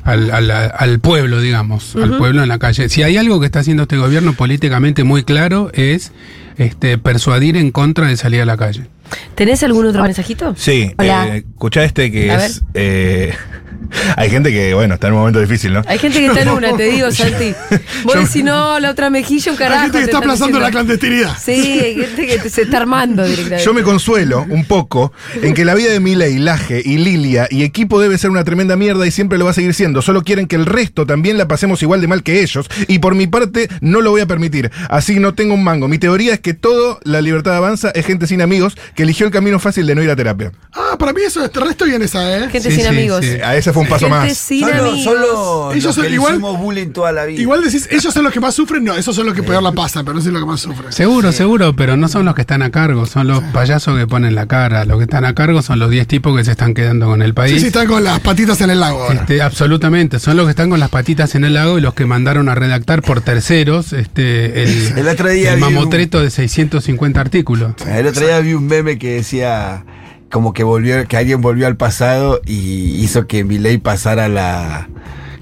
Al, 0.03 0.31
al- 0.31 0.51
al 0.51 0.99
pueblo, 0.99 1.41
digamos, 1.41 1.95
al 1.97 2.17
pueblo 2.17 2.41
en 2.41 2.47
la 2.47 2.59
calle. 2.59 2.87
Si 2.87 3.03
hay 3.03 3.17
algo 3.17 3.41
que 3.41 3.45
está 3.45 3.59
haciendo 3.59 3.83
este 3.83 3.97
gobierno 3.97 4.31
políticamente 4.33 5.03
muy 5.03 5.23
claro 5.23 5.69
es 5.73 6.13
este, 6.57 6.97
persuadir 6.97 7.57
en 7.57 7.71
contra 7.71 8.07
de 8.07 8.17
salir 8.17 8.41
a 8.41 8.45
la 8.45 8.57
calle. 8.57 8.87
¿Tenés 9.35 9.63
algún 9.63 9.85
otro 9.85 10.03
mensajito? 10.03 10.53
Sí, 10.57 10.91
eh, 10.99 11.43
escuchá 11.49 11.83
este 11.85 12.11
que 12.11 12.29
A 12.31 12.45
es. 12.45 12.61
eh, 12.73 13.33
hay 14.17 14.29
gente 14.29 14.51
que, 14.51 14.73
bueno, 14.73 14.95
está 14.95 15.07
en 15.07 15.13
un 15.13 15.19
momento 15.19 15.39
difícil, 15.39 15.71
¿no? 15.71 15.81
Hay 15.87 15.97
gente 15.97 16.19
que 16.19 16.25
está 16.25 16.41
en 16.41 16.49
una, 16.49 16.75
te 16.75 16.83
digo, 16.85 17.09
Santi. 17.11 17.53
Vos 18.03 18.15
Yo- 18.15 18.19
decís, 18.21 18.43
no, 18.43 18.79
la 18.81 18.91
otra 18.91 19.09
mejilla, 19.09 19.51
un 19.51 19.57
carajo. 19.57 19.77
Hay 19.79 19.85
gente 19.85 19.99
que 19.99 20.03
está 20.05 20.17
aplazando 20.17 20.59
la 20.59 20.71
clandestinidad. 20.71 21.37
Sí, 21.41 21.51
hay 21.51 21.95
gente 21.95 22.27
que 22.27 22.39
te- 22.39 22.49
se 22.49 22.63
está 22.63 22.77
armando 22.77 23.23
directamente. 23.23 23.63
Yo 23.63 23.73
me 23.73 23.83
consuelo 23.83 24.45
un 24.49 24.65
poco 24.65 25.13
en 25.41 25.53
que 25.53 25.63
la 25.63 25.73
vida 25.73 25.91
de 25.91 26.01
Milei, 26.01 26.37
Laje 26.39 26.81
y 26.83 26.97
Lilia 26.97 27.47
y 27.49 27.63
equipo 27.63 28.01
debe 28.01 28.17
ser 28.17 28.29
una 28.29 28.43
tremenda 28.43 28.75
mierda 28.75 29.07
y 29.07 29.11
siempre 29.11 29.37
lo 29.37 29.45
va 29.45 29.51
a 29.51 29.53
seguir 29.53 29.73
siendo. 29.73 30.01
Solo 30.01 30.23
quieren 30.23 30.47
que 30.47 30.57
el 30.57 30.65
resto 30.65 31.05
también 31.05 31.37
la 31.37 31.47
pasemos 31.47 31.81
igual 31.81 32.01
de 32.01 32.07
mal 32.07 32.23
que 32.23 32.41
ellos. 32.41 32.67
Y 32.89 32.99
por 32.99 33.15
mi 33.15 33.27
parte, 33.27 33.69
no 33.79 34.01
lo 34.01 34.11
voy 34.11 34.19
a 34.21 34.25
permitir. 34.25 34.69
Así 34.89 35.17
no 35.19 35.33
tengo 35.33 35.53
un 35.53 35.63
mango. 35.63 35.87
Mi 35.87 35.97
teoría 35.97 36.33
es 36.33 36.39
que 36.41 36.46
todo 36.53 36.99
la 37.03 37.21
libertad 37.21 37.55
avanza 37.55 37.89
es 37.91 38.05
gente 38.05 38.27
sin 38.27 38.41
amigos 38.41 38.75
que 38.95 39.03
eligió 39.03 39.25
el 39.25 39.31
camino 39.31 39.59
fácil 39.59 39.85
de 39.87 39.95
no 39.95 40.03
ir 40.03 40.09
a 40.09 40.15
terapia. 40.15 40.51
Ah, 40.73 40.95
para 40.99 41.13
mí 41.13 41.21
eso 41.25 41.43
es 41.43 41.51
resto 41.53 41.85
bien 41.85 42.01
esa, 42.01 42.37
¿eh? 42.37 42.41
Gente 42.49 42.69
Sí, 42.69 42.75
sin 42.75 42.81
sí, 42.81 42.87
amigos. 42.87 43.25
sí. 43.25 43.37
A 43.43 43.55
ese 43.55 43.73
fue 43.73 43.83
un 43.83 43.89
paso 43.89 44.05
Gente 44.07 44.19
más. 44.27 44.37
sin 44.37 44.63
amigos. 44.63 45.05
los- 45.05 45.73
Ellos 45.75 45.83
los 45.85 45.95
son 45.95 46.05
que 46.05 46.11
igual- 46.11 46.33
hicimos 46.33 46.59
bullying 46.59 46.87
toda 46.89 47.11
la 47.11 47.25
vida. 47.25 47.41
Igual 47.41 47.63
decís, 47.63 47.87
ellos 47.91 48.13
son 48.13 48.23
los 48.23 48.33
que 48.33 48.39
más 48.39 48.53
sufren, 48.55 48.83
no, 48.83 48.95
esos 48.95 49.15
son 49.15 49.25
los 49.25 49.35
que 49.35 49.43
peor 49.43 49.61
la 49.63 49.71
pasan, 49.71 50.05
pero 50.05 50.15
no 50.15 50.21
son 50.21 50.33
los 50.33 50.41
que 50.41 50.47
más 50.47 50.59
sufren. 50.59 50.91
Seguro, 50.91 51.31
seguro, 51.31 51.75
pero 51.75 51.97
no 51.97 52.07
son 52.07 52.25
los 52.25 52.35
que 52.35 52.41
están 52.41 52.61
a 52.61 52.71
cargo, 52.71 53.05
son 53.05 53.27
los 53.27 53.43
payasos 53.45 53.97
que 53.97 54.07
ponen 54.07 54.35
la 54.35 54.45
cara. 54.47 54.85
Los 54.85 54.97
que 54.97 55.03
están 55.03 55.25
a 55.25 55.33
cargo 55.35 55.61
son 55.61 55.79
los 55.79 55.89
10 55.89 56.07
tipos 56.07 56.35
que 56.37 56.43
se 56.45 56.51
están 56.51 56.73
quedando 56.73 57.07
con 57.07 57.21
el 57.21 57.33
país. 57.33 57.53
Sí, 57.53 57.59
sí, 57.61 57.67
están 57.67 57.87
con 57.87 58.03
las 58.03 58.19
patitas 58.19 58.61
en 58.61 58.69
el 58.69 58.79
lago 58.79 59.03
ahora. 59.03 59.21
Este, 59.21 59.41
absolutamente, 59.41 60.19
son 60.19 60.37
los 60.37 60.45
que 60.45 60.51
están 60.51 60.69
con 60.69 60.79
las 60.79 60.89
patitas 60.89 61.35
en 61.35 61.43
el 61.45 61.53
lago 61.53 61.77
y 61.77 61.81
los 61.81 61.93
que 61.93 62.05
mandaron 62.05 62.49
a 62.49 62.55
redactar 62.55 63.01
por 63.01 63.21
terceros 63.21 63.93
este, 63.93 64.63
el, 64.63 64.97
El 64.97 65.07
otro 65.07 65.29
día 65.29 65.53
el 65.53 65.57
vi 65.59 65.63
un- 65.63 65.73
mamotreto 65.73 66.19
de 66.21 66.29
650 66.37 67.19
artículos. 67.19 67.73
El 67.87 68.05
otro 68.05 68.23
día 68.23 68.39
vi 68.41 68.53
un 68.53 68.67
meme 68.67 68.99
que 68.99 69.15
decía 69.15 69.85
como 70.29 70.53
que 70.53 70.63
volvió, 70.63 71.07
que 71.07 71.17
alguien 71.17 71.41
volvió 71.41 71.65
al 71.65 71.77
pasado 71.77 72.41
y 72.45 73.03
hizo 73.03 73.25
que 73.25 73.43
Milei 73.43 73.79
pasara 73.79 74.27
la 74.27 74.87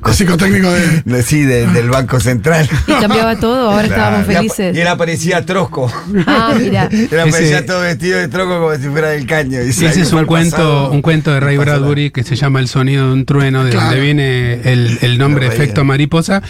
El 0.06 0.14
psicotécnico 0.14 0.72
de. 0.72 1.02
de- 1.06 1.24
sí, 1.24 1.42
de- 1.44 1.68
del 1.68 1.90
Banco 1.90 2.20
Central. 2.20 2.70
Y 2.88 2.94
cambiaba 2.94 3.36
todo, 3.40 3.72
ahora 3.72 3.88
estábamos 3.88 4.28
felices. 4.28 4.76
Y 4.76 4.82
él 4.82 4.88
aparecía 4.88 5.46
trosco. 5.46 5.92
Ah, 6.28 6.54
mira. 6.60 6.88
Él 6.92 7.10
aparecía 7.20 7.58
Ese- 7.60 7.62
todo 7.64 7.82
vestido 7.82 8.20
de 8.20 8.28
tronco 8.28 8.60
como 8.60 8.76
si 8.76 8.88
fuera 8.90 9.10
del 9.10 9.26
caño. 9.26 9.62
Y 9.64 9.70
Ese 9.70 9.88
es 10.02 10.14
un 10.14 10.26
cuento, 10.26 10.90
un 10.92 11.02
cuento 11.02 11.32
de 11.34 11.40
Ray. 11.40 11.58
Bradbury 11.58 12.12
que 12.12 12.24
se 12.24 12.36
llama 12.36 12.60
El 12.60 12.68
sonido 12.68 13.08
de 13.08 13.14
un 13.14 13.26
trueno, 13.26 13.64
de 13.64 13.72
Claro. 13.72 13.86
donde 13.88 14.02
viene 14.02 14.54
el, 14.72 15.00
el 15.02 15.18
nombre 15.18 15.48
efecto 15.48 15.84
mariposa, 15.84 16.42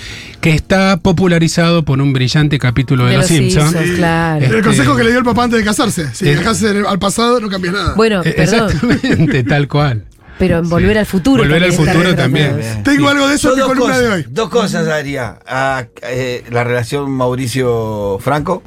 que 0.41 0.51
está 0.53 0.97
popularizado 0.97 1.85
por 1.85 2.01
un 2.01 2.11
brillante 2.13 2.59
capítulo 2.59 3.05
de, 3.05 3.11
De 3.11 3.17
Los 3.17 3.27
Simpsons. 3.27 3.71
Simpsons, 3.71 3.97
claro. 3.97 4.43
Este- 4.43 4.55
El 4.57 4.63
consejo 4.63 4.95
que 4.95 5.03
le 5.03 5.09
dio 5.11 5.19
el 5.19 5.25
papá 5.25 5.43
antes 5.45 5.59
de 5.59 5.65
casarse. 5.65 6.07
Si 6.13 6.25
viajas 6.25 6.61
al 6.63 6.99
pasado, 6.99 7.39
no 7.39 7.49
cambias 7.49 7.73
nada. 7.73 7.93
Bueno, 7.95 8.21
Eh, 8.25 8.33
perdón. 8.35 8.69
Exactamente, 8.71 9.43
tal 9.49 9.67
cual. 9.67 10.03
Pero 10.37 10.59
en 10.59 10.69
volver 10.69 10.97
al 10.97 11.05
futuro. 11.05 11.43
Volver 11.43 11.63
al 11.63 11.71
futuro 11.73 12.15
también. 12.15 12.83
Tengo 12.83 13.09
algo 13.09 13.27
de 13.27 13.35
eso 13.35 13.49
en 13.49 13.55
mi 13.55 13.59
dos 13.61 13.69
columna 13.69 13.93
cosas, 13.93 14.01
de 14.01 14.13
hoy. 14.15 14.25
Dos 14.29 14.49
cosas 14.49 14.87
haría. 14.87 15.39
Ah, 15.45 15.85
eh, 16.03 16.43
la 16.49 16.63
relación 16.63 17.09
Mauricio-Franco. 17.11 18.61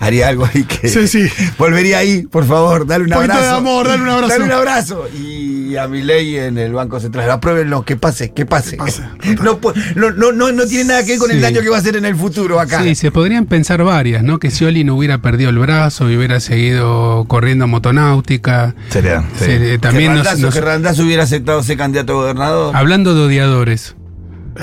Haría 0.00 0.28
algo 0.28 0.48
ahí 0.52 0.62
que. 0.64 0.88
Sí, 0.88 1.08
sí. 1.08 1.28
Volvería 1.58 1.98
ahí, 1.98 2.22
por 2.22 2.44
favor, 2.46 2.86
dale 2.86 3.04
un 3.04 3.10
poquito 3.10 3.32
abrazo. 3.32 3.50
de 3.50 3.56
amor, 3.56 3.88
dale 3.88 4.02
un 4.02 4.08
abrazo. 4.08 4.28
Dale 4.32 4.44
un 4.44 4.52
abrazo. 4.52 5.08
Y 5.12 5.76
a 5.76 5.88
mi 5.88 6.02
ley 6.02 6.36
en 6.36 6.56
el 6.56 6.72
Banco 6.72 7.00
Central. 7.00 7.28
Apruébenlo, 7.30 7.84
que 7.84 7.96
pase, 7.96 8.32
que 8.32 8.46
pase. 8.46 8.76
pase, 8.76 9.02
no, 9.42 9.58
no, 9.96 10.32
no, 10.32 10.52
no, 10.52 10.66
tiene 10.66 10.84
nada 10.84 11.04
que 11.04 11.10
ver 11.12 11.18
con 11.18 11.30
el 11.30 11.40
daño 11.40 11.60
que 11.60 11.68
va 11.68 11.76
a 11.76 11.80
hacer 11.80 11.96
en 11.96 12.04
el 12.04 12.14
futuro 12.16 12.60
acá. 12.60 12.82
Sí, 12.82 12.94
se 12.94 13.10
podrían 13.10 13.46
pensar 13.46 13.82
varias, 13.82 14.22
¿no? 14.22 14.38
Que 14.38 14.50
Scioli 14.50 14.84
no 14.84 14.94
hubiera 14.94 15.18
perdido 15.18 15.50
el 15.50 15.58
brazo 15.58 16.08
y 16.10 16.16
hubiera 16.16 16.40
seguido 16.40 17.24
corriendo 17.28 17.66
motonáutica. 17.66 18.74
Sería. 18.90 19.22
sí. 19.38 19.44
Se- 19.46 19.78
también 19.78 20.12
que, 20.12 20.16
nos- 20.18 20.24
Randazzo, 20.26 20.46
nos- 20.46 20.54
que 20.54 20.60
Randazzo 20.60 21.02
hubiera 21.02 21.24
aceptado 21.24 21.62
ser 21.62 21.76
candidato 21.76 22.12
a 22.12 22.16
gobernador. 22.22 22.76
hablando 22.76 23.14
de 23.14 23.22
odiadores. 23.22 23.94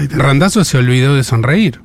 Randazo 0.09 0.63
se 0.63 0.77
olvidó 0.77 1.15
de 1.15 1.23
sonreír. 1.23 1.81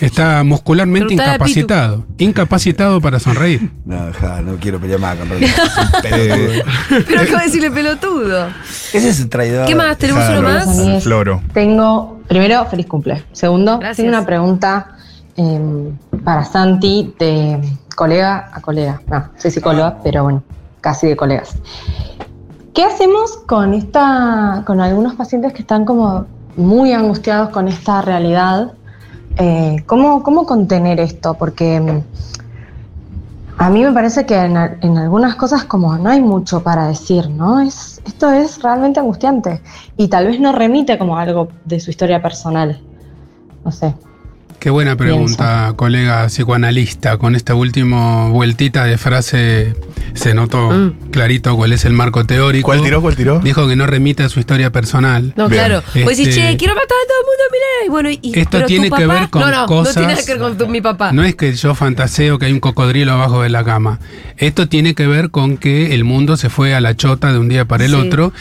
Está 0.00 0.42
muscularmente 0.44 1.06
Preguntale 1.08 1.34
incapacitado. 1.34 2.06
Incapacitado 2.18 3.00
para 3.00 3.20
sonreír. 3.20 3.70
No, 3.84 4.12
ja, 4.12 4.40
no 4.40 4.56
quiero 4.56 4.80
pelear 4.80 4.98
más 5.00 5.16
con. 5.16 5.28
Pero 7.06 7.20
acaba 7.20 7.38
de 7.40 7.44
decirle 7.46 7.70
pelotudo. 7.70 8.48
Ese 8.92 9.08
es 9.10 9.20
el 9.20 9.28
traidor. 9.28 9.66
¿Qué 9.66 9.74
más? 9.74 9.96
¿Tenemos 9.98 10.24
Claro. 10.24 10.40
uno 10.40 10.48
más? 10.94 11.02
Floro. 11.04 11.42
Tengo, 11.52 12.20
primero, 12.28 12.64
feliz 12.66 12.86
cumple. 12.86 13.22
Segundo, 13.32 13.78
Gracias. 13.78 13.96
tengo 13.98 14.08
una 14.10 14.26
pregunta 14.26 14.96
eh, 15.36 15.90
para 16.24 16.44
Santi 16.44 17.14
de 17.18 17.60
colega 17.94 18.50
a 18.52 18.60
colega. 18.60 19.00
No, 19.08 19.28
soy 19.36 19.50
psicóloga, 19.50 19.98
pero 20.02 20.24
bueno, 20.24 20.42
casi 20.80 21.06
de 21.06 21.16
colegas. 21.16 21.56
¿Qué 22.74 22.84
hacemos 22.84 23.36
con 23.46 23.74
esta, 23.74 24.62
con 24.66 24.80
algunos 24.80 25.14
pacientes 25.14 25.52
que 25.52 25.60
están 25.62 25.84
como 25.84 26.26
muy 26.56 26.92
angustiados 26.92 27.50
con 27.50 27.68
esta 27.68 28.02
realidad? 28.02 28.72
Eh, 29.36 29.82
¿cómo, 29.86 30.22
¿Cómo 30.22 30.44
contener 30.46 31.00
esto? 31.00 31.34
Porque 31.34 31.80
mm, 31.80 32.02
a 33.58 33.70
mí 33.70 33.84
me 33.84 33.92
parece 33.92 34.26
que 34.26 34.36
en, 34.36 34.56
en 34.56 34.98
algunas 34.98 35.36
cosas 35.36 35.64
como 35.64 35.96
no 35.96 36.10
hay 36.10 36.20
mucho 36.20 36.62
para 36.62 36.88
decir, 36.88 37.28
¿no? 37.30 37.60
Es, 37.60 38.00
esto 38.04 38.30
es 38.30 38.62
realmente 38.62 39.00
angustiante 39.00 39.62
y 39.96 40.08
tal 40.08 40.26
vez 40.26 40.40
no 40.40 40.52
remite 40.52 40.98
como 40.98 41.16
algo 41.16 41.48
de 41.64 41.78
su 41.80 41.90
historia 41.90 42.22
personal. 42.22 42.80
No 43.64 43.70
sé. 43.70 43.94
Qué 44.60 44.68
buena 44.68 44.94
pregunta, 44.94 45.72
colega 45.74 46.26
psicoanalista. 46.26 47.16
Con 47.16 47.34
esta 47.34 47.54
última 47.54 48.28
vueltita 48.28 48.84
de 48.84 48.98
frase 48.98 49.74
se 50.12 50.34
notó 50.34 50.70
Mm. 50.70 51.10
clarito 51.10 51.56
cuál 51.56 51.72
es 51.72 51.86
el 51.86 51.94
marco 51.94 52.26
teórico. 52.26 52.66
¿Cuál 52.66 52.82
tiró? 52.82 53.00
¿Cuál 53.00 53.16
tiró? 53.16 53.38
Dijo 53.40 53.66
que 53.66 53.74
no 53.74 53.86
remite 53.86 54.22
a 54.22 54.28
su 54.28 54.38
historia 54.38 54.70
personal. 54.70 55.32
No, 55.34 55.48
Bien. 55.48 55.64
claro. 55.64 55.82
Vos 56.04 56.14
decís, 56.14 56.28
Este- 56.28 56.50
che, 56.50 56.56
quiero 56.58 56.74
matar 56.74 56.88
a 56.90 57.06
todo 57.08 57.20
el 57.20 57.26
mundo, 57.26 57.42
mirá. 57.52 57.86
Y 57.86 57.88
bueno, 57.88 58.10
y, 58.10 58.38
Esto 58.38 58.50
pero 58.50 58.64
tu 58.64 58.68
tiene 58.68 58.84
que 58.90 59.06
papá- 59.06 59.06
ver 59.20 59.30
con 59.30 59.40
no, 59.42 59.50
no, 59.50 59.66
cosas- 59.66 59.96
No 59.96 60.06
tiene 60.06 60.22
que 60.24 60.32
ver 60.32 60.38
con 60.42 60.58
tu- 60.58 60.66
mi 60.68 60.80
papá. 60.82 61.12
No 61.12 61.24
es 61.24 61.34
que 61.36 61.54
yo 61.54 61.74
fantaseo 61.74 62.38
que 62.38 62.44
hay 62.44 62.52
un 62.52 62.60
cocodrilo 62.60 63.12
abajo 63.12 63.42
de 63.42 63.48
la 63.48 63.64
cama. 63.64 63.98
Esto 64.36 64.68
tiene 64.68 64.94
que 64.94 65.06
ver 65.06 65.30
con 65.30 65.56
que 65.56 65.94
el 65.94 66.04
mundo 66.04 66.36
se 66.36 66.50
fue 66.50 66.74
a 66.74 66.82
la 66.82 66.94
chota 66.96 67.32
de 67.32 67.38
un 67.38 67.48
día 67.48 67.64
para 67.64 67.86
el 67.86 67.92
Sí. 67.92 67.96
otro. 67.96 68.34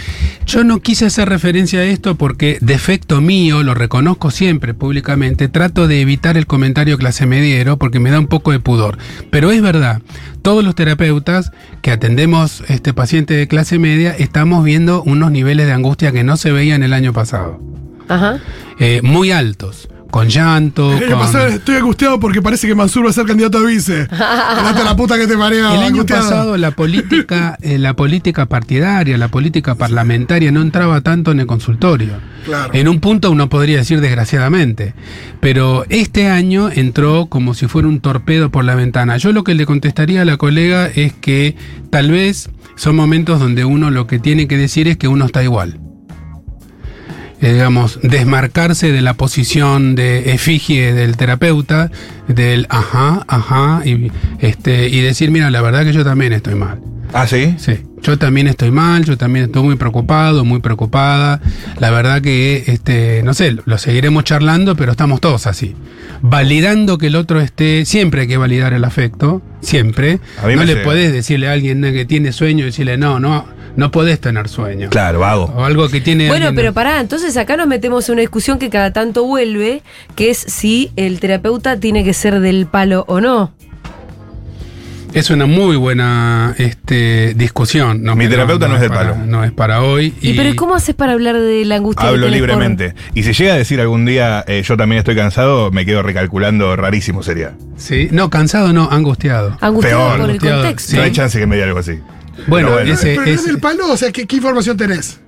Yo 0.45 0.65
no 0.65 0.81
quise 0.81 1.05
hacer 1.05 1.29
referencia 1.29 1.79
a 1.79 1.83
esto 1.85 2.15
porque 2.15 2.57
defecto 2.59 3.21
mío, 3.21 3.63
lo 3.63 3.73
reconozco 3.73 4.31
siempre 4.31 4.73
públicamente, 4.73 5.47
trato 5.47 5.87
de 5.87 6.08
evitar 6.09 6.37
el 6.37 6.47
comentario 6.47 6.97
clase 6.97 7.27
mediero 7.27 7.77
porque 7.77 7.99
me 7.99 8.09
da 8.09 8.19
un 8.19 8.25
poco 8.25 8.51
de 8.51 8.59
pudor. 8.59 8.97
Pero 9.29 9.51
es 9.51 9.61
verdad, 9.61 10.01
todos 10.41 10.63
los 10.63 10.73
terapeutas 10.73 11.51
que 11.83 11.91
atendemos 11.91 12.63
este 12.67 12.95
paciente 12.95 13.35
de 13.35 13.47
clase 13.47 13.77
media 13.77 14.15
estamos 14.17 14.63
viendo 14.63 15.03
unos 15.03 15.31
niveles 15.31 15.67
de 15.67 15.73
angustia 15.73 16.11
que 16.11 16.23
no 16.23 16.35
se 16.35 16.51
veían 16.51 16.81
el 16.81 16.93
año 16.93 17.13
pasado. 17.13 17.59
Ajá. 18.07 18.39
Eh, 18.79 19.01
muy 19.03 19.31
altos, 19.31 19.87
con 20.09 20.27
llanto, 20.27 20.91
El 20.91 21.03
año 21.03 21.15
con... 21.15 21.19
pasado 21.19 21.47
estoy 21.47 21.75
angustiado 21.75 22.19
porque 22.19 22.41
parece 22.41 22.67
que 22.67 22.75
Mansur 22.75 23.05
va 23.05 23.09
a 23.09 23.13
ser 23.13 23.25
candidato 23.25 23.59
a 23.59 23.63
vice. 23.63 24.01
Andate 24.11 24.81
a 24.81 24.83
la 24.83 24.95
puta 24.95 25.17
que 25.17 25.27
te 25.27 25.37
marea. 25.37 25.73
El 25.73 25.79
año 25.79 25.87
angustiado. 25.87 26.23
pasado 26.23 26.57
la 26.57 26.71
política, 26.71 27.57
eh, 27.61 27.77
la 27.77 27.95
política 27.95 28.45
partidaria, 28.47 29.17
la 29.17 29.27
política 29.27 29.75
parlamentaria 29.75 30.51
no 30.51 30.61
entraba 30.61 31.01
tanto 31.01 31.31
en 31.31 31.39
el 31.39 31.47
consultorio. 31.47 32.13
Claro. 32.45 32.73
En 32.73 32.87
un 32.87 32.99
punto 32.99 33.31
uno 33.31 33.49
podría 33.49 33.77
decir 33.77 34.01
desgraciadamente, 34.01 34.93
pero 35.39 35.85
este 35.89 36.27
año 36.27 36.69
entró 36.69 37.27
como 37.27 37.53
si 37.53 37.67
fuera 37.67 37.87
un 37.87 37.99
torpedo 37.99 38.49
por 38.49 38.65
la 38.65 38.75
ventana. 38.75 39.17
Yo 39.17 39.31
lo 39.31 39.43
que 39.43 39.55
le 39.55 39.65
contestaría 39.65 40.21
a 40.21 40.25
la 40.25 40.37
colega 40.37 40.87
es 40.87 41.13
que 41.13 41.55
tal 41.89 42.11
vez 42.11 42.49
son 42.75 42.95
momentos 42.95 43.39
donde 43.39 43.65
uno 43.65 43.91
lo 43.91 44.07
que 44.07 44.19
tiene 44.19 44.47
que 44.47 44.57
decir 44.57 44.87
es 44.87 44.97
que 44.97 45.07
uno 45.07 45.25
está 45.25 45.43
igual. 45.43 45.79
Eh, 47.41 47.53
digamos, 47.53 47.99
desmarcarse 48.03 48.91
de 48.91 49.01
la 49.01 49.13
posición 49.13 49.95
de 49.95 50.33
efigie 50.33 50.93
del 50.93 51.15
terapeuta, 51.15 51.89
del 52.27 52.67
ajá, 52.69 53.23
ajá, 53.29 53.81
y, 53.85 54.11
este, 54.39 54.89
y 54.89 54.99
decir, 54.99 55.31
mira, 55.31 55.49
la 55.49 55.61
verdad 55.61 55.85
que 55.85 55.93
yo 55.93 56.03
también 56.03 56.33
estoy 56.33 56.55
mal. 56.55 56.79
Ah, 57.13 57.25
sí. 57.27 57.55
Sí, 57.57 57.79
Yo 58.01 58.17
también 58.17 58.47
estoy 58.47 58.71
mal, 58.71 59.03
yo 59.03 59.17
también 59.17 59.45
estoy 59.45 59.63
muy 59.63 59.75
preocupado, 59.75 60.45
muy 60.45 60.59
preocupada. 60.59 61.41
La 61.79 61.89
verdad 61.89 62.21
que, 62.21 62.63
este, 62.67 63.23
no 63.23 63.33
sé, 63.33 63.55
lo 63.65 63.77
seguiremos 63.77 64.25
charlando, 64.25 64.75
pero 64.75 64.91
estamos 64.91 65.19
todos 65.19 65.47
así. 65.47 65.75
Validando 66.21 66.97
que 66.97 67.07
el 67.07 67.15
otro 67.15 67.41
esté, 67.41 67.85
siempre 67.85 68.21
hay 68.21 68.27
que 68.27 68.37
validar 68.37 68.73
el 68.73 68.83
afecto, 68.83 69.41
siempre. 69.61 70.19
A 70.41 70.47
mí 70.47 70.53
no 70.53 70.59
me 70.59 70.65
le 70.65 70.73
llega. 70.73 70.85
podés 70.85 71.11
decirle 71.11 71.47
a 71.47 71.53
alguien 71.53 71.81
que 71.81 72.05
tiene 72.05 72.31
sueño 72.31 72.63
y 72.63 72.67
decirle, 72.67 72.97
no, 72.97 73.19
no, 73.19 73.45
no 73.75 73.91
podés 73.91 74.19
tener 74.19 74.47
sueño. 74.49 74.89
Claro, 74.89 75.19
vago. 75.19 75.45
O 75.55 75.63
algo 75.65 75.87
que 75.89 76.01
tiene... 76.01 76.27
Bueno, 76.27 76.47
alguien- 76.47 76.55
pero 76.55 76.73
pará, 76.73 76.99
entonces 76.99 77.35
acá 77.37 77.55
nos 77.57 77.67
metemos 77.67 78.07
en 78.09 78.13
una 78.13 78.21
discusión 78.21 78.59
que 78.59 78.69
cada 78.69 78.91
tanto 78.93 79.23
vuelve, 79.25 79.81
que 80.15 80.29
es 80.31 80.37
si 80.37 80.91
el 80.95 81.19
terapeuta 81.19 81.79
tiene 81.79 82.03
que 82.03 82.13
ser 82.13 82.39
del 82.39 82.65
palo 82.67 83.05
o 83.07 83.21
no. 83.21 83.53
Es 85.11 85.31
una 85.31 85.47
muy 85.47 85.75
buena 85.75 86.53
este, 86.59 87.33
discusión. 87.33 88.03
Mi 88.15 88.27
terapeuta 88.27 88.67
no 88.67 88.75
es 88.75 88.81
del 88.81 88.91
para- 88.91 89.13
palo. 89.13 89.25
No 89.25 89.43
es 89.43 89.51
para 89.51 89.81
hoy. 89.81 90.13
¿Y, 90.21 90.33
pero 90.35 90.55
cómo 90.55 90.75
haces 90.75 90.93
para 90.93 91.13
hablar 91.13 91.35
de 91.35 91.65
la 91.65 91.77
angustia? 91.77 92.07
Hablo 92.09 92.27
libremente. 92.27 92.93
Y 93.15 93.23
si 93.23 93.33
llega 93.33 93.55
a 93.55 93.57
decir 93.57 93.81
algún 93.81 94.05
día, 94.05 94.43
eh, 94.47 94.61
yo 94.63 94.77
también 94.77 94.99
estoy 94.99 95.15
cansado, 95.15 95.71
me 95.71 95.83
quedo 95.83 96.03
recalculando, 96.03 96.75
rarísimo 96.75 97.23
sería. 97.23 97.53
Sí, 97.75 98.07
no, 98.11 98.29
cansado 98.29 98.71
no, 98.71 98.87
angustiado. 98.91 99.57
Angustiado 99.61 99.97
Peor. 99.99 100.11
por 100.11 100.19
el 100.19 100.25
Angustiado, 100.35 100.61
contexto. 100.61 100.91
Sí. 100.91 100.97
No 100.97 101.01
hay 101.03 101.11
chance 101.11 101.39
que 101.39 101.47
me 101.47 101.55
diga 101.55 101.65
algo 101.67 101.79
así. 101.79 101.93
Bueno, 102.47 102.69
Pero 102.77 102.93
ese- 102.93 103.07
Pero 103.15 103.21
no 103.25 103.27
es 103.31 103.45
del 103.45 103.59
palo, 103.59 103.91
o 103.91 103.97
sea, 103.97 104.11
¿qué, 104.11 104.25
qué 104.27 104.35
información 104.37 104.77
tenés? 104.77 105.19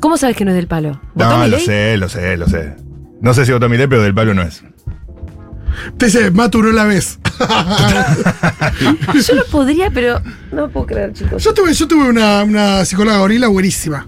¿Cómo 0.00 0.16
sabes 0.16 0.36
que 0.36 0.44
no 0.44 0.50
es 0.52 0.56
del 0.56 0.66
palo? 0.68 1.00
¿Votó 1.14 1.30
No, 1.30 1.36
lo 1.38 1.44
Milei? 1.44 1.60
sé, 1.64 1.96
lo 1.96 2.08
sé, 2.08 2.36
lo 2.36 2.48
sé. 2.48 2.74
No 3.20 3.34
sé 3.34 3.44
si 3.46 3.52
votó 3.52 3.68
Milei, 3.68 3.86
pero 3.88 4.02
del 4.02 4.14
palo 4.14 4.32
no 4.34 4.42
es. 4.42 4.62
Te 5.96 6.06
dice, 6.06 6.30
Matu, 6.30 6.62
no 6.62 6.70
la 6.70 6.84
ves. 6.84 7.18
Yo 9.26 9.34
lo 9.34 9.44
podría, 9.46 9.90
pero 9.90 10.20
no 10.52 10.68
puedo 10.70 10.86
creer, 10.86 11.12
chicos. 11.12 11.42
yo 11.42 11.54
tuve, 11.54 11.72
yo 11.72 11.86
tuve 11.86 12.08
una, 12.08 12.42
una 12.42 12.84
psicóloga 12.84 13.18
gorila 13.18 13.48
buenísima. 13.48 14.06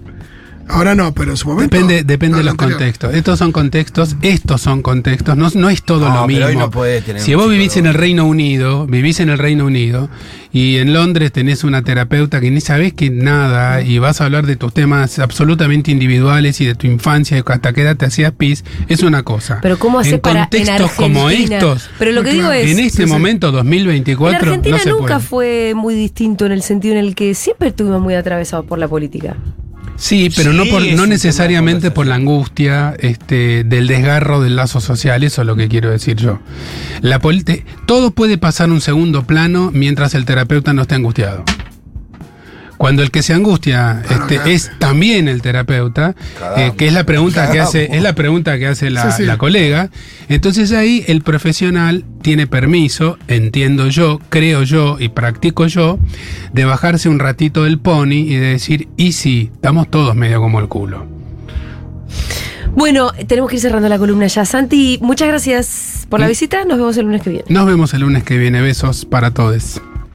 Ahora 0.67 0.95
no, 0.95 1.13
pero 1.13 1.31
en 1.31 1.37
su 1.37 1.47
momento. 1.49 1.75
Depende, 1.75 2.03
depende 2.03 2.37
de 2.37 2.43
los 2.43 2.51
anterior. 2.53 2.77
contextos. 2.77 3.13
Estos 3.13 3.39
son 3.39 3.51
contextos, 3.51 4.15
estos 4.21 4.61
son 4.61 4.81
contextos, 4.81 5.35
no, 5.37 5.49
no 5.53 5.69
es 5.69 5.83
todo 5.83 6.07
No, 6.09 6.21
lo 6.21 6.27
pero 6.27 6.27
mismo. 6.27 6.45
hoy 6.47 6.55
no 6.55 6.71
podés 6.71 7.03
tener 7.03 7.21
si 7.21 7.35
vos 7.35 7.49
vivís 7.49 7.75
en 7.77 7.85
el 7.87 7.93
Reino 7.93 8.25
Unido, 8.25 8.87
vivís 8.87 9.19
en 9.19 9.29
el 9.29 9.37
Reino 9.37 9.65
Unido, 9.65 10.09
y 10.53 10.77
en 10.77 10.93
Londres 10.93 11.31
tenés 11.31 11.63
una 11.63 11.81
terapeuta 11.83 12.39
que 12.41 12.51
ni 12.51 12.61
sabés 12.61 12.93
que 12.93 13.09
nada, 13.09 13.81
y 13.81 13.99
vas 13.99 14.21
a 14.21 14.25
hablar 14.25 14.45
de 14.45 14.55
tus 14.55 14.73
temas 14.73 15.19
absolutamente 15.19 15.91
individuales 15.91 16.59
y 16.61 16.65
de 16.65 16.75
tu 16.75 16.87
infancia, 16.87 17.37
y 17.37 17.43
hasta 17.45 17.73
qué 17.73 17.81
edad 17.81 17.97
te 17.97 18.05
hacías 18.05 18.31
pis, 18.31 18.63
es 18.87 19.03
una 19.03 19.23
cosa. 19.23 19.59
Pero 19.61 19.77
¿cómo 19.79 19.99
hacer 19.99 20.15
en 20.15 20.19
para 20.21 20.39
en 20.43 20.49
contextos 20.49 20.91
como 20.91 21.29
estos, 21.29 21.89
Pero 21.99 22.11
lo 22.11 22.23
que 22.23 22.31
digo 22.33 22.51
es, 22.51 22.69
en 22.71 22.79
este 22.79 23.03
sí, 23.03 23.03
sí. 23.03 23.09
momento, 23.09 23.49
en 23.49 23.55
2024, 23.55 24.37
Argentina 24.39 24.77
no 24.77 24.83
se 24.83 24.89
nunca 24.89 25.19
puede. 25.19 25.21
fue 25.21 25.73
muy 25.75 25.95
distinto 25.95 26.45
en 26.45 26.51
el 26.53 26.61
sentido 26.61 26.93
en 26.95 26.99
el 26.99 27.15
que 27.15 27.33
siempre 27.35 27.69
estuvimos 27.69 28.01
muy 28.01 28.15
atravesados 28.15 28.65
por 28.65 28.79
la 28.79 28.87
política. 28.87 29.35
Sí, 30.01 30.31
pero 30.35 30.51
no, 30.51 30.65
por, 30.65 30.81
no 30.81 31.05
necesariamente 31.05 31.91
por 31.91 32.07
la 32.07 32.15
angustia 32.15 32.95
este, 32.97 33.63
del 33.63 33.85
desgarro 33.85 34.41
del 34.41 34.55
lazo 34.55 34.81
social, 34.81 35.23
eso 35.23 35.41
es 35.41 35.47
lo 35.47 35.55
que 35.55 35.67
quiero 35.67 35.91
decir 35.91 36.15
yo. 36.15 36.39
La 37.01 37.19
todo 37.85 38.09
puede 38.09 38.39
pasar 38.39 38.71
un 38.71 38.81
segundo 38.81 39.27
plano 39.27 39.69
mientras 39.71 40.15
el 40.15 40.25
terapeuta 40.25 40.73
no 40.73 40.81
esté 40.81 40.95
angustiado. 40.95 41.45
Cuando 42.81 43.03
el 43.03 43.11
que 43.11 43.21
se 43.21 43.35
angustia 43.35 44.01
este, 44.09 44.37
claro. 44.37 44.49
es 44.49 44.71
también 44.79 45.27
el 45.27 45.43
terapeuta, 45.43 46.15
eh, 46.57 46.71
que 46.75 46.87
es 46.87 46.93
la 46.93 47.03
pregunta 47.03 47.51
que 47.51 47.59
hace, 47.59 47.95
es 47.95 48.01
la 48.01 48.15
pregunta 48.15 48.57
que 48.57 48.65
hace 48.65 48.89
la, 48.89 49.11
Sí, 49.11 49.17
sí. 49.17 49.23
la 49.23 49.37
colega, 49.37 49.91
entonces 50.29 50.71
ahí 50.71 51.05
el 51.07 51.21
profesional 51.21 52.05
tiene 52.23 52.47
permiso, 52.47 53.19
entiendo 53.27 53.87
yo, 53.89 54.19
creo 54.29 54.63
yo 54.63 54.97
y 54.99 55.09
practico 55.09 55.67
yo, 55.67 55.99
de 56.53 56.65
bajarse 56.65 57.07
un 57.07 57.19
ratito 57.19 57.65
del 57.65 57.77
pony 57.77 58.13
y 58.13 58.33
de 58.37 58.47
decir, 58.47 58.87
y 58.97 59.11
sí, 59.11 59.51
estamos 59.53 59.91
todos 59.91 60.15
medio 60.15 60.41
como 60.41 60.59
el 60.59 60.67
culo. 60.67 61.05
Bueno, 62.75 63.11
tenemos 63.27 63.47
que 63.51 63.57
ir 63.57 63.61
cerrando 63.61 63.89
la 63.89 63.99
columna 63.99 64.25
ya. 64.25 64.43
Santi, 64.43 64.97
muchas 65.03 65.27
gracias 65.27 66.07
por 66.09 66.19
la 66.19 66.27
visita. 66.27 66.65
Nos 66.65 66.79
vemos 66.79 66.97
el 66.97 67.05
lunes 67.05 67.21
que 67.21 67.29
viene. 67.29 67.45
Nos 67.47 67.67
vemos 67.67 67.93
el 67.93 68.01
lunes 68.01 68.23
que 68.23 68.39
viene. 68.39 68.59
Besos 68.59 69.05
para 69.05 69.29
todos. 69.29 69.79